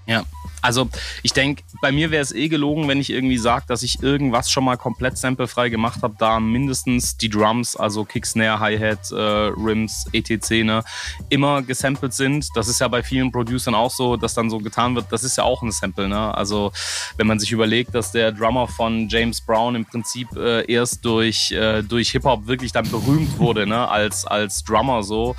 Ja, 0.07 0.24
also 0.66 0.88
ich 1.22 1.33
denke, 1.33 1.62
bei 1.81 1.92
mir 1.92 2.11
wäre 2.11 2.22
es 2.22 2.33
eh 2.33 2.48
gelogen, 2.48 2.88
wenn 2.88 3.00
ich 3.00 3.11
irgendwie 3.11 3.38
sage, 3.38 3.66
dass 3.68 3.85
ich 3.85 4.02
irgendwas 4.02 4.50
schon 4.50 4.64
mal 4.64 4.76
komplett 4.76 5.16
samplefrei 5.16 5.68
gemacht 5.68 6.02
habe, 6.02 6.16
da 6.18 6.40
mindestens 6.40 7.16
die 7.16 7.29
Drums, 7.29 7.76
also 7.76 8.05
Kick, 8.05 8.26
Snare, 8.26 8.59
Hi-Hat, 8.59 9.12
äh, 9.12 9.14
Rims, 9.14 10.07
etc., 10.12 10.50
ne, 10.64 10.83
immer 11.29 11.62
gesampelt 11.62 12.14
sind. 12.14 12.48
Das 12.57 12.66
ist 12.66 12.81
ja 12.81 12.88
bei 12.88 13.05
vielen 13.05 13.31
Producern 13.31 13.76
auch 13.76 13.92
so, 13.92 14.16
dass 14.16 14.35
dann 14.35 14.50
so 14.50 14.59
getan 14.59 14.96
wird, 14.96 15.07
das 15.11 15.22
ist 15.22 15.37
ja 15.37 15.44
auch 15.44 15.62
ein 15.62 15.70
Sample. 15.70 16.09
Ne? 16.09 16.35
Also 16.35 16.72
wenn 17.16 17.29
man 17.29 17.38
sich 17.38 17.52
überlegt, 17.52 17.94
dass 17.94 18.11
der 18.11 18.33
Drummer 18.33 18.66
von 18.66 19.09
James 19.09 19.40
Brown 19.40 19.76
im 19.76 19.85
Prinzip 19.85 20.29
äh, 20.37 20.70
erst 20.70 21.05
durch, 21.05 21.52
äh, 21.52 21.83
durch 21.83 22.11
Hip-Hop 22.11 22.48
wirklich 22.48 22.72
dann 22.72 22.90
berühmt 22.90 23.38
wurde, 23.38 23.68
ne? 23.68 23.88
als, 23.88 24.24
als 24.26 24.64
Drummer 24.64 25.05
so. 25.05 25.37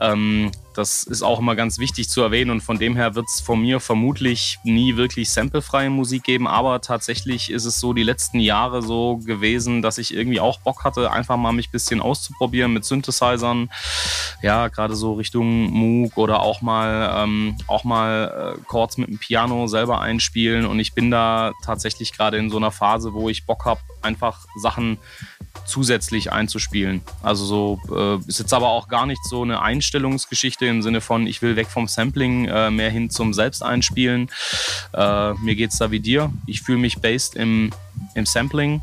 Ähm, 0.00 0.50
das 0.74 1.04
ist 1.04 1.22
auch 1.22 1.38
immer 1.38 1.56
ganz 1.56 1.78
wichtig 1.78 2.08
zu 2.08 2.22
erwähnen 2.22 2.50
und 2.50 2.60
von 2.60 2.78
dem 2.78 2.96
her 2.96 3.14
wird 3.14 3.26
es 3.28 3.40
von 3.40 3.60
mir 3.60 3.80
vermutlich 3.80 4.58
nie 4.64 4.96
wirklich 4.96 5.30
samplefreie 5.30 5.90
Musik 5.90 6.24
geben, 6.24 6.46
aber 6.46 6.80
tatsächlich 6.80 7.50
ist 7.50 7.64
es 7.64 7.80
so 7.80 7.92
die 7.92 8.02
letzten 8.02 8.40
Jahre 8.40 8.82
so 8.82 9.18
gewesen, 9.18 9.82
dass 9.82 9.98
ich 9.98 10.14
irgendwie 10.14 10.40
auch 10.40 10.58
Bock 10.60 10.84
hatte, 10.84 11.10
einfach 11.10 11.36
mal 11.36 11.52
mich 11.52 11.68
ein 11.68 11.72
bisschen 11.72 12.00
auszuprobieren 12.00 12.72
mit 12.72 12.84
Synthesizern, 12.84 13.70
ja, 14.42 14.68
gerade 14.68 14.94
so 14.94 15.14
Richtung 15.14 15.70
Moog 15.70 16.16
oder 16.16 16.40
auch 16.40 16.62
mal, 16.62 17.22
ähm, 17.24 17.56
auch 17.66 17.84
mal 17.84 18.56
äh, 18.56 18.60
Chords 18.66 18.98
mit 18.98 19.08
dem 19.08 19.18
Piano 19.18 19.66
selber 19.66 20.00
einspielen. 20.00 20.66
Und 20.66 20.80
ich 20.80 20.92
bin 20.92 21.10
da 21.10 21.52
tatsächlich 21.64 22.12
gerade 22.12 22.36
in 22.36 22.50
so 22.50 22.56
einer 22.56 22.70
Phase, 22.70 23.12
wo 23.14 23.28
ich 23.28 23.46
Bock 23.46 23.64
habe, 23.64 23.80
einfach 24.02 24.46
Sachen 24.60 24.98
zusätzlich 25.66 26.32
einzuspielen. 26.32 27.02
Also 27.22 27.44
so 27.44 27.80
äh, 27.94 28.28
ist 28.28 28.38
jetzt 28.38 28.52
aber 28.52 28.68
auch 28.68 28.88
gar 28.88 29.06
nicht 29.06 29.24
so 29.24 29.42
eine 29.42 29.62
Einstellungsgeschichte 29.62 30.66
im 30.66 30.82
Sinne 30.82 31.00
von, 31.00 31.26
ich 31.26 31.42
will 31.42 31.56
weg 31.56 31.68
vom 31.68 31.88
Sampling 31.88 32.46
äh, 32.46 32.70
mehr 32.70 32.90
hin 32.90 33.10
zum 33.10 33.32
Selbsteinspielen. 33.32 34.30
Äh, 34.92 35.34
mir 35.34 35.58
es 35.60 35.78
da 35.78 35.90
wie 35.90 36.00
dir. 36.00 36.32
Ich 36.46 36.62
fühle 36.62 36.78
mich 36.78 36.98
based 36.98 37.34
im, 37.36 37.70
im 38.14 38.26
Sampling. 38.26 38.82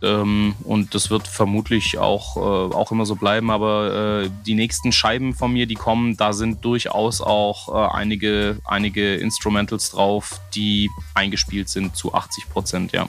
Ähm, 0.00 0.54
und 0.64 0.94
das 0.94 1.10
wird 1.10 1.26
vermutlich 1.26 1.98
auch, 1.98 2.36
äh, 2.36 2.74
auch 2.74 2.92
immer 2.92 3.04
so 3.04 3.16
bleiben. 3.16 3.50
Aber 3.50 4.22
äh, 4.24 4.30
die 4.46 4.54
nächsten 4.54 4.92
Scheiben 4.92 5.34
von 5.34 5.52
mir, 5.52 5.66
die 5.66 5.74
kommen, 5.74 6.16
da 6.16 6.32
sind 6.32 6.64
durchaus 6.64 7.20
auch 7.20 7.68
äh, 7.68 7.96
einige, 7.96 8.58
einige 8.64 9.16
Instrumentals 9.16 9.90
drauf, 9.90 10.40
die 10.54 10.88
eingespielt 11.14 11.68
sind 11.68 11.96
zu 11.96 12.14
80 12.14 12.48
Prozent, 12.48 12.92
ja. 12.92 13.08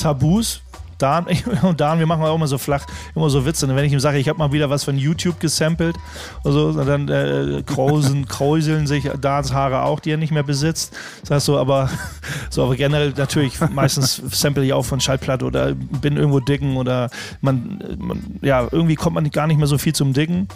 Tabus. 0.00 0.62
Dan, 1.02 1.26
und 1.62 1.80
Dan, 1.80 1.98
wir 1.98 2.06
machen 2.06 2.22
auch 2.22 2.34
immer 2.34 2.46
so 2.46 2.58
flach, 2.58 2.86
immer 3.14 3.30
so 3.30 3.44
Witze. 3.44 3.66
Und 3.66 3.76
wenn 3.76 3.84
ich 3.84 3.92
ihm 3.92 4.00
sage, 4.00 4.18
ich 4.18 4.28
habe 4.28 4.38
mal 4.38 4.52
wieder 4.52 4.70
was 4.70 4.84
von 4.84 4.96
YouTube 4.96 5.40
gesampelt, 5.40 5.96
also, 6.44 6.72
dann 6.72 7.08
äh, 7.08 7.62
krausen, 7.64 8.26
kräuseln 8.28 8.86
sich 8.86 9.08
Dans 9.20 9.52
Haare 9.52 9.82
auch, 9.82 10.00
die 10.00 10.10
er 10.10 10.16
nicht 10.16 10.32
mehr 10.32 10.42
besitzt. 10.42 10.96
Das 11.22 11.30
heißt 11.30 11.46
so, 11.46 11.58
aber, 11.58 11.90
so, 12.50 12.64
aber 12.64 12.76
generell 12.76 13.12
natürlich, 13.16 13.58
meistens 13.70 14.22
sample 14.30 14.64
ich 14.64 14.72
auch 14.72 14.84
von 14.84 15.00
Schallplatte 15.00 15.44
oder 15.44 15.74
bin 15.74 16.16
irgendwo 16.16 16.40
dicken 16.40 16.76
oder 16.76 17.10
man, 17.40 17.82
man, 17.98 18.22
ja, 18.42 18.66
irgendwie 18.70 18.94
kommt 18.94 19.14
man 19.14 19.30
gar 19.30 19.46
nicht 19.46 19.58
mehr 19.58 19.66
so 19.66 19.78
viel 19.78 19.94
zum 19.94 20.12
Dicken. 20.12 20.48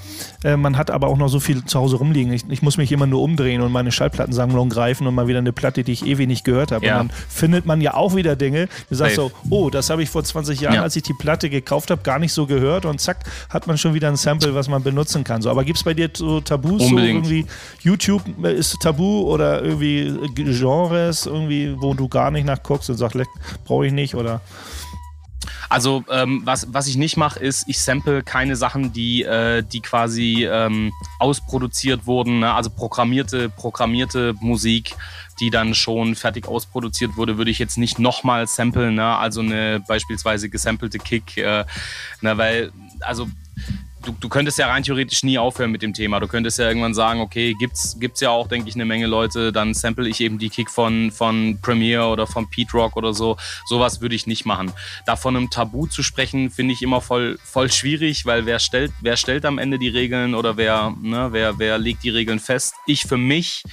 Äh, 0.42 0.56
man 0.56 0.76
hat 0.76 0.90
aber 0.90 1.08
auch 1.08 1.16
noch 1.16 1.28
so 1.28 1.40
viel 1.40 1.64
zu 1.64 1.78
Hause 1.78 1.96
rumliegen. 1.96 2.32
Ich, 2.32 2.44
ich, 2.48 2.62
muss 2.62 2.76
mich 2.76 2.92
immer 2.92 3.06
nur 3.06 3.22
umdrehen 3.22 3.60
und 3.60 3.72
meine 3.72 3.92
Schallplattensammlung 3.92 4.68
greifen 4.68 5.06
und 5.06 5.14
mal 5.14 5.28
wieder 5.28 5.38
eine 5.38 5.52
Platte, 5.52 5.84
die 5.84 5.92
ich 5.92 6.06
ewig 6.06 6.26
nicht 6.26 6.44
gehört 6.44 6.72
habe. 6.72 6.86
Ja. 6.86 7.00
Und 7.00 7.08
dann 7.08 7.16
findet 7.28 7.66
man 7.66 7.80
ja 7.80 7.94
auch 7.94 8.14
wieder 8.14 8.36
Dinge. 8.36 8.68
Du 8.88 8.94
sagst 8.94 9.16
so, 9.16 9.30
oh, 9.50 9.70
das 9.70 9.90
habe 9.90 10.02
ich 10.02 10.10
vor 10.10 10.24
20 10.34 10.60
Jahren, 10.60 10.74
ja. 10.74 10.82
als 10.82 10.96
ich 10.96 11.04
die 11.04 11.14
Platte 11.14 11.48
gekauft 11.48 11.92
habe, 11.92 12.02
gar 12.02 12.18
nicht 12.18 12.32
so 12.32 12.46
gehört 12.46 12.86
und 12.86 13.00
zack, 13.00 13.24
hat 13.48 13.68
man 13.68 13.78
schon 13.78 13.94
wieder 13.94 14.08
ein 14.08 14.16
Sample, 14.16 14.52
was 14.54 14.68
man 14.68 14.82
benutzen 14.82 15.22
kann. 15.22 15.42
So, 15.42 15.50
aber 15.50 15.62
gibt 15.64 15.78
es 15.78 15.84
bei 15.84 15.94
dir 15.94 16.10
so 16.12 16.40
Tabus, 16.40 16.82
Unbedingt. 16.82 17.24
so 17.24 17.32
irgendwie 17.32 17.46
YouTube 17.82 18.22
ist 18.42 18.76
Tabu 18.80 19.22
oder 19.32 19.62
irgendwie 19.62 20.12
Genres, 20.34 21.26
irgendwie, 21.26 21.76
wo 21.78 21.94
du 21.94 22.08
gar 22.08 22.32
nicht 22.32 22.46
nachguckst 22.46 22.90
und 22.90 22.96
sagst, 22.96 23.16
brauche 23.64 23.86
ich 23.86 23.92
nicht 23.92 24.16
oder 24.16 24.40
also 25.68 26.04
ähm, 26.10 26.42
was, 26.44 26.72
was 26.72 26.86
ich 26.86 26.96
nicht 26.96 27.16
mache, 27.16 27.40
ist, 27.40 27.64
ich 27.68 27.78
sample 27.78 28.22
keine 28.22 28.56
Sachen, 28.56 28.92
die, 28.92 29.22
äh, 29.22 29.62
die 29.62 29.80
quasi 29.80 30.46
ähm, 30.50 30.92
ausproduziert 31.18 32.06
wurden, 32.06 32.40
ne? 32.40 32.52
also 32.52 32.70
programmierte, 32.70 33.48
programmierte 33.48 34.34
Musik 34.40 34.96
die 35.40 35.50
dann 35.50 35.74
schon 35.74 36.14
fertig 36.14 36.46
ausproduziert 36.46 37.16
wurde, 37.16 37.38
würde 37.38 37.50
ich 37.50 37.58
jetzt 37.58 37.78
nicht 37.78 37.98
nochmal 37.98 38.46
samplen, 38.46 38.94
ne? 38.94 39.16
also 39.16 39.40
eine 39.40 39.80
beispielsweise 39.86 40.48
gesampelte 40.48 40.98
Kick, 40.98 41.36
äh, 41.36 41.64
ne? 42.20 42.38
weil, 42.38 42.72
also 43.00 43.28
du, 44.04 44.14
du 44.18 44.28
könntest 44.28 44.58
ja 44.58 44.68
rein 44.68 44.82
theoretisch 44.82 45.22
nie 45.22 45.38
aufhören 45.38 45.70
mit 45.70 45.82
dem 45.82 45.92
Thema. 45.92 46.20
Du 46.20 46.28
könntest 46.28 46.58
ja 46.58 46.68
irgendwann 46.68 46.94
sagen, 46.94 47.20
okay, 47.20 47.54
gibt's, 47.58 47.96
gibt's 47.98 48.20
ja 48.20 48.30
auch, 48.30 48.46
denke 48.46 48.68
ich, 48.68 48.74
eine 48.74 48.84
Menge 48.84 49.06
Leute, 49.06 49.52
dann 49.52 49.74
sample 49.74 50.08
ich 50.08 50.20
eben 50.20 50.38
die 50.38 50.50
Kick 50.50 50.70
von, 50.70 51.10
von 51.10 51.58
Premiere 51.60 52.06
oder 52.06 52.26
von 52.26 52.48
Pete 52.48 52.72
Rock 52.72 52.96
oder 52.96 53.14
so. 53.14 53.36
Sowas 53.66 54.00
würde 54.00 54.14
ich 54.14 54.26
nicht 54.26 54.44
machen. 54.44 54.72
Da 55.06 55.16
von 55.16 55.36
einem 55.36 55.50
Tabu 55.50 55.86
zu 55.86 56.02
sprechen, 56.02 56.50
finde 56.50 56.74
ich 56.74 56.82
immer 56.82 57.00
voll, 57.00 57.38
voll 57.42 57.70
schwierig, 57.70 58.26
weil 58.26 58.46
wer 58.46 58.58
stellt, 58.58 58.92
wer 59.00 59.16
stellt 59.16 59.44
am 59.44 59.58
Ende 59.58 59.78
die 59.78 59.88
Regeln 59.88 60.34
oder 60.34 60.56
wer, 60.56 60.94
ne, 61.00 61.28
wer, 61.32 61.58
wer 61.58 61.78
legt 61.78 62.02
die 62.04 62.10
Regeln 62.10 62.38
fest? 62.38 62.74
Ich 62.86 63.04
für 63.04 63.16
mich 63.16 63.64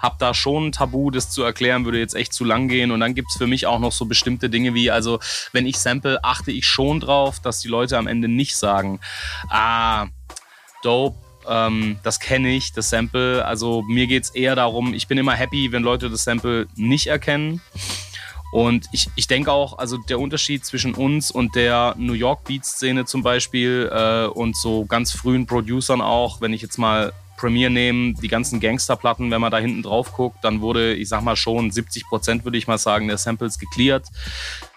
habe 0.00 0.16
da 0.18 0.34
schon 0.34 0.68
ein 0.68 0.72
Tabu, 0.72 1.10
das 1.10 1.30
zu 1.30 1.42
erklären, 1.42 1.84
würde 1.84 1.98
jetzt 1.98 2.14
echt 2.14 2.32
zu 2.32 2.44
lang 2.44 2.68
gehen. 2.68 2.90
Und 2.90 3.00
dann 3.00 3.14
gibt 3.14 3.28
es 3.30 3.36
für 3.36 3.46
mich 3.46 3.66
auch 3.66 3.78
noch 3.78 3.92
so 3.92 4.06
bestimmte 4.06 4.50
Dinge 4.50 4.74
wie, 4.74 4.90
also 4.90 5.20
wenn 5.52 5.66
ich 5.66 5.78
sample, 5.78 6.24
achte 6.24 6.50
ich 6.50 6.66
schon 6.66 7.00
drauf, 7.00 7.40
dass 7.40 7.60
die 7.60 7.68
Leute 7.68 7.98
am 7.98 8.06
Ende 8.06 8.26
nicht 8.26 8.56
sagen, 8.56 9.00
ah, 9.50 10.06
dope, 10.82 11.18
ähm, 11.48 11.98
das 12.02 12.20
kenne 12.20 12.50
ich, 12.50 12.72
das 12.72 12.90
Sample. 12.90 13.44
Also 13.44 13.82
mir 13.82 14.06
geht 14.06 14.24
es 14.24 14.30
eher 14.30 14.56
darum, 14.56 14.94
ich 14.94 15.06
bin 15.06 15.18
immer 15.18 15.34
happy, 15.34 15.72
wenn 15.72 15.82
Leute 15.82 16.10
das 16.10 16.24
Sample 16.24 16.66
nicht 16.76 17.06
erkennen. 17.06 17.60
Und 18.52 18.86
ich, 18.90 19.08
ich 19.14 19.28
denke 19.28 19.52
auch, 19.52 19.78
also 19.78 19.96
der 19.96 20.18
Unterschied 20.18 20.64
zwischen 20.64 20.94
uns 20.94 21.30
und 21.30 21.54
der 21.54 21.94
New 21.96 22.14
York 22.14 22.44
Beat-Szene 22.44 23.04
zum 23.04 23.22
Beispiel 23.22 23.88
äh, 23.92 24.26
und 24.26 24.56
so 24.56 24.86
ganz 24.86 25.12
frühen 25.12 25.46
Producern 25.46 26.00
auch, 26.00 26.40
wenn 26.40 26.52
ich 26.52 26.60
jetzt 26.60 26.76
mal 26.76 27.12
Premiere 27.40 27.70
nehmen, 27.70 28.14
die 28.14 28.28
ganzen 28.28 28.60
Gangsterplatten, 28.60 29.30
wenn 29.30 29.40
man 29.40 29.50
da 29.50 29.58
hinten 29.58 29.82
drauf 29.82 30.12
guckt, 30.12 30.38
dann 30.42 30.60
wurde, 30.60 30.94
ich 30.94 31.08
sag 31.08 31.22
mal 31.22 31.36
schon 31.36 31.70
70 31.70 32.06
Prozent, 32.06 32.44
würde 32.44 32.58
ich 32.58 32.66
mal 32.66 32.78
sagen, 32.78 33.08
der 33.08 33.16
Samples 33.16 33.58
geklärt. 33.58 34.06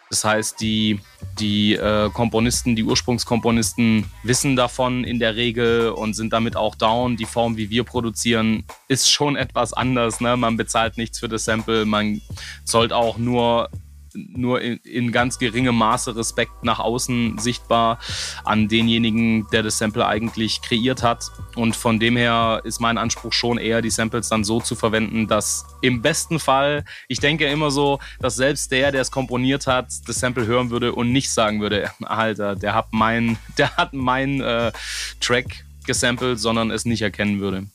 Das 0.09 0.23
heißt, 0.23 0.61
die, 0.61 0.99
die 1.39 1.73
äh, 1.73 2.09
Komponisten, 2.11 2.75
die 2.75 2.83
Ursprungskomponisten 2.83 4.05
wissen 4.21 4.55
davon 4.55 5.03
in 5.03 5.19
der 5.19 5.35
Regel 5.35 5.89
und 5.89 6.13
sind 6.13 6.31
damit 6.31 6.55
auch 6.55 6.75
down. 6.75 7.17
Die 7.17 7.25
Form, 7.25 7.57
wie 7.57 7.71
wir 7.71 7.83
produzieren, 7.83 8.63
ist 8.87 9.09
schon 9.09 9.35
etwas 9.35 9.73
anders. 9.73 10.21
Ne? 10.21 10.37
Man 10.37 10.55
bezahlt 10.55 10.97
nichts 10.97 11.19
für 11.19 11.29
das 11.29 11.45
Sample. 11.45 11.85
Man 11.85 12.21
sollte 12.63 12.95
auch 12.95 13.17
nur 13.17 13.69
nur 14.13 14.61
in, 14.61 14.77
in, 14.77 15.11
ganz 15.11 15.39
geringem 15.39 15.75
Maße 15.75 16.15
Respekt 16.15 16.63
nach 16.63 16.79
außen 16.79 17.37
sichtbar 17.39 17.99
an 18.43 18.67
denjenigen, 18.67 19.47
der 19.51 19.63
das 19.63 19.77
Sample 19.77 20.05
eigentlich 20.05 20.61
kreiert 20.61 21.03
hat. 21.03 21.31
Und 21.55 21.75
von 21.75 21.99
dem 21.99 22.17
her 22.17 22.61
ist 22.63 22.79
mein 22.79 22.97
Anspruch 22.97 23.33
schon 23.33 23.57
eher, 23.57 23.81
die 23.81 23.89
Samples 23.89 24.29
dann 24.29 24.43
so 24.43 24.59
zu 24.59 24.75
verwenden, 24.75 25.27
dass 25.27 25.65
im 25.81 26.01
besten 26.01 26.39
Fall, 26.39 26.85
ich 27.07 27.19
denke 27.19 27.45
immer 27.45 27.71
so, 27.71 27.99
dass 28.19 28.35
selbst 28.35 28.71
der, 28.71 28.91
der 28.91 29.01
es 29.01 29.11
komponiert 29.11 29.67
hat, 29.67 29.87
das 30.07 30.19
Sample 30.19 30.45
hören 30.45 30.69
würde 30.69 30.93
und 30.93 31.11
nicht 31.11 31.31
sagen 31.31 31.61
würde, 31.61 31.91
Alter, 32.01 32.55
der 32.55 32.73
hat 32.73 32.87
mein, 32.91 33.37
der 33.57 33.75
hat 33.77 33.93
mein 33.93 34.41
äh, 34.41 34.71
Track 35.19 35.65
gesampelt, 35.85 36.39
sondern 36.39 36.71
es 36.71 36.85
nicht 36.85 37.01
erkennen 37.01 37.39
würde. 37.39 37.67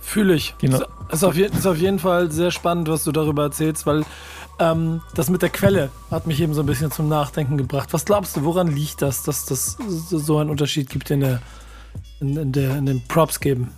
Fühle 0.00 0.34
ich. 0.34 0.54
Genau. 0.60 0.82
Ist, 1.10 1.24
auf, 1.24 1.38
ist 1.38 1.66
auf 1.66 1.78
jeden 1.78 1.98
Fall 1.98 2.30
sehr 2.30 2.50
spannend, 2.50 2.88
was 2.88 3.04
du 3.04 3.12
darüber 3.12 3.44
erzählst, 3.44 3.86
weil 3.86 4.04
ähm, 4.62 5.00
das 5.14 5.28
mit 5.28 5.42
der 5.42 5.50
Quelle 5.50 5.90
hat 6.10 6.26
mich 6.26 6.40
eben 6.40 6.54
so 6.54 6.60
ein 6.60 6.66
bisschen 6.66 6.90
zum 6.90 7.08
Nachdenken 7.08 7.58
gebracht. 7.58 7.92
Was 7.92 8.04
glaubst 8.04 8.36
du, 8.36 8.44
woran 8.44 8.68
liegt 8.68 9.02
das, 9.02 9.22
dass 9.24 9.44
das 9.46 9.76
so 9.88 10.38
einen 10.38 10.50
Unterschied 10.50 10.88
gibt 10.88 11.10
in, 11.10 11.20
der, 11.20 11.42
in, 12.20 12.36
in, 12.36 12.52
der, 12.52 12.76
in 12.76 12.86
den 12.86 13.02
Props 13.08 13.40
geben? 13.40 13.72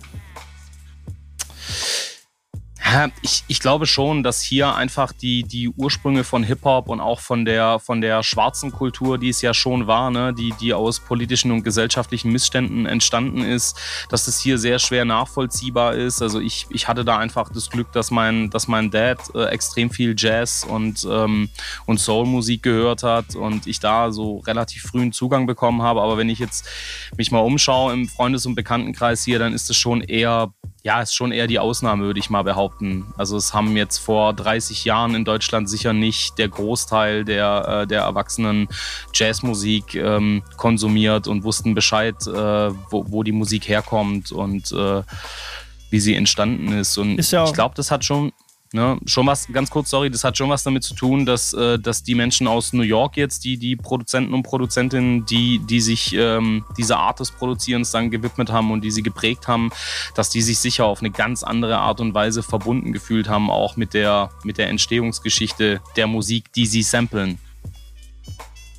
Ich, 3.21 3.43
ich 3.47 3.59
glaube 3.59 3.87
schon, 3.87 4.21
dass 4.21 4.41
hier 4.41 4.75
einfach 4.75 5.11
die, 5.11 5.43
die 5.43 5.69
Ursprünge 5.69 6.23
von 6.23 6.43
Hip-Hop 6.43 6.87
und 6.87 7.01
auch 7.01 7.19
von 7.19 7.43
der, 7.43 7.79
von 7.79 7.99
der 7.99 8.21
schwarzen 8.21 8.71
Kultur, 8.71 9.17
die 9.17 9.29
es 9.29 9.41
ja 9.41 9.53
schon 9.53 9.87
war, 9.87 10.11
ne, 10.11 10.33
die, 10.33 10.53
die 10.59 10.73
aus 10.73 10.99
politischen 10.99 11.51
und 11.51 11.63
gesellschaftlichen 11.63 12.31
Missständen 12.31 12.85
entstanden 12.85 13.41
ist, 13.41 13.77
dass 14.09 14.27
es 14.27 14.39
hier 14.39 14.57
sehr 14.57 14.77
schwer 14.77 15.03
nachvollziehbar 15.03 15.95
ist. 15.95 16.21
Also 16.21 16.39
ich, 16.39 16.67
ich 16.69 16.87
hatte 16.87 17.03
da 17.03 17.17
einfach 17.17 17.49
das 17.51 17.69
Glück, 17.69 17.91
dass 17.91 18.11
mein, 18.11 18.49
dass 18.51 18.67
mein 18.67 18.91
Dad 18.91 19.19
äh, 19.33 19.45
extrem 19.45 19.89
viel 19.89 20.13
Jazz 20.15 20.63
und, 20.63 21.07
ähm, 21.09 21.49
und 21.87 21.99
Soul-Musik 21.99 22.61
gehört 22.61 23.01
hat 23.01 23.35
und 23.35 23.65
ich 23.65 23.79
da 23.79 24.11
so 24.11 24.39
relativ 24.39 24.83
frühen 24.83 25.11
Zugang 25.11 25.47
bekommen 25.47 25.81
habe. 25.81 26.01
Aber 26.01 26.17
wenn 26.17 26.29
ich 26.29 26.39
jetzt 26.39 26.67
mich 27.17 27.31
mal 27.31 27.39
umschaue 27.39 27.93
im 27.93 28.07
Freundes- 28.07 28.45
und 28.45 28.55
Bekanntenkreis 28.55 29.23
hier, 29.23 29.39
dann 29.39 29.53
ist 29.53 29.69
es 29.69 29.75
schon 29.75 30.01
eher 30.01 30.53
ja, 30.85 31.01
ist 31.01 31.15
schon 31.15 31.31
eher 31.31 31.47
die 31.47 31.57
Ausnahme, 31.57 32.03
würde 32.03 32.19
ich 32.19 32.29
mal 32.29 32.43
behaupten. 32.43 33.07
Also 33.17 33.37
es 33.37 33.55
haben 33.55 33.75
jetzt 33.75 33.97
vor 33.97 34.33
30 34.33 34.85
Jahren 34.85 35.15
in 35.15 35.25
Deutschland 35.25 35.67
sicher 35.67 35.93
nicht 35.93 36.37
der 36.37 36.47
Großteil 36.47 37.25
der, 37.25 37.81
äh, 37.81 37.87
der 37.87 38.03
Erwachsenen 38.03 38.67
Jazzmusik 39.11 39.95
ähm, 39.95 40.43
konsumiert 40.57 41.27
und 41.27 41.43
wussten 41.43 41.73
Bescheid, 41.73 42.15
äh, 42.27 42.69
wo, 42.91 43.03
wo 43.09 43.23
die 43.23 43.31
Musik 43.31 43.67
herkommt 43.67 44.31
und 44.31 44.71
äh, 44.73 45.01
wie 45.89 45.99
sie 45.99 46.13
entstanden 46.13 46.71
ist. 46.73 46.99
Und 46.99 47.17
ist 47.17 47.31
ja 47.31 47.45
ich 47.45 47.53
glaube, 47.53 47.73
das 47.73 47.89
hat 47.89 48.05
schon 48.05 48.31
Ne, 48.73 48.97
schon 49.05 49.27
was, 49.27 49.47
ganz 49.53 49.69
kurz, 49.69 49.89
sorry, 49.89 50.09
das 50.09 50.23
hat 50.23 50.37
schon 50.37 50.49
was 50.49 50.63
damit 50.63 50.83
zu 50.83 50.95
tun, 50.95 51.25
dass, 51.25 51.53
äh, 51.53 51.79
dass 51.79 52.03
die 52.03 52.15
Menschen 52.15 52.47
aus 52.47 52.73
New 52.73 52.83
York 52.83 53.15
jetzt, 53.15 53.45
die, 53.45 53.57
die 53.57 53.75
Produzenten 53.75 54.33
und 54.33 54.43
Produzentinnen, 54.43 55.25
die, 55.25 55.59
die 55.59 55.79
sich 55.79 56.13
ähm, 56.13 56.65
dieser 56.77 56.97
Art 56.97 57.19
des 57.19 57.31
Produzierens 57.31 57.91
dann 57.91 58.09
gewidmet 58.09 58.51
haben 58.51 58.71
und 58.71 58.81
die 58.81 58.91
sie 58.91 59.03
geprägt 59.03 59.47
haben, 59.47 59.69
dass 60.15 60.29
die 60.29 60.41
sich 60.41 60.59
sicher 60.59 60.85
auf 60.85 60.99
eine 60.99 61.11
ganz 61.11 61.43
andere 61.43 61.77
Art 61.77 62.01
und 62.01 62.13
Weise 62.15 62.43
verbunden 62.43 62.91
gefühlt 62.91 63.29
haben, 63.29 63.49
auch 63.49 63.77
mit 63.77 63.93
der, 63.93 64.31
mit 64.43 64.57
der 64.57 64.67
Entstehungsgeschichte 64.69 65.79
der 65.95 66.07
Musik, 66.07 66.51
die 66.51 66.65
sie 66.65 66.81
samplen. 66.81 67.37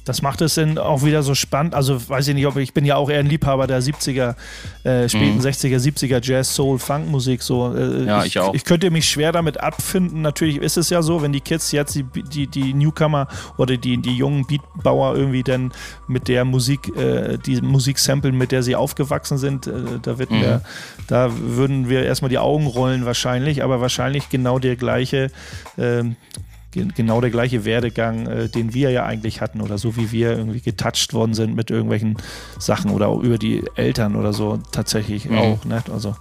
Das 0.07 0.23
macht 0.23 0.41
es 0.41 0.55
dann 0.55 0.79
auch 0.79 1.05
wieder 1.05 1.23
so 1.25 1.35
spannend. 1.35 1.75
Also 1.75 2.09
weiß 2.09 2.29
ich 2.29 2.35
nicht, 2.35 2.47
ob 2.47 2.57
ich 2.57 2.73
bin 2.73 2.85
ja 2.85 2.95
auch 2.95 3.11
eher 3.11 3.19
ein 3.19 3.27
Liebhaber 3.27 3.67
der 3.67 3.83
70er, 3.83 4.37
äh, 4.85 5.09
späten 5.09 5.39
mhm. 5.39 5.41
60er, 5.41 5.79
70er 5.79 6.25
Jazz, 6.25 6.55
Soul, 6.55 6.79
Funk 6.79 7.09
Musik. 7.09 7.43
So. 7.43 7.75
Äh, 7.75 8.05
ja, 8.05 8.21
ich, 8.21 8.29
ich, 8.29 8.39
auch. 8.39 8.55
Ich 8.55 8.65
könnte 8.65 8.91
mich 8.93 9.09
schwer 9.09 9.33
damit 9.33 9.61
abfinden. 9.61 10.23
Natürlich 10.23 10.59
ist 10.59 10.77
es 10.77 10.91
ja 10.91 11.03
so, 11.03 11.23
wenn 11.23 11.33
die 11.33 11.41
Kids 11.41 11.73
jetzt 11.73 11.97
die, 11.97 12.05
die, 12.05 12.47
die 12.47 12.73
Newcomer 12.73 13.27
oder 13.57 13.77
die, 13.77 13.99
die 13.99 14.17
jungen 14.17 14.47
Beatbauer 14.47 15.17
irgendwie 15.17 15.43
dann 15.43 15.73
mit 16.07 16.29
der 16.29 16.45
Musik, 16.45 16.97
äh, 16.97 17.37
die 17.39 17.61
Musik 17.61 17.99
samplen, 17.99 18.39
mit 18.39 18.53
der 18.53 18.63
sie 18.63 18.77
aufgewachsen 18.77 19.39
sind, 19.39 19.67
äh, 19.67 19.73
da 20.03 20.19
wird 20.19 20.31
mhm. 20.31 20.39
mir, 20.39 20.63
da 21.09 21.31
würden 21.37 21.89
wir 21.89 22.05
erstmal 22.05 22.29
die 22.29 22.39
Augen 22.39 22.69
rollen 22.69 23.07
wahrscheinlich, 23.07 23.65
aber 23.65 23.81
wahrscheinlich 23.81 24.29
genau 24.29 24.61
der 24.61 24.77
gleiche 24.77 25.33
ähm, 25.77 26.15
genau 26.95 27.21
der 27.21 27.31
gleiche 27.31 27.65
Werdegang, 27.65 28.27
äh, 28.27 28.49
den 28.49 28.75
wir 28.75 28.91
ja 28.91 29.05
eigentlich 29.05 29.41
hatten 29.41 29.61
oder 29.61 29.79
so 29.79 29.97
wie 29.97 30.13
wir 30.13 30.37
irgendwie 30.37 30.61
getouched 30.61 31.15
worden 31.15 31.35
sind 31.35 31.55
mit 31.55 31.71
irgendwelchen 31.71 32.17
Sachen 32.59 32.91
oder 32.91 33.09
auch 33.09 33.21
über 33.21 33.39
die 33.39 33.65
Eltern 33.75 34.17
oder 34.17 34.33
so 34.33 34.59
tatsächlich 34.73 35.29
mhm. 35.29 35.39
auch. 35.39 35.65
Ne? 35.65 35.83
Also, 35.93 36.17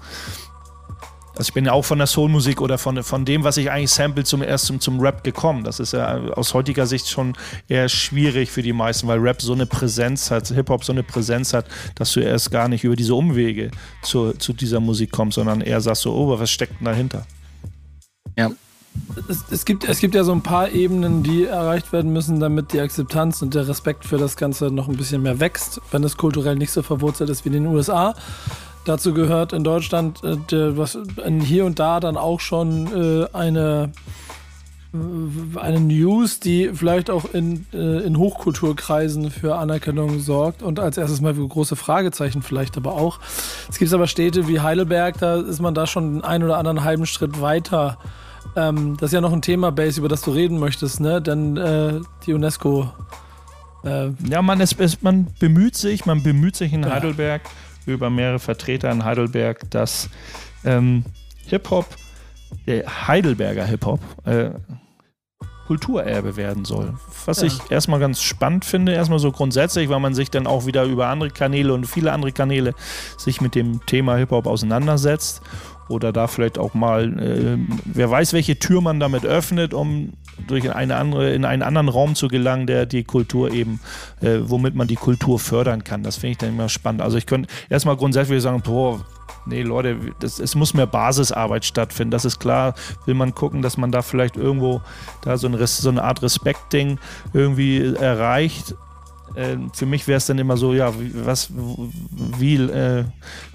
also 1.37 1.49
ich 1.49 1.53
bin 1.53 1.65
ja 1.65 1.73
auch 1.73 1.83
von 1.83 1.97
der 1.97 2.07
Soulmusik 2.07 2.61
oder 2.61 2.77
von, 2.77 3.03
von 3.03 3.25
dem, 3.25 3.43
was 3.43 3.57
ich 3.57 3.69
eigentlich 3.69 3.91
sample, 3.91 4.23
zum 4.23 4.41
erst 4.41 4.67
zum, 4.67 4.79
zum 4.79 5.01
Rap 5.01 5.23
gekommen. 5.23 5.65
Das 5.65 5.81
ist 5.81 5.91
ja 5.91 6.17
aus 6.31 6.53
heutiger 6.53 6.85
Sicht 6.85 7.09
schon 7.09 7.33
eher 7.67 7.89
schwierig 7.89 8.51
für 8.51 8.61
die 8.61 8.71
meisten, 8.71 9.07
weil 9.07 9.19
Rap 9.19 9.41
so 9.41 9.53
eine 9.53 9.65
Präsenz 9.65 10.31
hat, 10.31 10.47
Hip-Hop 10.47 10.85
so 10.85 10.93
eine 10.93 11.03
Präsenz 11.03 11.53
hat, 11.53 11.65
dass 11.95 12.13
du 12.13 12.21
erst 12.21 12.51
gar 12.51 12.69
nicht 12.69 12.85
über 12.85 12.95
diese 12.95 13.15
Umwege 13.15 13.71
zu, 14.01 14.31
zu 14.33 14.53
dieser 14.53 14.79
Musik 14.79 15.11
kommst, 15.11 15.35
sondern 15.35 15.59
eher 15.59 15.81
sagst 15.81 16.03
so, 16.03 16.13
oh, 16.15 16.39
was 16.39 16.49
steckt 16.49 16.79
denn 16.79 16.85
dahinter? 16.85 17.25
Ja, 18.37 18.51
es, 19.27 19.45
es, 19.49 19.65
gibt, 19.65 19.87
es 19.87 19.99
gibt 19.99 20.15
ja 20.15 20.23
so 20.23 20.31
ein 20.31 20.41
paar 20.41 20.69
Ebenen, 20.69 21.23
die 21.23 21.45
erreicht 21.45 21.91
werden 21.93 22.11
müssen, 22.11 22.39
damit 22.39 22.73
die 22.73 22.79
Akzeptanz 22.79 23.41
und 23.41 23.53
der 23.53 23.67
Respekt 23.67 24.05
für 24.05 24.17
das 24.17 24.37
Ganze 24.37 24.71
noch 24.71 24.87
ein 24.87 24.97
bisschen 24.97 25.21
mehr 25.21 25.39
wächst, 25.39 25.81
wenn 25.91 26.03
es 26.03 26.17
kulturell 26.17 26.55
nicht 26.55 26.71
so 26.71 26.81
verwurzelt 26.81 27.29
ist 27.29 27.45
wie 27.45 27.49
in 27.49 27.53
den 27.63 27.67
USA. 27.67 28.13
Dazu 28.85 29.13
gehört 29.13 29.51
in 29.51 29.63
Deutschland 29.63 30.23
äh, 30.23 30.77
was 30.77 30.97
hier 31.41 31.65
und 31.65 31.79
da 31.79 31.99
dann 31.99 32.17
auch 32.17 32.39
schon 32.39 32.87
äh, 32.93 33.27
eine, 33.33 33.91
eine 35.55 35.79
News, 35.79 36.39
die 36.39 36.69
vielleicht 36.71 37.09
auch 37.09 37.25
in, 37.33 37.65
äh, 37.73 38.05
in 38.05 38.17
Hochkulturkreisen 38.17 39.31
für 39.31 39.55
Anerkennung 39.55 40.19
sorgt 40.19 40.61
und 40.61 40.79
als 40.79 40.97
erstes 40.97 41.19
mal 41.19 41.33
für 41.33 41.47
große 41.47 41.75
Fragezeichen 41.75 42.43
vielleicht 42.43 42.77
aber 42.77 42.93
auch. 42.93 43.19
Es 43.69 43.79
gibt 43.79 43.91
aber 43.91 44.05
Städte 44.05 44.47
wie 44.47 44.59
Heidelberg, 44.59 45.17
da 45.17 45.37
ist 45.37 45.61
man 45.61 45.73
da 45.73 45.87
schon 45.87 46.23
einen 46.23 46.43
oder 46.43 46.57
anderen 46.57 46.83
halben 46.83 47.07
Schritt 47.07 47.41
weiter 47.41 47.97
ähm, 48.55 48.97
das 48.97 49.09
ist 49.09 49.13
ja 49.13 49.21
noch 49.21 49.33
ein 49.33 49.41
Thema, 49.41 49.71
Base, 49.71 49.99
über 49.99 50.09
das 50.09 50.21
du 50.21 50.31
reden 50.31 50.59
möchtest, 50.59 50.99
ne? 50.99 51.21
Denn 51.21 51.57
äh, 51.57 51.99
die 52.25 52.33
UNESCO. 52.33 52.89
Äh, 53.83 54.09
ja, 54.27 54.41
man, 54.41 54.59
ist, 54.61 54.79
ist, 54.79 55.03
man 55.03 55.27
bemüht 55.39 55.75
sich, 55.75 56.05
man 56.05 56.23
bemüht 56.23 56.55
sich 56.55 56.73
in 56.73 56.83
ja. 56.83 56.91
Heidelberg 56.91 57.41
über 57.85 58.09
mehrere 58.09 58.39
Vertreter 58.39 58.91
in 58.91 59.03
Heidelberg, 59.05 59.69
dass 59.69 60.09
ähm, 60.63 61.05
Hip-Hop, 61.47 61.85
der 62.65 63.07
Heidelberger 63.07 63.65
Hip-Hop, 63.65 63.99
äh, 64.25 64.49
Kulturerbe 65.67 66.35
werden 66.35 66.65
soll. 66.65 66.93
Was 67.25 67.41
ja. 67.41 67.47
ich 67.47 67.59
erstmal 67.69 67.99
ganz 67.99 68.21
spannend 68.21 68.65
finde, 68.65 68.93
erstmal 68.93 69.19
so 69.19 69.31
grundsätzlich, 69.31 69.89
weil 69.89 69.99
man 69.99 70.13
sich 70.13 70.29
dann 70.29 70.47
auch 70.47 70.65
wieder 70.65 70.83
über 70.83 71.07
andere 71.07 71.31
Kanäle 71.31 71.73
und 71.73 71.85
viele 71.85 72.11
andere 72.11 72.31
Kanäle 72.31 72.73
sich 73.17 73.41
mit 73.41 73.55
dem 73.55 73.85
Thema 73.85 74.15
Hip-Hop 74.17 74.47
auseinandersetzt 74.47 75.41
oder 75.87 76.11
da 76.11 76.27
vielleicht 76.27 76.57
auch 76.57 76.73
mal, 76.73 77.19
äh, 77.19 77.57
wer 77.85 78.09
weiß, 78.09 78.33
welche 78.33 78.57
Tür 78.57 78.81
man 78.81 78.99
damit 78.99 79.25
öffnet, 79.25 79.73
um 79.73 80.13
durch 80.47 80.73
eine 80.73 80.95
andere, 80.95 81.33
in 81.33 81.45
einen 81.45 81.61
anderen 81.61 81.89
Raum 81.89 82.15
zu 82.15 82.27
gelangen, 82.27 82.67
der 82.67 82.85
die 82.85 83.03
Kultur 83.03 83.51
eben, 83.51 83.79
äh, 84.21 84.39
womit 84.41 84.75
man 84.75 84.87
die 84.87 84.95
Kultur 84.95 85.39
fördern 85.39 85.83
kann. 85.83 86.03
Das 86.03 86.17
finde 86.17 86.31
ich 86.31 86.37
dann 86.37 86.49
immer 86.49 86.69
spannend. 86.69 87.01
Also 87.01 87.17
ich 87.17 87.25
könnte 87.25 87.49
erstmal 87.69 87.95
grundsätzlich 87.95 88.41
sagen, 88.41 88.61
boah, 88.61 89.03
nee, 89.45 89.61
Leute, 89.61 89.97
das, 90.19 90.39
es 90.39 90.55
muss 90.55 90.73
mehr 90.73 90.87
Basisarbeit 90.87 91.65
stattfinden. 91.65 92.11
Das 92.11 92.25
ist 92.25 92.39
klar. 92.39 92.75
Will 93.05 93.15
man 93.15 93.33
gucken, 93.33 93.61
dass 93.61 93.77
man 93.77 93.91
da 93.91 94.01
vielleicht 94.01 94.37
irgendwo 94.37 94.81
da 95.23 95.37
so, 95.37 95.47
ein, 95.47 95.65
so 95.65 95.89
eine 95.89 96.03
Art 96.03 96.21
Respektding 96.21 96.99
irgendwie 97.33 97.93
erreicht. 97.95 98.75
Äh, 99.35 99.57
für 99.73 99.85
mich 99.85 100.07
wäre 100.07 100.17
es 100.17 100.25
dann 100.25 100.37
immer 100.37 100.57
so, 100.57 100.73
ja, 100.73 100.93
was, 101.25 101.49
wie, 102.37 102.55
äh, 102.55 103.03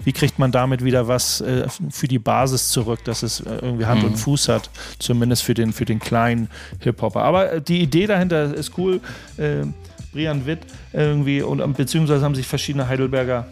wie 0.03 0.13
kriegt 0.13 0.39
man 0.39 0.51
damit 0.51 0.83
wieder 0.83 1.07
was 1.07 1.41
äh, 1.41 1.67
für 1.89 2.07
die 2.07 2.19
Basis 2.19 2.69
zurück, 2.69 3.03
dass 3.03 3.23
es 3.23 3.41
äh, 3.41 3.59
irgendwie 3.61 3.85
Hand 3.85 4.01
mhm. 4.01 4.09
und 4.09 4.15
Fuß 4.15 4.49
hat, 4.49 4.69
zumindest 4.99 5.43
für 5.43 5.53
den, 5.53 5.73
für 5.73 5.85
den 5.85 5.99
kleinen 5.99 6.49
Hip-Hopper. 6.79 7.21
Aber 7.21 7.53
äh, 7.53 7.61
die 7.61 7.81
Idee 7.81 8.07
dahinter 8.07 8.53
ist 8.53 8.77
cool. 8.77 8.99
Äh, 9.37 9.65
Brian 10.11 10.45
Witt 10.45 10.59
irgendwie 10.91 11.41
und 11.41 11.77
beziehungsweise 11.77 12.25
haben 12.25 12.35
sich 12.35 12.45
verschiedene 12.45 12.87
Heidelberger 12.87 13.47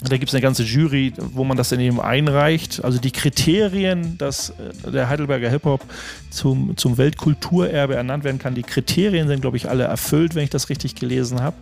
da 0.00 0.16
gibt 0.16 0.28
es 0.28 0.34
eine 0.34 0.42
ganze 0.42 0.62
Jury, 0.62 1.12
wo 1.16 1.42
man 1.42 1.56
das 1.56 1.70
dann 1.70 1.80
eben 1.80 2.00
einreicht. 2.00 2.84
Also 2.84 3.00
die 3.00 3.10
Kriterien, 3.10 4.16
dass 4.16 4.50
äh, 4.50 4.90
der 4.92 5.08
Heidelberger 5.08 5.50
Hip-Hop 5.50 5.84
zum, 6.30 6.76
zum 6.76 6.98
Weltkulturerbe 6.98 7.96
ernannt 7.96 8.22
werden 8.22 8.38
kann, 8.38 8.54
die 8.54 8.62
Kriterien 8.62 9.26
sind, 9.26 9.40
glaube 9.40 9.56
ich, 9.56 9.68
alle 9.68 9.84
erfüllt, 9.84 10.36
wenn 10.36 10.44
ich 10.44 10.50
das 10.50 10.68
richtig 10.68 10.94
gelesen 10.94 11.42
habe. 11.42 11.56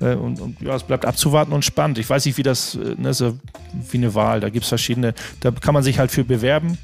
Äh, 0.00 0.14
und, 0.14 0.40
und, 0.40 0.60
ja, 0.60 0.76
es 0.76 0.84
bleibt 0.84 1.04
abzuwarten 1.04 1.52
und 1.52 1.64
spannend. 1.64 1.98
Ich 1.98 2.08
weiß 2.08 2.24
nicht, 2.24 2.38
wie 2.38 2.44
das, 2.44 2.76
äh, 2.76 2.94
ne, 2.96 3.14
so 3.14 3.36
wie 3.90 3.96
eine 3.96 4.14
Wahl, 4.14 4.38
da 4.38 4.48
gibt 4.48 4.62
es 4.62 4.68
verschiedene, 4.68 5.12
da 5.40 5.50
kann 5.50 5.74
man 5.74 5.82
sich 5.82 5.98
halt 5.98 6.12
für 6.12 6.22
bewerben. 6.22 6.78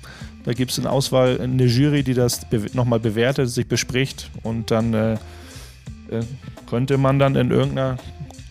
Da 0.44 0.52
gibt 0.52 0.72
es 0.72 0.78
eine 0.80 0.90
Auswahl, 0.90 1.40
eine 1.40 1.66
Jury, 1.66 2.02
die 2.02 2.14
das 2.14 2.48
be 2.48 2.66
nochmal 2.72 2.98
bewertet, 2.98 3.50
sich 3.50 3.68
bespricht 3.68 4.30
und 4.42 4.70
dann 4.70 4.94
äh, 4.94 5.16
könnte 6.68 6.98
man 6.98 7.18
dann 7.18 7.36
in 7.36 7.50
irgendeiner 7.50 7.98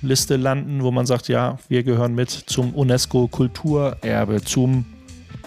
Liste 0.01 0.35
landen, 0.35 0.83
wo 0.83 0.91
man 0.91 1.05
sagt, 1.05 1.27
ja, 1.27 1.57
wir 1.69 1.83
gehören 1.83 2.15
mit 2.15 2.29
zum 2.29 2.73
UNESCO-Kulturerbe, 2.73 4.41
zum 4.43 4.85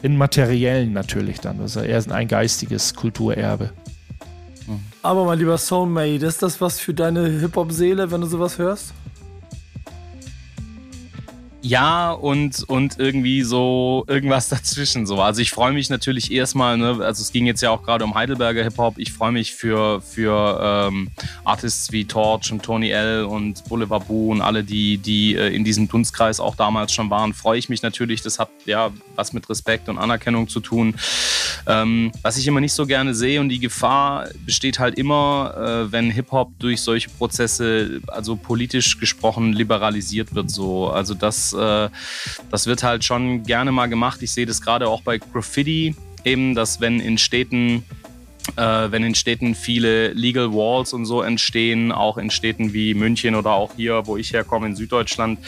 immateriellen 0.03 0.93
natürlich 0.93 1.41
dann. 1.41 1.59
Das 1.59 1.77
ist 1.77 1.83
ja 1.83 1.83
eher 1.83 2.13
ein 2.13 2.29
geistiges 2.29 2.95
Kulturerbe. 2.95 3.71
Aber 5.03 5.25
mein 5.25 5.39
lieber 5.39 5.59
Soulmate, 5.59 6.27
ist 6.27 6.43
das 6.43 6.61
was 6.61 6.79
für 6.79 6.95
deine 6.95 7.27
Hip-Hop-Seele, 7.27 8.11
wenn 8.11 8.21
du 8.21 8.27
sowas 8.27 8.59
hörst? 8.59 8.93
Ja, 11.63 12.13
und, 12.13 12.63
und 12.69 12.99
irgendwie 12.99 13.43
so 13.43 14.05
irgendwas 14.07 14.49
dazwischen. 14.51 15.07
So. 15.07 15.21
Also 15.21 15.43
ich 15.43 15.51
freue 15.51 15.73
mich 15.73 15.91
natürlich 15.91 16.33
erstmal, 16.33 16.79
ne, 16.79 16.99
also 17.01 17.23
es 17.23 17.33
ging 17.33 17.47
jetzt 17.47 17.61
ja 17.61 17.71
auch 17.71 17.83
gerade 17.83 18.05
um 18.05 18.15
Heidelberger 18.15 18.63
Hip-Hop. 18.63 18.95
Ich 18.97 19.13
freue 19.13 19.33
mich 19.33 19.55
für, 19.55 20.01
für 20.01 20.89
ähm, 20.89 21.11
Artists 21.45 21.93
wie 21.93 22.07
Torch 22.07 22.51
und 22.51 22.63
Tony 22.63 22.91
L 22.91 23.25
und 23.25 23.65
Boulevard 23.69 24.09
Boo 24.09 24.33
und 24.33 24.41
alle, 24.41 24.65
die, 24.65 24.97
die 24.97 25.35
äh, 25.35 25.55
in 25.55 25.65
diesem 25.65 25.87
Dunstkreis 25.87 26.41
auch 26.41 26.57
damals 26.57 26.93
schon 26.93 27.11
waren, 27.11 27.35
freue 27.35 27.59
ich 27.59 27.69
mich 27.69 27.83
natürlich. 27.83 28.23
Das 28.23 28.39
hat 28.39 28.49
ja 28.65 28.91
was 29.15 29.35
mit 29.35 29.49
Respekt 29.51 29.91
und 29.91 29.99
Anerkennung 29.99 30.49
zu 30.49 30.61
tun. 30.61 30.95
Ähm, 31.67 32.11
was 32.23 32.39
ich 32.39 32.47
immer 32.47 32.61
nicht 32.61 32.73
so 32.73 32.87
gerne 32.87 33.15
sehe 33.15 33.39
und 33.39 33.51
die 33.51 33.59
Gefahr 33.59 34.29
besteht 34.47 34.79
halt 34.79 34.99
immer, 34.99 35.55
äh, 35.57 35.93
wenn 35.93 36.11
Hip-Hop 36.11 36.59
durch 36.59 36.81
solche 36.81 37.11
Prozesse, 37.11 38.01
also 38.07 38.37
politisch 38.37 38.99
gesprochen, 38.99 39.53
liberalisiert 39.53 40.35
wird. 40.35 40.51
So. 40.51 40.89
Also 40.89 41.13
das 41.13 41.50
äh, 41.53 41.89
das 42.51 42.67
wird 42.67 42.83
halt 42.83 43.05
schon 43.05 43.43
gerne 43.45 43.73
mal 43.73 43.87
gemacht. 43.87 44.23
Ich 44.23 44.33
sehe 44.33 44.47
das 44.47 44.61
gerade 44.61 44.89
auch 44.89 45.03
bei 45.03 45.19
Graffiti, 45.19 45.95
eben, 46.25 46.55
dass 46.55 46.81
wenn 46.81 47.01
in 47.01 47.19
Städten 47.19 47.85
äh, 48.57 48.91
wenn 48.91 49.05
in 49.05 49.15
Städten 49.15 49.55
viele 49.55 50.13
Legal 50.13 50.53
Walls 50.53 50.93
und 50.93 51.05
so 51.05 51.23
entstehen, 51.23 51.93
auch 51.93 52.17
in 52.17 52.31
Städten 52.31 52.73
wie 52.73 52.95
München 52.95 53.35
oder 53.35 53.53
auch 53.53 53.75
hier, 53.77 54.07
wo 54.07 54.17
ich 54.17 54.33
herkomme, 54.33 54.67
in 54.67 54.77
Süddeutschland, 54.77 55.39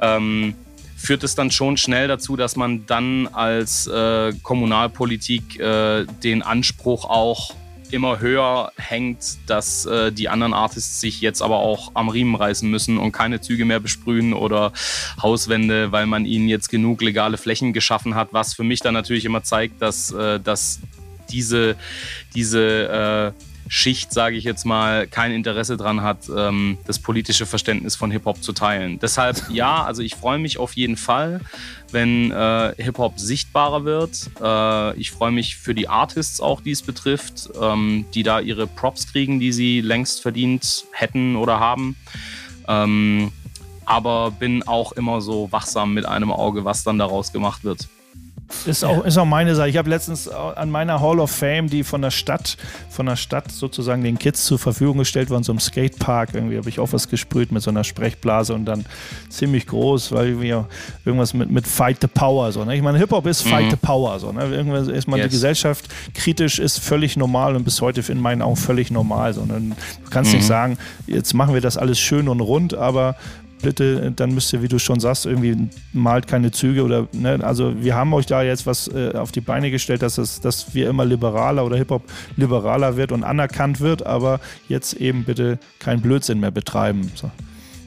ähm, 0.00 0.54
führt 0.96 1.24
es 1.24 1.34
dann 1.34 1.50
schon 1.50 1.76
schnell 1.76 2.08
dazu, 2.08 2.36
dass 2.36 2.56
man 2.56 2.86
dann 2.86 3.26
als 3.28 3.86
äh, 3.86 4.32
Kommunalpolitik 4.42 5.58
äh, 5.58 6.04
den 6.22 6.42
Anspruch 6.42 7.04
auch 7.04 7.54
immer 7.92 8.20
höher 8.20 8.72
hängt, 8.76 9.38
dass 9.46 9.86
äh, 9.86 10.12
die 10.12 10.28
anderen 10.28 10.54
Artists 10.54 11.00
sich 11.00 11.20
jetzt 11.20 11.42
aber 11.42 11.58
auch 11.58 11.92
am 11.94 12.08
Riemen 12.08 12.34
reißen 12.34 12.68
müssen 12.68 12.98
und 12.98 13.12
keine 13.12 13.40
Züge 13.40 13.64
mehr 13.64 13.80
besprühen 13.80 14.32
oder 14.32 14.72
Hauswände, 15.22 15.92
weil 15.92 16.06
man 16.06 16.24
ihnen 16.24 16.48
jetzt 16.48 16.68
genug 16.68 17.02
legale 17.02 17.36
Flächen 17.36 17.72
geschaffen 17.72 18.14
hat, 18.14 18.28
was 18.32 18.54
für 18.54 18.64
mich 18.64 18.80
dann 18.80 18.94
natürlich 18.94 19.24
immer 19.24 19.42
zeigt, 19.42 19.82
dass, 19.82 20.12
äh, 20.12 20.40
dass 20.40 20.80
diese, 21.30 21.76
diese 22.34 23.34
äh, 23.36 23.49
Schicht, 23.72 24.12
sage 24.12 24.34
ich 24.34 24.42
jetzt 24.42 24.66
mal, 24.66 25.06
kein 25.06 25.30
Interesse 25.30 25.76
daran 25.76 26.02
hat, 26.02 26.28
ähm, 26.36 26.76
das 26.88 26.98
politische 26.98 27.46
Verständnis 27.46 27.94
von 27.94 28.10
Hip-Hop 28.10 28.42
zu 28.42 28.52
teilen. 28.52 28.98
Deshalb 28.98 29.48
ja, 29.48 29.84
also 29.84 30.02
ich 30.02 30.16
freue 30.16 30.40
mich 30.40 30.58
auf 30.58 30.72
jeden 30.72 30.96
Fall, 30.96 31.40
wenn 31.92 32.32
äh, 32.32 32.74
Hip-Hop 32.78 33.20
sichtbarer 33.20 33.84
wird. 33.84 34.28
Äh, 34.42 34.98
ich 34.98 35.12
freue 35.12 35.30
mich 35.30 35.54
für 35.56 35.72
die 35.72 35.86
Artists 35.86 36.40
auch, 36.40 36.60
die 36.60 36.72
es 36.72 36.82
betrifft, 36.82 37.48
ähm, 37.62 38.06
die 38.12 38.24
da 38.24 38.40
ihre 38.40 38.66
Props 38.66 39.06
kriegen, 39.12 39.38
die 39.38 39.52
sie 39.52 39.80
längst 39.80 40.20
verdient 40.20 40.86
hätten 40.90 41.36
oder 41.36 41.60
haben. 41.60 41.94
Ähm, 42.66 43.30
aber 43.84 44.32
bin 44.32 44.64
auch 44.64 44.90
immer 44.92 45.20
so 45.20 45.52
wachsam 45.52 45.94
mit 45.94 46.06
einem 46.06 46.32
Auge, 46.32 46.64
was 46.64 46.82
dann 46.82 46.98
daraus 46.98 47.32
gemacht 47.32 47.62
wird. 47.62 47.88
Ist 48.66 48.84
auch, 48.84 49.04
ist 49.04 49.16
auch 49.16 49.24
meine 49.24 49.54
Sache. 49.54 49.68
Ich 49.68 49.76
habe 49.76 49.88
letztens 49.88 50.28
an 50.28 50.70
meiner 50.70 51.00
Hall 51.00 51.20
of 51.20 51.30
Fame, 51.30 51.68
die 51.68 51.84
von 51.84 52.02
der 52.02 52.10
Stadt, 52.10 52.56
von 52.88 53.06
der 53.06 53.16
Stadt 53.16 53.50
sozusagen 53.50 54.02
den 54.02 54.18
Kids 54.18 54.44
zur 54.44 54.58
Verfügung 54.58 54.98
gestellt 54.98 55.30
worden, 55.30 55.44
so 55.44 55.52
einem 55.52 55.60
Skatepark. 55.60 56.34
Irgendwie 56.34 56.56
habe 56.56 56.68
ich 56.68 56.78
auch 56.78 56.92
was 56.92 57.08
gesprüht 57.08 57.52
mit 57.52 57.62
so 57.62 57.70
einer 57.70 57.84
Sprechblase 57.84 58.54
und 58.54 58.64
dann 58.66 58.84
ziemlich 59.28 59.66
groß, 59.66 60.12
weil 60.12 60.40
wir 60.40 60.66
irgendwas 61.04 61.32
mit, 61.34 61.50
mit 61.50 61.66
Fight 61.66 61.98
the 62.00 62.06
Power. 62.06 62.52
So, 62.52 62.64
ne? 62.64 62.76
Ich 62.76 62.82
meine, 62.82 62.98
Hip-Hop 62.98 63.26
ist 63.26 63.42
Fight 63.42 63.66
mhm. 63.66 63.70
the 63.70 63.76
Power. 63.76 64.18
So, 64.18 64.32
ne? 64.32 64.44
Irgendwann 64.44 64.88
ist 64.88 65.08
man 65.08 65.18
yes. 65.18 65.28
die 65.28 65.32
Gesellschaft 65.32 65.88
kritisch, 66.14 66.58
ist 66.58 66.80
völlig 66.80 67.16
normal 67.16 67.56
und 67.56 67.64
bis 67.64 67.80
heute 67.80 68.00
in 68.10 68.20
meinen 68.20 68.42
Augen 68.42 68.56
völlig 68.56 68.90
normal. 68.90 69.32
Sondern 69.32 69.70
du 69.70 70.10
kannst 70.10 70.32
mhm. 70.32 70.38
nicht 70.38 70.46
sagen, 70.46 70.78
jetzt 71.06 71.34
machen 71.34 71.54
wir 71.54 71.60
das 71.60 71.76
alles 71.76 71.98
schön 71.98 72.28
und 72.28 72.40
rund, 72.40 72.74
aber 72.74 73.16
bitte, 73.62 74.12
dann 74.12 74.34
müsst 74.34 74.52
ihr, 74.52 74.62
wie 74.62 74.68
du 74.68 74.78
schon 74.78 75.00
sagst, 75.00 75.26
irgendwie 75.26 75.68
malt 75.92 76.26
keine 76.26 76.50
Züge 76.50 76.82
oder, 76.84 77.08
ne, 77.12 77.38
also 77.42 77.82
wir 77.82 77.94
haben 77.94 78.12
euch 78.14 78.26
da 78.26 78.42
jetzt 78.42 78.66
was 78.66 78.88
äh, 78.88 79.12
auf 79.14 79.32
die 79.32 79.40
Beine 79.40 79.70
gestellt, 79.70 80.02
dass, 80.02 80.18
es, 80.18 80.40
dass 80.40 80.74
wir 80.74 80.88
immer 80.88 81.04
liberaler 81.04 81.64
oder 81.64 81.76
Hip-Hop 81.76 82.02
liberaler 82.36 82.96
wird 82.96 83.12
und 83.12 83.24
anerkannt 83.24 83.80
wird, 83.80 84.04
aber 84.06 84.40
jetzt 84.68 84.94
eben 84.94 85.24
bitte 85.24 85.58
keinen 85.78 86.00
Blödsinn 86.02 86.40
mehr 86.40 86.50
betreiben. 86.50 87.10
So. 87.14 87.30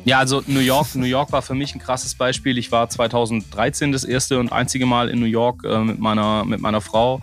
Ja, 0.06 0.20
also 0.20 0.44
New 0.48 0.60
York, 0.60 0.96
New 0.96 1.06
York 1.06 1.32
war 1.32 1.42
für 1.42 1.56
mich 1.56 1.74
ein 1.76 1.80
krasses 1.80 2.16
Beispiel. 2.16 2.58
Ich 2.58 2.72
war 2.72 2.90
2013 2.90 3.94
das 3.94 4.04
erste 4.04 4.40
und 4.40 4.52
einzige 4.52 4.86
Mal 4.86 5.08
in 5.10 5.20
New 5.20 5.26
York 5.26 5.64
äh, 5.64 5.80
mit, 5.80 6.00
meiner, 6.00 6.44
mit 6.44 6.60
meiner 6.60 6.82
Frau. 6.82 7.22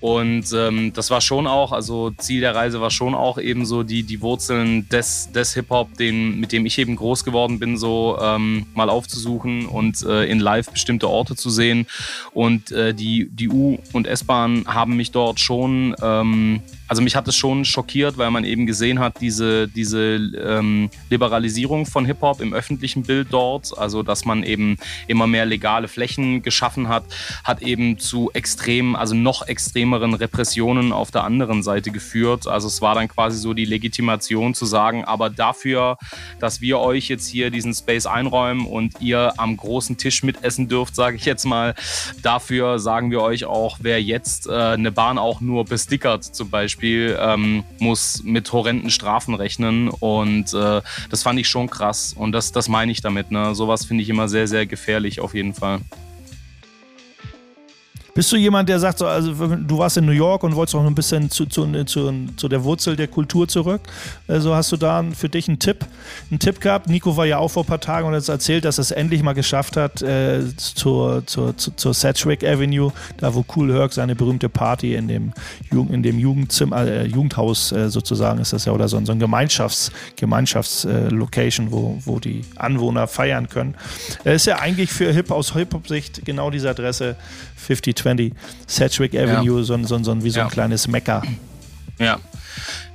Und 0.00 0.46
ähm, 0.54 0.92
das 0.94 1.10
war 1.10 1.20
schon 1.20 1.46
auch, 1.46 1.72
also 1.72 2.10
Ziel 2.12 2.40
der 2.40 2.54
Reise 2.54 2.80
war 2.80 2.90
schon 2.90 3.14
auch 3.14 3.38
eben 3.38 3.66
so 3.66 3.82
die, 3.82 4.02
die 4.02 4.22
Wurzeln 4.22 4.88
des, 4.88 5.30
des 5.32 5.54
Hip-Hop, 5.54 5.90
mit 5.98 6.52
dem 6.52 6.64
ich 6.66 6.78
eben 6.78 6.96
groß 6.96 7.24
geworden 7.24 7.58
bin, 7.58 7.76
so 7.76 8.18
ähm, 8.20 8.66
mal 8.74 8.88
aufzusuchen 8.88 9.66
und 9.66 10.02
äh, 10.02 10.24
in 10.24 10.40
live 10.40 10.70
bestimmte 10.70 11.08
Orte 11.08 11.36
zu 11.36 11.50
sehen. 11.50 11.86
Und 12.32 12.72
äh, 12.72 12.94
die, 12.94 13.28
die 13.30 13.50
U- 13.50 13.78
und 13.92 14.06
S-Bahn 14.06 14.64
haben 14.66 14.96
mich 14.96 15.10
dort 15.10 15.38
schon 15.38 15.94
ähm, 16.02 16.62
also 16.90 17.02
mich 17.02 17.14
hat 17.14 17.28
es 17.28 17.36
schon 17.36 17.64
schockiert, 17.64 18.18
weil 18.18 18.32
man 18.32 18.42
eben 18.42 18.66
gesehen 18.66 18.98
hat, 18.98 19.20
diese, 19.20 19.68
diese 19.68 20.16
ähm, 20.16 20.90
Liberalisierung 21.08 21.86
von 21.86 22.04
Hip-Hop 22.04 22.40
im 22.40 22.52
öffentlichen 22.52 23.04
Bild 23.04 23.28
dort, 23.30 23.78
also 23.78 24.02
dass 24.02 24.24
man 24.24 24.42
eben 24.42 24.76
immer 25.06 25.28
mehr 25.28 25.46
legale 25.46 25.86
Flächen 25.86 26.42
geschaffen 26.42 26.88
hat, 26.88 27.04
hat 27.44 27.62
eben 27.62 28.00
zu 28.00 28.32
extrem, 28.34 28.96
also 28.96 29.14
noch 29.14 29.46
extremeren 29.46 30.14
Repressionen 30.14 30.90
auf 30.90 31.12
der 31.12 31.22
anderen 31.22 31.62
Seite 31.62 31.92
geführt. 31.92 32.48
Also 32.48 32.66
es 32.66 32.82
war 32.82 32.96
dann 32.96 33.06
quasi 33.06 33.38
so 33.38 33.54
die 33.54 33.66
Legitimation 33.66 34.54
zu 34.54 34.66
sagen, 34.66 35.04
aber 35.04 35.30
dafür, 35.30 35.96
dass 36.40 36.60
wir 36.60 36.80
euch 36.80 37.06
jetzt 37.06 37.28
hier 37.28 37.50
diesen 37.50 37.72
Space 37.72 38.06
einräumen 38.06 38.66
und 38.66 39.00
ihr 39.00 39.34
am 39.36 39.56
großen 39.56 39.96
Tisch 39.96 40.24
mitessen 40.24 40.66
dürft, 40.66 40.96
sage 40.96 41.14
ich 41.14 41.24
jetzt 41.24 41.44
mal, 41.44 41.76
dafür 42.20 42.80
sagen 42.80 43.12
wir 43.12 43.22
euch 43.22 43.44
auch, 43.44 43.78
wer 43.80 44.02
jetzt 44.02 44.48
äh, 44.48 44.50
eine 44.50 44.90
Bahn 44.90 45.18
auch 45.18 45.40
nur 45.40 45.64
bestickert 45.64 46.24
zum 46.24 46.50
Beispiel, 46.50 46.79
Beispiel 46.80 47.18
ähm, 47.20 47.62
muss 47.78 48.22
mit 48.24 48.50
horrenden 48.52 48.88
Strafen 48.88 49.34
rechnen 49.34 49.90
und 49.90 50.54
äh, 50.54 50.80
das 51.10 51.22
fand 51.22 51.38
ich 51.38 51.46
schon 51.46 51.68
krass 51.68 52.14
und 52.16 52.32
das, 52.32 52.52
das 52.52 52.68
meine 52.68 52.90
ich 52.90 53.02
damit. 53.02 53.30
Ne? 53.30 53.54
Sowas 53.54 53.84
finde 53.84 54.02
ich 54.02 54.08
immer 54.08 54.28
sehr, 54.28 54.48
sehr 54.48 54.64
gefährlich 54.64 55.20
auf 55.20 55.34
jeden 55.34 55.52
Fall. 55.52 55.80
Bist 58.14 58.32
du 58.32 58.36
jemand, 58.36 58.68
der 58.68 58.78
sagt, 58.80 58.98
so, 58.98 59.06
also 59.06 59.32
du 59.32 59.78
warst 59.78 59.96
in 59.96 60.06
New 60.06 60.12
York 60.12 60.42
und 60.42 60.54
wolltest 60.56 60.74
auch 60.74 60.84
ein 60.84 60.94
bisschen 60.94 61.30
zu, 61.30 61.46
zu, 61.46 61.84
zu, 61.84 62.12
zu 62.36 62.48
der 62.48 62.64
Wurzel 62.64 62.96
der 62.96 63.08
Kultur 63.08 63.46
zurück? 63.46 63.82
Also 64.26 64.54
hast 64.54 64.72
du 64.72 64.76
da 64.76 65.04
für 65.14 65.28
dich 65.28 65.48
einen 65.48 65.58
Tipp, 65.58 65.86
einen 66.30 66.40
Tipp 66.40 66.60
gehabt? 66.60 66.88
Nico 66.88 67.16
war 67.16 67.26
ja 67.26 67.38
auch 67.38 67.48
vor 67.48 67.64
ein 67.64 67.66
paar 67.66 67.80
Tagen 67.80 68.08
und 68.08 68.14
hat 68.14 68.28
erzählt, 68.28 68.64
dass 68.64 68.78
er 68.78 68.82
es 68.82 68.90
endlich 68.90 69.22
mal 69.22 69.32
geschafft 69.32 69.76
hat 69.76 70.02
äh, 70.02 70.40
zur, 70.56 71.24
zur, 71.26 71.56
zur 71.56 71.94
Sedgwick 71.94 72.44
Avenue, 72.44 72.92
da 73.18 73.34
wo 73.34 73.44
Cool 73.54 73.72
Herc 73.72 73.92
seine 73.92 74.16
berühmte 74.16 74.48
Party 74.48 74.94
in 74.94 75.08
dem, 75.08 75.32
in 75.70 76.02
dem 76.02 76.18
Jugendzimmer, 76.18 76.86
äh, 76.86 77.06
Jugendhaus 77.06 77.72
äh, 77.72 77.88
sozusagen 77.90 78.40
ist 78.40 78.52
das 78.52 78.64
ja, 78.64 78.72
oder 78.72 78.88
so, 78.88 79.00
so 79.04 79.12
ein 79.12 79.18
Gemeinschafts, 79.18 79.92
Gemeinschaftslocation, 80.16 81.68
äh, 81.68 81.72
wo, 81.72 81.98
wo 82.04 82.18
die 82.18 82.42
Anwohner 82.56 83.06
feiern 83.06 83.48
können. 83.48 83.74
Er 84.24 84.34
ist 84.34 84.46
ja 84.46 84.58
eigentlich 84.58 84.90
für 84.90 85.12
Hip 85.12 85.30
aus 85.30 85.52
Hip-Hop-Sicht 85.54 86.24
genau 86.24 86.50
diese 86.50 86.70
Adresse 86.70 87.16
5020 88.00 88.32
Sedgwick 88.66 89.14
Avenue, 89.14 89.58
ja. 89.58 89.64
so, 89.64 89.82
so, 89.84 90.02
so, 90.02 90.24
wie 90.24 90.30
so 90.30 90.40
ein 90.40 90.48
kleines 90.48 90.88
Mecker. 90.88 91.22
Ja. 91.98 92.18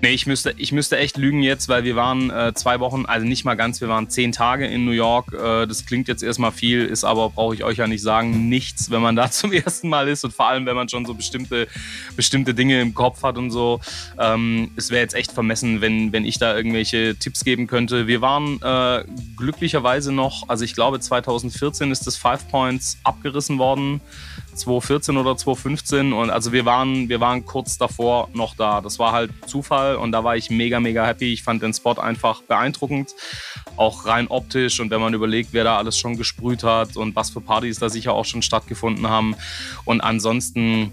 Nee, 0.02 0.10
ich 0.10 0.26
müsste, 0.26 0.54
ich 0.58 0.72
müsste 0.72 0.98
echt 0.98 1.18
lügen 1.18 1.42
jetzt, 1.42 1.70
weil 1.70 1.84
wir 1.84 1.96
waren 1.96 2.30
äh, 2.30 2.54
zwei 2.54 2.80
Wochen, 2.80 3.06
also 3.06 3.26
nicht 3.26 3.46
mal 3.46 3.56
ganz, 3.56 3.82
wir 3.82 3.88
waren 3.88 4.10
zehn 4.10 4.32
Tage 4.32 4.68
in 4.68 4.84
New 4.86 4.92
York. 4.92 5.34
Äh, 5.34 5.68
das 5.68 5.86
klingt 5.86 6.08
jetzt 6.08 6.22
erstmal 6.22 6.52
viel, 6.52 6.86
ist 6.86 7.04
aber, 7.04 7.30
brauche 7.30 7.56
ich 7.56 7.64
euch 7.64 7.78
ja 7.78 7.88
nicht 7.88 8.02
sagen, 8.02 8.50
nichts, 8.50 8.92
wenn 8.92 9.02
man 9.02 9.16
da 9.16 9.32
zum 9.32 9.54
ersten 9.54 9.90
Mal 9.90 10.08
ist 10.08 10.24
und 10.26 10.34
vor 10.34 10.48
allem, 10.48 10.66
wenn 10.66 10.76
man 10.76 10.90
schon 10.90 11.06
so 11.06 11.14
bestimmte, 11.14 11.68
bestimmte 12.16 12.54
Dinge 12.54 12.82
im 12.82 12.94
Kopf 12.94 13.24
hat 13.24 13.38
und 13.38 13.52
so. 13.52 13.80
Ähm, 14.20 14.72
es 14.76 14.90
wäre 14.90 15.02
jetzt 15.02 15.16
echt 15.16 15.32
vermessen, 15.32 15.82
wenn, 15.82 16.12
wenn 16.12 16.26
ich 16.26 16.40
da 16.40 16.56
irgendwelche 16.56 17.16
Tipps 17.16 17.44
geben 17.44 17.68
könnte. 17.68 18.08
Wir 18.08 18.22
waren 18.22 18.62
äh, 18.62 19.06
glücklicherweise 19.38 20.12
noch, 20.12 20.50
also 20.50 20.66
ich 20.66 20.76
glaube 20.76 21.00
2014 21.00 21.92
ist 21.92 22.06
das 22.06 22.18
Five 22.18 22.48
Points 22.50 22.98
abgerissen 23.04 23.58
worden. 23.58 24.02
2014 24.56 25.18
oder 25.18 25.38
2015 25.38 26.14
und 26.14 26.30
also 26.30 26.52
wir 26.52 26.66
waren, 26.66 27.10
wir 27.10 27.20
waren 27.20 27.46
kurz 27.46 27.78
davor 27.78 28.30
noch 28.34 28.56
da. 28.56 28.82
Das 28.82 29.00
war 29.00 29.12
halt 29.12 29.32
Zufall 29.48 29.96
und 29.96 30.12
da 30.12 30.24
war 30.24 30.36
ich 30.36 30.50
mega, 30.50 30.80
mega 30.80 31.06
happy. 31.06 31.34
Ich 31.34 31.44
fand 31.44 31.62
den 31.62 31.74
Spot 31.74 31.94
einfach 31.94 32.42
beeindruckend, 32.42 33.14
auch 33.78 34.06
rein 34.06 34.28
optisch 34.28 34.80
und 34.80 34.90
wenn 34.92 35.02
man 35.02 35.14
überlegt, 35.14 35.50
wer 35.52 35.64
da 35.64 35.78
alles 35.78 35.98
schon 35.98 36.18
gesprüht 36.18 36.64
hat 36.64 36.98
und 36.98 37.16
was 37.16 37.30
für 37.30 37.42
Partys 37.42 37.80
da 37.80 37.90
sicher 37.90 38.14
auch 38.14 38.26
schon 38.26 38.42
stattgefunden 38.42 39.10
haben 39.10 39.36
und 39.86 40.02
ansonsten 40.02 40.92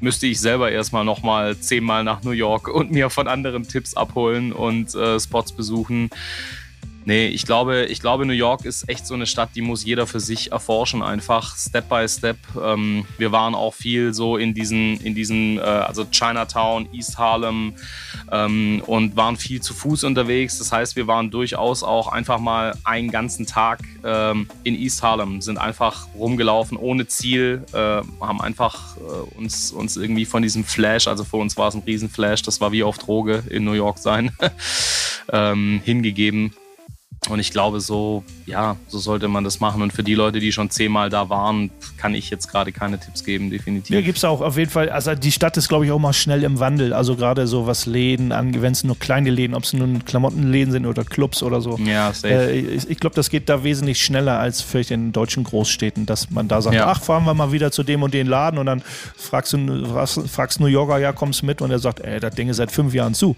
müsste 0.00 0.26
ich 0.26 0.40
selber 0.40 0.70
erstmal 0.70 1.04
nochmal 1.04 1.58
zehnmal 1.58 2.04
nach 2.04 2.22
New 2.22 2.30
York 2.32 2.68
und 2.68 2.90
mir 2.90 3.10
von 3.10 3.28
anderen 3.28 3.66
Tipps 3.66 3.96
abholen 3.96 4.52
und 4.52 4.94
äh, 4.94 5.18
Spots 5.18 5.52
besuchen. 5.52 6.10
Nee, 7.08 7.28
ich 7.28 7.46
glaube, 7.46 7.84
ich 7.84 8.00
glaube, 8.00 8.26
New 8.26 8.32
York 8.32 8.64
ist 8.64 8.88
echt 8.88 9.06
so 9.06 9.14
eine 9.14 9.26
Stadt, 9.26 9.50
die 9.54 9.60
muss 9.60 9.84
jeder 9.84 10.08
für 10.08 10.18
sich 10.18 10.50
erforschen, 10.50 11.04
einfach 11.04 11.56
Step 11.56 11.88
by 11.88 12.08
Step. 12.08 12.36
Ähm, 12.60 13.06
wir 13.16 13.30
waren 13.30 13.54
auch 13.54 13.74
viel 13.74 14.12
so 14.12 14.36
in 14.36 14.54
diesen, 14.54 15.00
in 15.00 15.14
diesen, 15.14 15.58
äh, 15.58 15.60
also 15.60 16.04
Chinatown, 16.10 16.88
East 16.92 17.16
Harlem 17.16 17.74
ähm, 18.32 18.82
und 18.86 19.16
waren 19.16 19.36
viel 19.36 19.62
zu 19.62 19.72
Fuß 19.72 20.02
unterwegs. 20.02 20.58
Das 20.58 20.72
heißt, 20.72 20.96
wir 20.96 21.06
waren 21.06 21.30
durchaus 21.30 21.84
auch 21.84 22.08
einfach 22.08 22.40
mal 22.40 22.76
einen 22.82 23.12
ganzen 23.12 23.46
Tag 23.46 23.84
ähm, 24.02 24.48
in 24.64 24.74
East 24.74 25.00
Harlem, 25.04 25.40
sind 25.40 25.58
einfach 25.58 26.08
rumgelaufen 26.16 26.76
ohne 26.76 27.06
Ziel, 27.06 27.64
äh, 27.72 28.02
haben 28.20 28.40
einfach 28.40 28.96
äh, 28.96 29.38
uns, 29.38 29.70
uns 29.70 29.96
irgendwie 29.96 30.24
von 30.24 30.42
diesem 30.42 30.64
Flash, 30.64 31.06
also 31.06 31.22
für 31.22 31.36
uns 31.36 31.56
war 31.56 31.68
es 31.68 31.76
ein 31.76 31.84
Riesenflash, 31.86 32.42
das 32.42 32.60
war 32.60 32.72
wie 32.72 32.82
auf 32.82 32.98
Droge 32.98 33.44
in 33.48 33.62
New 33.62 33.74
York 33.74 33.98
sein, 33.98 34.32
ähm, 35.32 35.80
hingegeben. 35.84 36.50
Und 37.28 37.40
ich 37.40 37.50
glaube, 37.50 37.80
so, 37.80 38.22
ja, 38.46 38.76
so 38.88 38.98
sollte 38.98 39.28
man 39.28 39.44
das 39.44 39.60
machen. 39.60 39.82
Und 39.82 39.92
für 39.92 40.02
die 40.02 40.14
Leute, 40.14 40.38
die 40.38 40.52
schon 40.52 40.70
zehnmal 40.70 41.10
da 41.10 41.28
waren, 41.28 41.70
kann 41.96 42.14
ich 42.14 42.30
jetzt 42.30 42.48
gerade 42.48 42.72
keine 42.72 43.00
Tipps 43.00 43.24
geben, 43.24 43.50
definitiv. 43.50 43.94
Ja, 43.94 44.00
gibt 44.00 44.18
es 44.18 44.24
auch 44.24 44.40
auf 44.40 44.56
jeden 44.56 44.70
Fall. 44.70 44.90
Also 44.90 45.14
die 45.14 45.32
Stadt 45.32 45.56
ist, 45.56 45.68
glaube 45.68 45.86
ich, 45.86 45.92
auch 45.92 45.98
mal 45.98 46.12
schnell 46.12 46.44
im 46.44 46.60
Wandel. 46.60 46.92
Also 46.92 47.16
gerade 47.16 47.46
so 47.46 47.66
was 47.66 47.86
Läden 47.86 48.32
angeht, 48.32 48.62
wenn 48.62 48.72
es 48.72 48.84
nur 48.84 48.98
kleine 48.98 49.30
Läden, 49.30 49.54
ob 49.54 49.64
es 49.64 49.72
nun 49.72 50.04
Klamottenläden 50.04 50.72
sind 50.72 50.86
oder 50.86 51.04
Clubs 51.04 51.42
oder 51.42 51.60
so. 51.60 51.78
Ja, 51.78 52.12
safe. 52.12 52.28
Äh, 52.28 52.58
ich, 52.58 52.90
ich 52.90 53.00
glaube, 53.00 53.16
das 53.16 53.30
geht 53.30 53.48
da 53.48 53.64
wesentlich 53.64 54.02
schneller 54.02 54.38
als 54.38 54.62
vielleicht 54.62 54.90
in 54.90 55.12
deutschen 55.12 55.44
Großstädten, 55.44 56.06
dass 56.06 56.30
man 56.30 56.48
da 56.48 56.62
sagt, 56.62 56.76
ja. 56.76 56.86
ach, 56.86 57.02
fahren 57.02 57.24
wir 57.24 57.34
mal 57.34 57.52
wieder 57.52 57.72
zu 57.72 57.82
dem 57.82 58.02
und 58.02 58.14
den 58.14 58.26
Laden 58.26 58.58
und 58.58 58.66
dann 58.66 58.82
fragst 59.16 59.52
du 59.52 59.86
fragst, 59.86 60.20
fragst 60.28 60.60
New 60.60 60.66
Yorker, 60.66 60.98
ja, 60.98 61.12
kommst 61.12 61.42
mit 61.42 61.60
und 61.60 61.70
er 61.70 61.78
sagt, 61.78 62.00
ey, 62.00 62.20
das 62.20 62.34
Ding 62.34 62.48
ist 62.48 62.58
seit 62.58 62.70
fünf 62.70 62.94
Jahren 62.94 63.14
zu. 63.14 63.34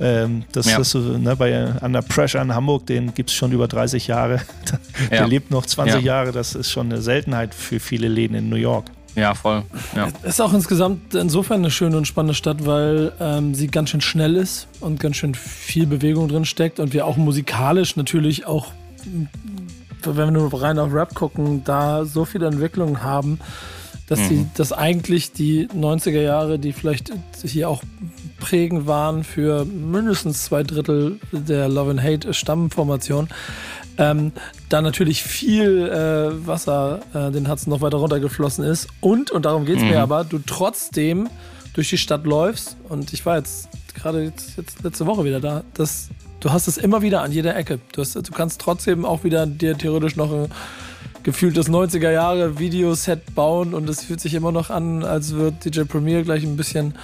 Ähm, 0.00 0.44
das 0.52 0.70
ja. 0.70 0.78
ist 0.78 0.94
ne, 0.94 1.34
bei 1.36 1.72
Under 1.80 2.02
Pressure 2.02 2.40
in 2.40 2.54
Hamburg, 2.54 2.86
den 2.86 3.14
gibt 3.14 3.30
es 3.30 3.31
schon 3.34 3.52
über 3.52 3.68
30 3.68 4.06
Jahre. 4.06 4.40
Der 5.10 5.20
ja. 5.20 5.24
lebt 5.26 5.50
noch 5.50 5.66
20 5.66 5.96
ja. 5.96 6.00
Jahre. 6.00 6.32
Das 6.32 6.54
ist 6.54 6.70
schon 6.70 6.86
eine 6.86 7.00
Seltenheit 7.00 7.54
für 7.54 7.80
viele 7.80 8.08
Läden 8.08 8.36
in 8.36 8.48
New 8.48 8.56
York. 8.56 8.86
Ja, 9.14 9.34
voll. 9.34 9.62
Ja. 9.94 10.08
Es 10.22 10.34
ist 10.34 10.40
auch 10.40 10.54
insgesamt 10.54 11.14
insofern 11.14 11.58
eine 11.58 11.70
schöne 11.70 11.96
und 11.98 12.06
spannende 12.06 12.34
Stadt, 12.34 12.64
weil 12.64 13.12
ähm, 13.20 13.54
sie 13.54 13.66
ganz 13.66 13.90
schön 13.90 14.00
schnell 14.00 14.36
ist 14.36 14.68
und 14.80 15.00
ganz 15.00 15.16
schön 15.16 15.34
viel 15.34 15.86
Bewegung 15.86 16.28
drin 16.28 16.44
steckt 16.44 16.80
und 16.80 16.94
wir 16.94 17.06
auch 17.06 17.18
musikalisch 17.18 17.96
natürlich 17.96 18.46
auch, 18.46 18.68
wenn 20.02 20.16
wir 20.16 20.30
nur 20.30 20.62
rein 20.62 20.78
auf 20.78 20.94
Rap 20.94 21.14
gucken, 21.14 21.62
da 21.64 22.06
so 22.06 22.24
viele 22.24 22.46
Entwicklungen 22.46 23.02
haben, 23.02 23.38
dass 24.08 24.20
mhm. 24.20 24.28
die, 24.28 24.46
dass 24.54 24.72
eigentlich 24.72 25.32
die 25.32 25.68
90er 25.68 26.20
Jahre, 26.20 26.58
die 26.58 26.72
vielleicht 26.72 27.12
hier 27.44 27.68
auch 27.68 27.82
prägend 28.38 28.86
waren 28.86 29.24
für 29.24 29.64
mindestens 29.64 30.44
zwei 30.44 30.62
Drittel 30.62 31.20
der 31.30 31.68
Love 31.68 31.92
and 31.92 32.02
Hate 32.02 32.34
Stammformation. 32.34 33.28
Ähm, 33.98 34.32
da 34.68 34.80
natürlich 34.80 35.22
viel 35.22 35.88
äh, 35.88 36.46
Wasser 36.46 37.00
äh, 37.12 37.30
den 37.30 37.48
Hudson 37.48 37.72
noch 37.72 37.82
weiter 37.82 37.98
runtergeflossen 37.98 38.64
ist 38.64 38.88
und, 39.00 39.30
und 39.30 39.44
darum 39.44 39.66
geht 39.66 39.76
es 39.76 39.82
mhm. 39.82 39.90
mir 39.90 40.00
aber, 40.00 40.24
du 40.24 40.38
trotzdem 40.38 41.28
durch 41.74 41.90
die 41.90 41.98
Stadt 41.98 42.24
läufst 42.24 42.76
und 42.88 43.12
ich 43.12 43.26
war 43.26 43.36
jetzt 43.36 43.68
gerade 43.94 44.24
jetzt, 44.24 44.56
jetzt, 44.56 44.82
letzte 44.82 45.06
Woche 45.06 45.24
wieder 45.24 45.40
da, 45.40 45.62
dass 45.74 46.08
du 46.40 46.50
hast 46.50 46.68
es 46.68 46.78
immer 46.78 47.02
wieder 47.02 47.22
an 47.22 47.32
jeder 47.32 47.54
Ecke. 47.54 47.78
Du, 47.92 48.00
hast, 48.00 48.14
du 48.14 48.32
kannst 48.32 48.60
trotzdem 48.60 49.04
auch 49.04 49.24
wieder 49.24 49.46
dir 49.46 49.76
theoretisch 49.76 50.16
noch 50.16 50.32
ein 50.32 50.48
gefühlt 51.22 51.56
das 51.56 51.68
90er 51.68 52.10
Jahre 52.10 52.58
Videoset 52.58 53.34
bauen 53.34 53.74
und 53.74 53.88
es 53.88 54.04
fühlt 54.04 54.20
sich 54.20 54.34
immer 54.34 54.52
noch 54.52 54.70
an, 54.70 55.04
als 55.04 55.34
wird 55.34 55.64
DJ 55.64 55.82
Premier 55.82 56.22
gleich 56.22 56.42
ein 56.42 56.56
bisschen 56.56 56.94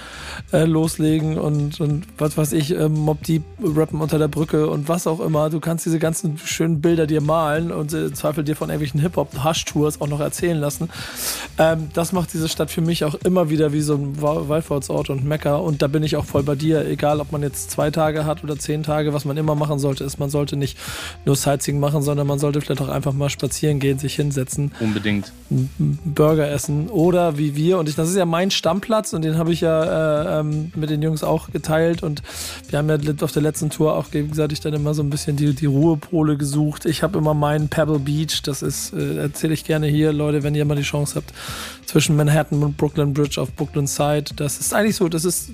äh, 0.51 0.65
loslegen 0.65 1.37
und, 1.37 1.79
und 1.79 2.05
was 2.17 2.37
weiß 2.37 2.53
ich, 2.53 2.75
äh, 2.75 2.89
Mob 2.89 3.23
Deep 3.23 3.43
rappen 3.63 4.01
unter 4.01 4.17
der 4.17 4.27
Brücke 4.27 4.69
und 4.69 4.87
was 4.87 5.07
auch 5.07 5.19
immer. 5.19 5.49
Du 5.49 5.59
kannst 5.59 5.85
diese 5.85 5.99
ganzen 5.99 6.37
schönen 6.37 6.81
Bilder 6.81 7.07
dir 7.07 7.21
malen 7.21 7.71
und 7.71 7.93
äh, 7.93 8.11
Zweifel 8.13 8.43
dir 8.43 8.55
von 8.55 8.69
irgendwelchen 8.69 8.99
Hip-Hop-Hush-Tours 9.01 10.01
auch 10.01 10.07
noch 10.07 10.19
erzählen 10.19 10.57
lassen. 10.57 10.89
Ähm, 11.57 11.89
das 11.93 12.11
macht 12.11 12.33
diese 12.33 12.49
Stadt 12.49 12.71
für 12.71 12.81
mich 12.81 13.05
auch 13.05 13.15
immer 13.15 13.49
wieder 13.49 13.73
wie 13.73 13.81
so 13.81 13.95
ein 13.95 14.21
Wallfahrtsort 14.21 15.09
und 15.09 15.23
Mecker 15.23 15.61
und 15.61 15.81
da 15.81 15.87
bin 15.87 16.03
ich 16.03 16.15
auch 16.15 16.25
voll 16.25 16.43
bei 16.43 16.55
dir, 16.55 16.85
egal 16.85 17.19
ob 17.19 17.31
man 17.31 17.41
jetzt 17.41 17.71
zwei 17.71 17.91
Tage 17.91 18.25
hat 18.25 18.43
oder 18.43 18.57
zehn 18.57 18.83
Tage, 18.83 19.13
was 19.13 19.25
man 19.25 19.37
immer 19.37 19.55
machen 19.55 19.79
sollte, 19.79 20.03
ist, 20.03 20.19
man 20.19 20.29
sollte 20.29 20.55
nicht 20.55 20.77
nur 21.25 21.35
Sightseeing 21.35 21.79
machen, 21.79 22.01
sondern 22.01 22.27
man 22.27 22.39
sollte 22.39 22.61
vielleicht 22.61 22.81
auch 22.81 22.89
einfach 22.89 23.13
mal 23.13 23.29
spazieren 23.29 23.79
gehen, 23.79 23.99
sich 23.99 24.08
hinsetzen. 24.15 24.71
Unbedingt. 24.79 25.31
Burger 26.05 26.49
essen 26.51 26.89
oder 26.89 27.37
wie 27.39 27.55
wir, 27.55 27.79
und 27.79 27.89
ich, 27.89 27.95
das 27.95 28.09
ist 28.09 28.15
ja 28.15 28.25
mein 28.25 28.51
Stammplatz 28.51 29.13
und 29.13 29.23
den 29.23 29.37
habe 29.37 29.51
ich 29.51 29.61
ja 29.61 30.37
äh, 30.37 30.39
ähm, 30.41 30.71
mit 30.75 30.91
den 30.91 31.01
Jungs 31.01 31.23
auch 31.23 31.49
geteilt 31.51 32.03
und 32.03 32.21
wir 32.69 32.77
haben 32.77 32.87
ja 32.87 32.97
auf 33.23 33.31
der 33.31 33.41
letzten 33.41 33.71
Tour 33.71 33.95
auch 33.95 34.11
gegenseitig 34.11 34.59
dann 34.59 34.73
immer 34.75 34.93
so 34.93 35.01
ein 35.01 35.09
bisschen 35.09 35.37
die, 35.37 35.53
die 35.55 35.65
Ruhepole 35.65 36.37
gesucht. 36.37 36.85
Ich 36.85 37.01
habe 37.01 37.17
immer 37.17 37.33
meinen 37.33 37.67
Pebble 37.67 37.97
Beach, 37.99 38.43
das 38.43 38.61
ist, 38.61 38.93
äh, 38.93 39.17
erzähle 39.17 39.53
ich 39.55 39.63
gerne 39.65 39.87
hier, 39.87 40.13
Leute, 40.13 40.43
wenn 40.43 40.53
ihr 40.53 40.65
mal 40.65 40.75
die 40.75 40.83
Chance 40.83 41.15
habt, 41.15 41.33
zwischen 41.87 42.15
Manhattan 42.15 42.61
und 42.61 42.77
Brooklyn 42.77 43.13
Bridge 43.15 43.41
auf 43.41 43.51
Brooklyn 43.55 43.87
Side. 43.87 44.25
Das 44.35 44.59
ist 44.59 44.73
eigentlich 44.75 44.95
so, 44.97 45.09
das 45.09 45.25
ist, 45.25 45.49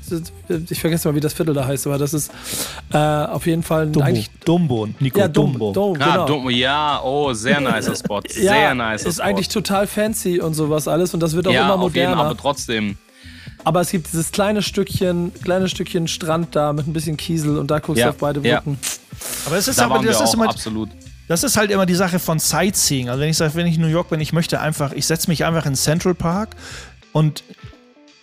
ich 0.69 0.81
vergesse 0.81 1.07
mal, 1.07 1.15
wie 1.15 1.21
das 1.21 1.31
Viertel 1.33 1.53
da 1.53 1.65
heißt, 1.65 1.87
aber 1.87 1.97
das 1.97 2.13
ist 2.13 2.29
äh, 2.91 2.97
auf 2.97 3.47
jeden 3.47 3.63
Fall 3.63 3.85
Dumbo. 3.85 4.01
eigentlich. 4.05 4.29
Dumbo, 4.43 4.89
Nico 4.99 5.19
Ja, 5.19 5.29
Dum- 5.29 5.51
Dumbo. 5.53 5.71
Dum- 5.71 5.97
Ah, 6.01 6.11
genau. 6.11 6.25
dumm, 6.27 6.49
ja, 6.49 6.99
oh, 7.01 7.31
sehr 7.33 7.61
nicer 7.61 7.95
Spot. 7.95 8.19
Sehr 8.49 8.61
ja, 8.61 8.75
nicer 8.75 9.07
ist 9.07 9.19
eigentlich 9.19 9.49
total 9.49 9.87
fancy 9.87 10.39
und 10.39 10.53
sowas 10.53 10.87
alles 10.87 11.13
und 11.13 11.19
das 11.21 11.35
wird 11.35 11.47
auch 11.47 11.53
ja, 11.53 11.65
immer 11.65 11.75
auf 11.83 11.95
jeden, 11.95 12.09
moderner. 12.09 12.29
aber 12.29 12.37
trotzdem. 12.37 12.97
Aber 13.63 13.81
es 13.81 13.89
gibt 13.89 14.07
dieses 14.07 14.31
kleine 14.31 14.61
Stückchen, 14.61 15.31
kleine 15.43 15.67
Stückchen 15.67 16.07
Strand 16.07 16.55
da 16.55 16.71
mit 16.73 16.87
ein 16.87 16.93
bisschen 16.93 17.17
Kiesel 17.17 17.57
und 17.57 17.71
da 17.71 17.79
guckst 17.79 17.99
Ja, 17.99 18.07
du 18.07 18.09
auf 18.11 18.17
beide 18.17 18.39
ja. 18.41 18.57
Brücken. 18.59 18.77
Aber 19.47 19.57
es 19.57 19.67
ist 19.67 19.79
Da 19.79 19.85
aber, 19.85 20.03
das 20.03 20.21
ist 20.21 20.33
immer, 20.33 20.49
absolut. 20.49 20.89
Das 21.27 21.43
ist 21.43 21.57
halt 21.57 21.71
immer 21.71 21.87
die 21.87 21.95
Sache 21.95 22.19
von 22.19 22.37
Sightseeing. 22.37 23.09
Also 23.09 23.21
wenn 23.21 23.29
ich 23.29 23.37
sage, 23.37 23.55
wenn 23.55 23.65
ich 23.65 23.75
in 23.75 23.81
New 23.81 23.87
York 23.87 24.09
bin, 24.09 24.19
ich 24.19 24.33
möchte 24.33 24.59
einfach, 24.59 24.91
ich 24.91 25.07
setze 25.07 25.29
mich 25.29 25.45
einfach 25.45 25.65
in 25.65 25.73
Central 25.75 26.13
Park 26.13 26.55
und, 27.11 27.43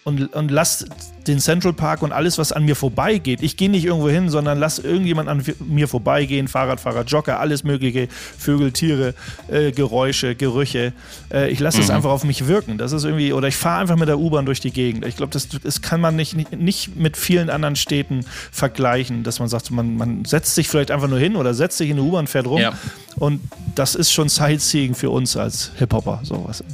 und, 0.05 0.35
und 0.35 0.51
lass 0.51 0.85
den 1.29 1.39
Central 1.39 1.73
Park 1.73 2.03
und 2.03 2.11
alles, 2.11 2.37
was 2.39 2.51
an 2.51 2.65
mir 2.65 2.75
vorbeigeht. 2.75 3.41
Ich 3.43 3.57
gehe 3.57 3.71
nicht 3.71 3.85
irgendwo 3.85 4.09
hin, 4.09 4.29
sondern 4.29 4.59
lass 4.59 4.81
irgendjemand 4.81 5.29
an 5.29 5.45
mir 5.61 5.87
vorbeigehen, 5.87 6.49
Fahrradfahrer, 6.49 7.05
Jogger, 7.05 7.39
alles 7.39 7.63
mögliche, 7.63 8.09
Vögel, 8.11 8.73
Tiere, 8.73 9.15
äh, 9.49 9.71
Geräusche, 9.71 10.35
Gerüche. 10.35 10.93
Äh, 11.33 11.51
ich 11.51 11.61
lasse 11.61 11.81
es 11.81 11.89
Mhm. 11.89 11.95
einfach 11.95 12.11
auf 12.11 12.25
mich 12.25 12.49
wirken. 12.49 12.79
Das 12.79 12.91
ist 12.91 13.05
irgendwie, 13.05 13.33
oder 13.33 13.47
ich 13.47 13.55
fahre 13.57 13.83
einfach 13.83 13.95
mit 13.97 14.09
der 14.09 14.19
U-Bahn 14.19 14.45
durch 14.45 14.59
die 14.59 14.73
Gegend. 14.73 15.07
Ich 15.07 15.17
glaube, 15.17 15.33
das, 15.33 15.47
das 15.49 15.81
kann 15.81 16.01
man 16.01 16.17
nicht, 16.17 16.35
nicht, 16.37 16.53
nicht 16.53 16.97
mit 16.97 17.17
vielen 17.17 17.49
anderen 17.49 17.77
Städten 17.77 18.25
vergleichen, 18.51 19.23
dass 19.23 19.39
man 19.39 19.49
sagt, 19.49 19.71
man, 19.71 19.97
man 19.97 20.25
setzt 20.25 20.57
sich 20.57 20.69
vielleicht 20.69 20.91
einfach 20.91 21.09
nur 21.09 21.21
hin 21.21 21.37
oder 21.37 21.55
setzt 21.55 21.79
sich 21.79 21.91
in 21.91 21.99
eine 21.99 22.03
U-Bahn, 22.07 22.27
fährt 22.27 22.49
rum. 22.49 22.61
Ja. 22.61 22.73
Und 23.15 23.41
das 23.77 23.95
ist 23.95 24.11
schon 24.13 24.29
Sightseeing 24.29 24.95
für 24.97 25.11
uns 25.11 25.37
als 25.37 25.71
Hip-Hopper, 25.77 26.21
sowas. 26.25 26.65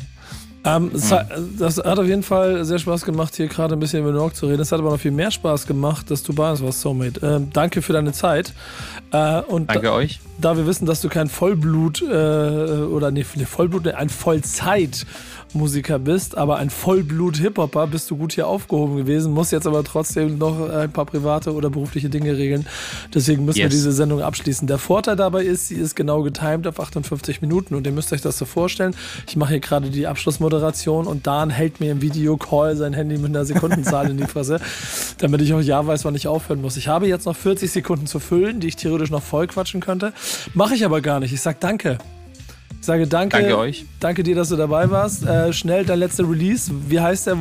Ähm, 0.77 0.91
es 0.95 1.11
hat, 1.13 1.29
das 1.59 1.79
hat 1.79 1.99
auf 1.99 2.07
jeden 2.07 2.23
Fall 2.23 2.65
sehr 2.65 2.79
Spaß 2.79 3.05
gemacht, 3.05 3.35
hier 3.37 3.49
gerade 3.49 3.75
ein 3.75 3.81
bisschen 3.81 4.01
über 4.01 4.11
New 4.13 4.19
York 4.19 4.37
zu 4.37 4.47
reden. 4.47 4.61
Es 4.61 4.73
hat 4.73 4.79
aber 4.81 4.91
noch 4.91 5.01
viel 5.01 5.11
mehr 5.11 5.31
Spaß 5.31 5.67
gemacht, 5.67 6.11
dass 6.11 6.23
du 6.23 6.33
bei 6.33 6.51
uns 6.51 6.63
warst, 6.63 6.81
Soulmate. 6.81 7.21
Ähm, 7.25 7.49
danke 7.53 7.83
für 7.83 7.93
deine 7.93 8.13
Zeit. 8.13 8.53
Äh, 9.13 9.41
und 9.43 9.69
Danke 9.71 9.87
da, 9.87 9.93
euch. 9.93 10.21
da 10.39 10.57
wir 10.57 10.67
wissen, 10.67 10.87
dass 10.87 11.01
du 11.01 11.09
kein 11.09 11.29
Vollblut 11.29 12.03
äh, 12.03 12.07
oder 12.07 13.11
nee, 13.11 13.25
Vollblut, 13.25 13.89
ein 13.89 14.09
Vollzeit-Musiker 15.53 15.99
bist, 15.99 16.37
aber 16.37 16.57
ein 16.57 16.71
Vollblut-Hip-Hopper, 16.71 17.87
bist 17.87 18.11
du 18.11 18.17
gut 18.17 18.33
hier 18.33 18.47
aufgehoben 18.47 18.97
gewesen, 18.97 19.33
musst 19.33 19.53
jetzt 19.53 19.67
aber 19.67 19.83
trotzdem 19.85 20.39
noch 20.39 20.69
ein 20.69 20.93
paar 20.93 21.07
private 21.07 21.53
oder 21.55 21.71
berufliche 21.71 22.09
Dinge 22.09 22.37
regeln. 22.37 22.67
Deswegen 23.15 23.45
müssen 23.45 23.59
wir 23.59 23.65
Yes. 23.65 23.73
diese 23.73 23.93
Sendung 23.93 24.23
abschließen. 24.23 24.67
Der 24.69 24.79
Vorteil 24.79 25.17
dabei 25.17 25.45
ist, 25.45 25.69
sie 25.69 25.75
ist 25.75 25.97
genau 25.97 26.23
getimed 26.23 26.67
auf 26.67 26.81
58 26.81 27.41
Minuten 27.41 27.75
und 27.75 27.87
ihr 27.87 27.93
müsst 27.93 28.13
euch 28.13 28.21
das 28.21 28.39
so 28.39 28.45
vorstellen. 28.45 28.95
Ich 29.27 29.37
mache 29.37 29.51
hier 29.51 29.61
gerade 29.61 29.91
die 29.91 30.07
Abschlussmoderation 30.07 31.07
und 31.07 31.27
Dan 31.27 31.51
hält 31.51 31.81
mir 31.81 31.93
im 31.93 32.03
Videocall 32.03 32.77
sein 32.77 32.93
Handy 32.93 33.19
mit 33.19 33.31
einer 33.31 33.45
Sekundenzahl 33.45 34.11
in 34.11 34.17
die 34.17 34.27
Fresse, 34.27 34.61
damit 35.19 35.41
ich 35.41 35.53
auch 35.55 35.61
ja 35.61 35.85
weiß, 35.87 36.05
wann 36.05 36.15
ich 36.15 36.29
aufhören 36.29 36.61
muss. 36.61 36.77
Ich 36.77 36.89
habe 36.89 37.07
jetzt 37.09 37.27
noch 37.27 37.37
40 37.37 37.71
Sekunden 37.71 38.07
zu 38.07 38.21
füllen, 38.21 38.61
die 38.61 38.69
ich 38.69 38.77
theoretisch 38.77 39.11
noch 39.11 39.23
voll 39.23 39.47
quatschen 39.47 39.81
könnte. 39.81 40.13
Mache 40.55 40.75
ich 40.75 40.85
aber 40.85 41.01
gar 41.01 41.21
nicht. 41.21 41.33
Ich 41.33 41.41
sag 41.41 41.61
danke. 41.61 41.99
Ich 42.81 42.87
sage 42.87 43.07
danke. 43.07 43.37
Danke 43.37 43.59
euch. 43.59 43.85
Danke 44.01 44.23
dir, 44.23 44.35
dass 44.35 44.49
du 44.49 44.57
dabei 44.57 44.91
warst. 44.91 45.25
Äh, 45.25 45.53
schnell 45.53 45.85
dein 45.85 45.99
letzter 45.99 46.29
Release. 46.29 46.71
Wie 46.89 47.01
heißt 47.01 47.27
der? 47.27 47.37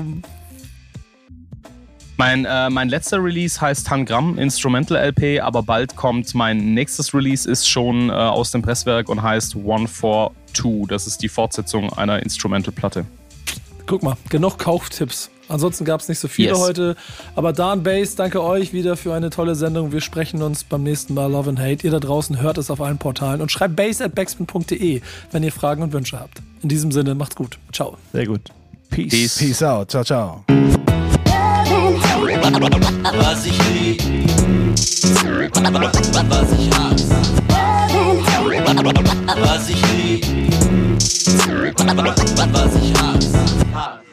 Mein, 2.18 2.46
äh, 2.46 2.70
mein 2.72 2.90
letzter 2.90 3.24
Release 3.24 3.62
heißt 3.62 3.86
Tangramm 3.86 4.40
Instrumental 4.40 4.98
LP, 4.98 5.40
aber 5.40 5.62
bald 5.62 5.96
kommt 5.96 6.34
mein 6.34 6.74
nächstes 6.74 7.14
Release, 7.14 7.50
ist 7.50 7.70
schon 7.70 8.10
äh, 8.10 8.14
aus 8.14 8.50
dem 8.50 8.64
Presswerk 8.64 9.08
und 9.08 9.22
heißt 9.22 9.56
One 9.56 9.88
for 9.88 10.32
Two. 10.52 10.88
Das 10.88 11.06
ist 11.06 11.22
die 11.22 11.30
Fortsetzung 11.30 11.94
einer 11.94 12.24
Instrumental-Platte. 12.24 13.06
Guck 13.86 14.02
mal, 14.02 14.18
genug 14.30 14.58
Kauftipps. 14.58 15.30
Ansonsten 15.50 15.86
gab 15.86 16.02
es 16.02 16.10
nicht 16.10 16.20
so 16.20 16.28
viele 16.28 16.50
Yes. 16.50 16.60
heute. 16.60 16.96
Aber 17.36 17.54
Dan 17.54 17.84
Bass, 17.84 18.16
danke 18.16 18.42
euch 18.44 18.74
wieder 18.74 18.98
für 18.98 19.14
eine 19.14 19.30
tolle 19.30 19.56
Sendung. 19.56 19.92
Wir 19.92 20.02
sprechen 20.02 20.42
uns 20.42 20.64
beim 20.64 20.84
nächsten 20.84 21.14
Mal 21.14 21.32
Love 21.32 21.50
and 21.50 21.60
Hate. 21.60 21.86
Ihr 21.86 21.92
da 21.92 22.00
draußen 22.00 22.42
hört 22.42 22.58
es 22.58 22.70
auf 22.72 22.82
allen 22.82 22.98
Portalen 22.98 23.42
und 23.42 23.52
schreibt 23.52 23.76
bass 23.76 24.02
at 24.02 24.16
backspin.de, 24.16 25.02
wenn 25.32 25.44
ihr 25.44 25.52
Fragen 25.52 25.84
und 25.84 25.94
Wünsche 25.94 26.20
habt. 26.20 26.42
In 26.62 26.70
diesem 26.70 26.92
Sinne, 26.92 27.16
macht's 27.16 27.36
gut. 27.36 27.58
Ciao. 27.72 27.98
Sehr 28.14 28.26
gut. 28.26 28.42
Peace. 28.90 29.10
Peace. 29.10 29.38
Peace 29.38 29.64
out. 29.64 29.92
Ciao, 29.92 30.04
ciao. 30.04 30.44
Was 33.20 33.46
ich 33.46 33.58
lieb, 33.74 34.02
was 36.30 36.52
ich 36.54 36.70
hasse. 36.74 37.16
Was 39.42 39.70
ich 39.70 39.82
lieb, 39.94 40.26
was 42.54 42.76
ich 42.76 42.94
hasse. 43.02 44.07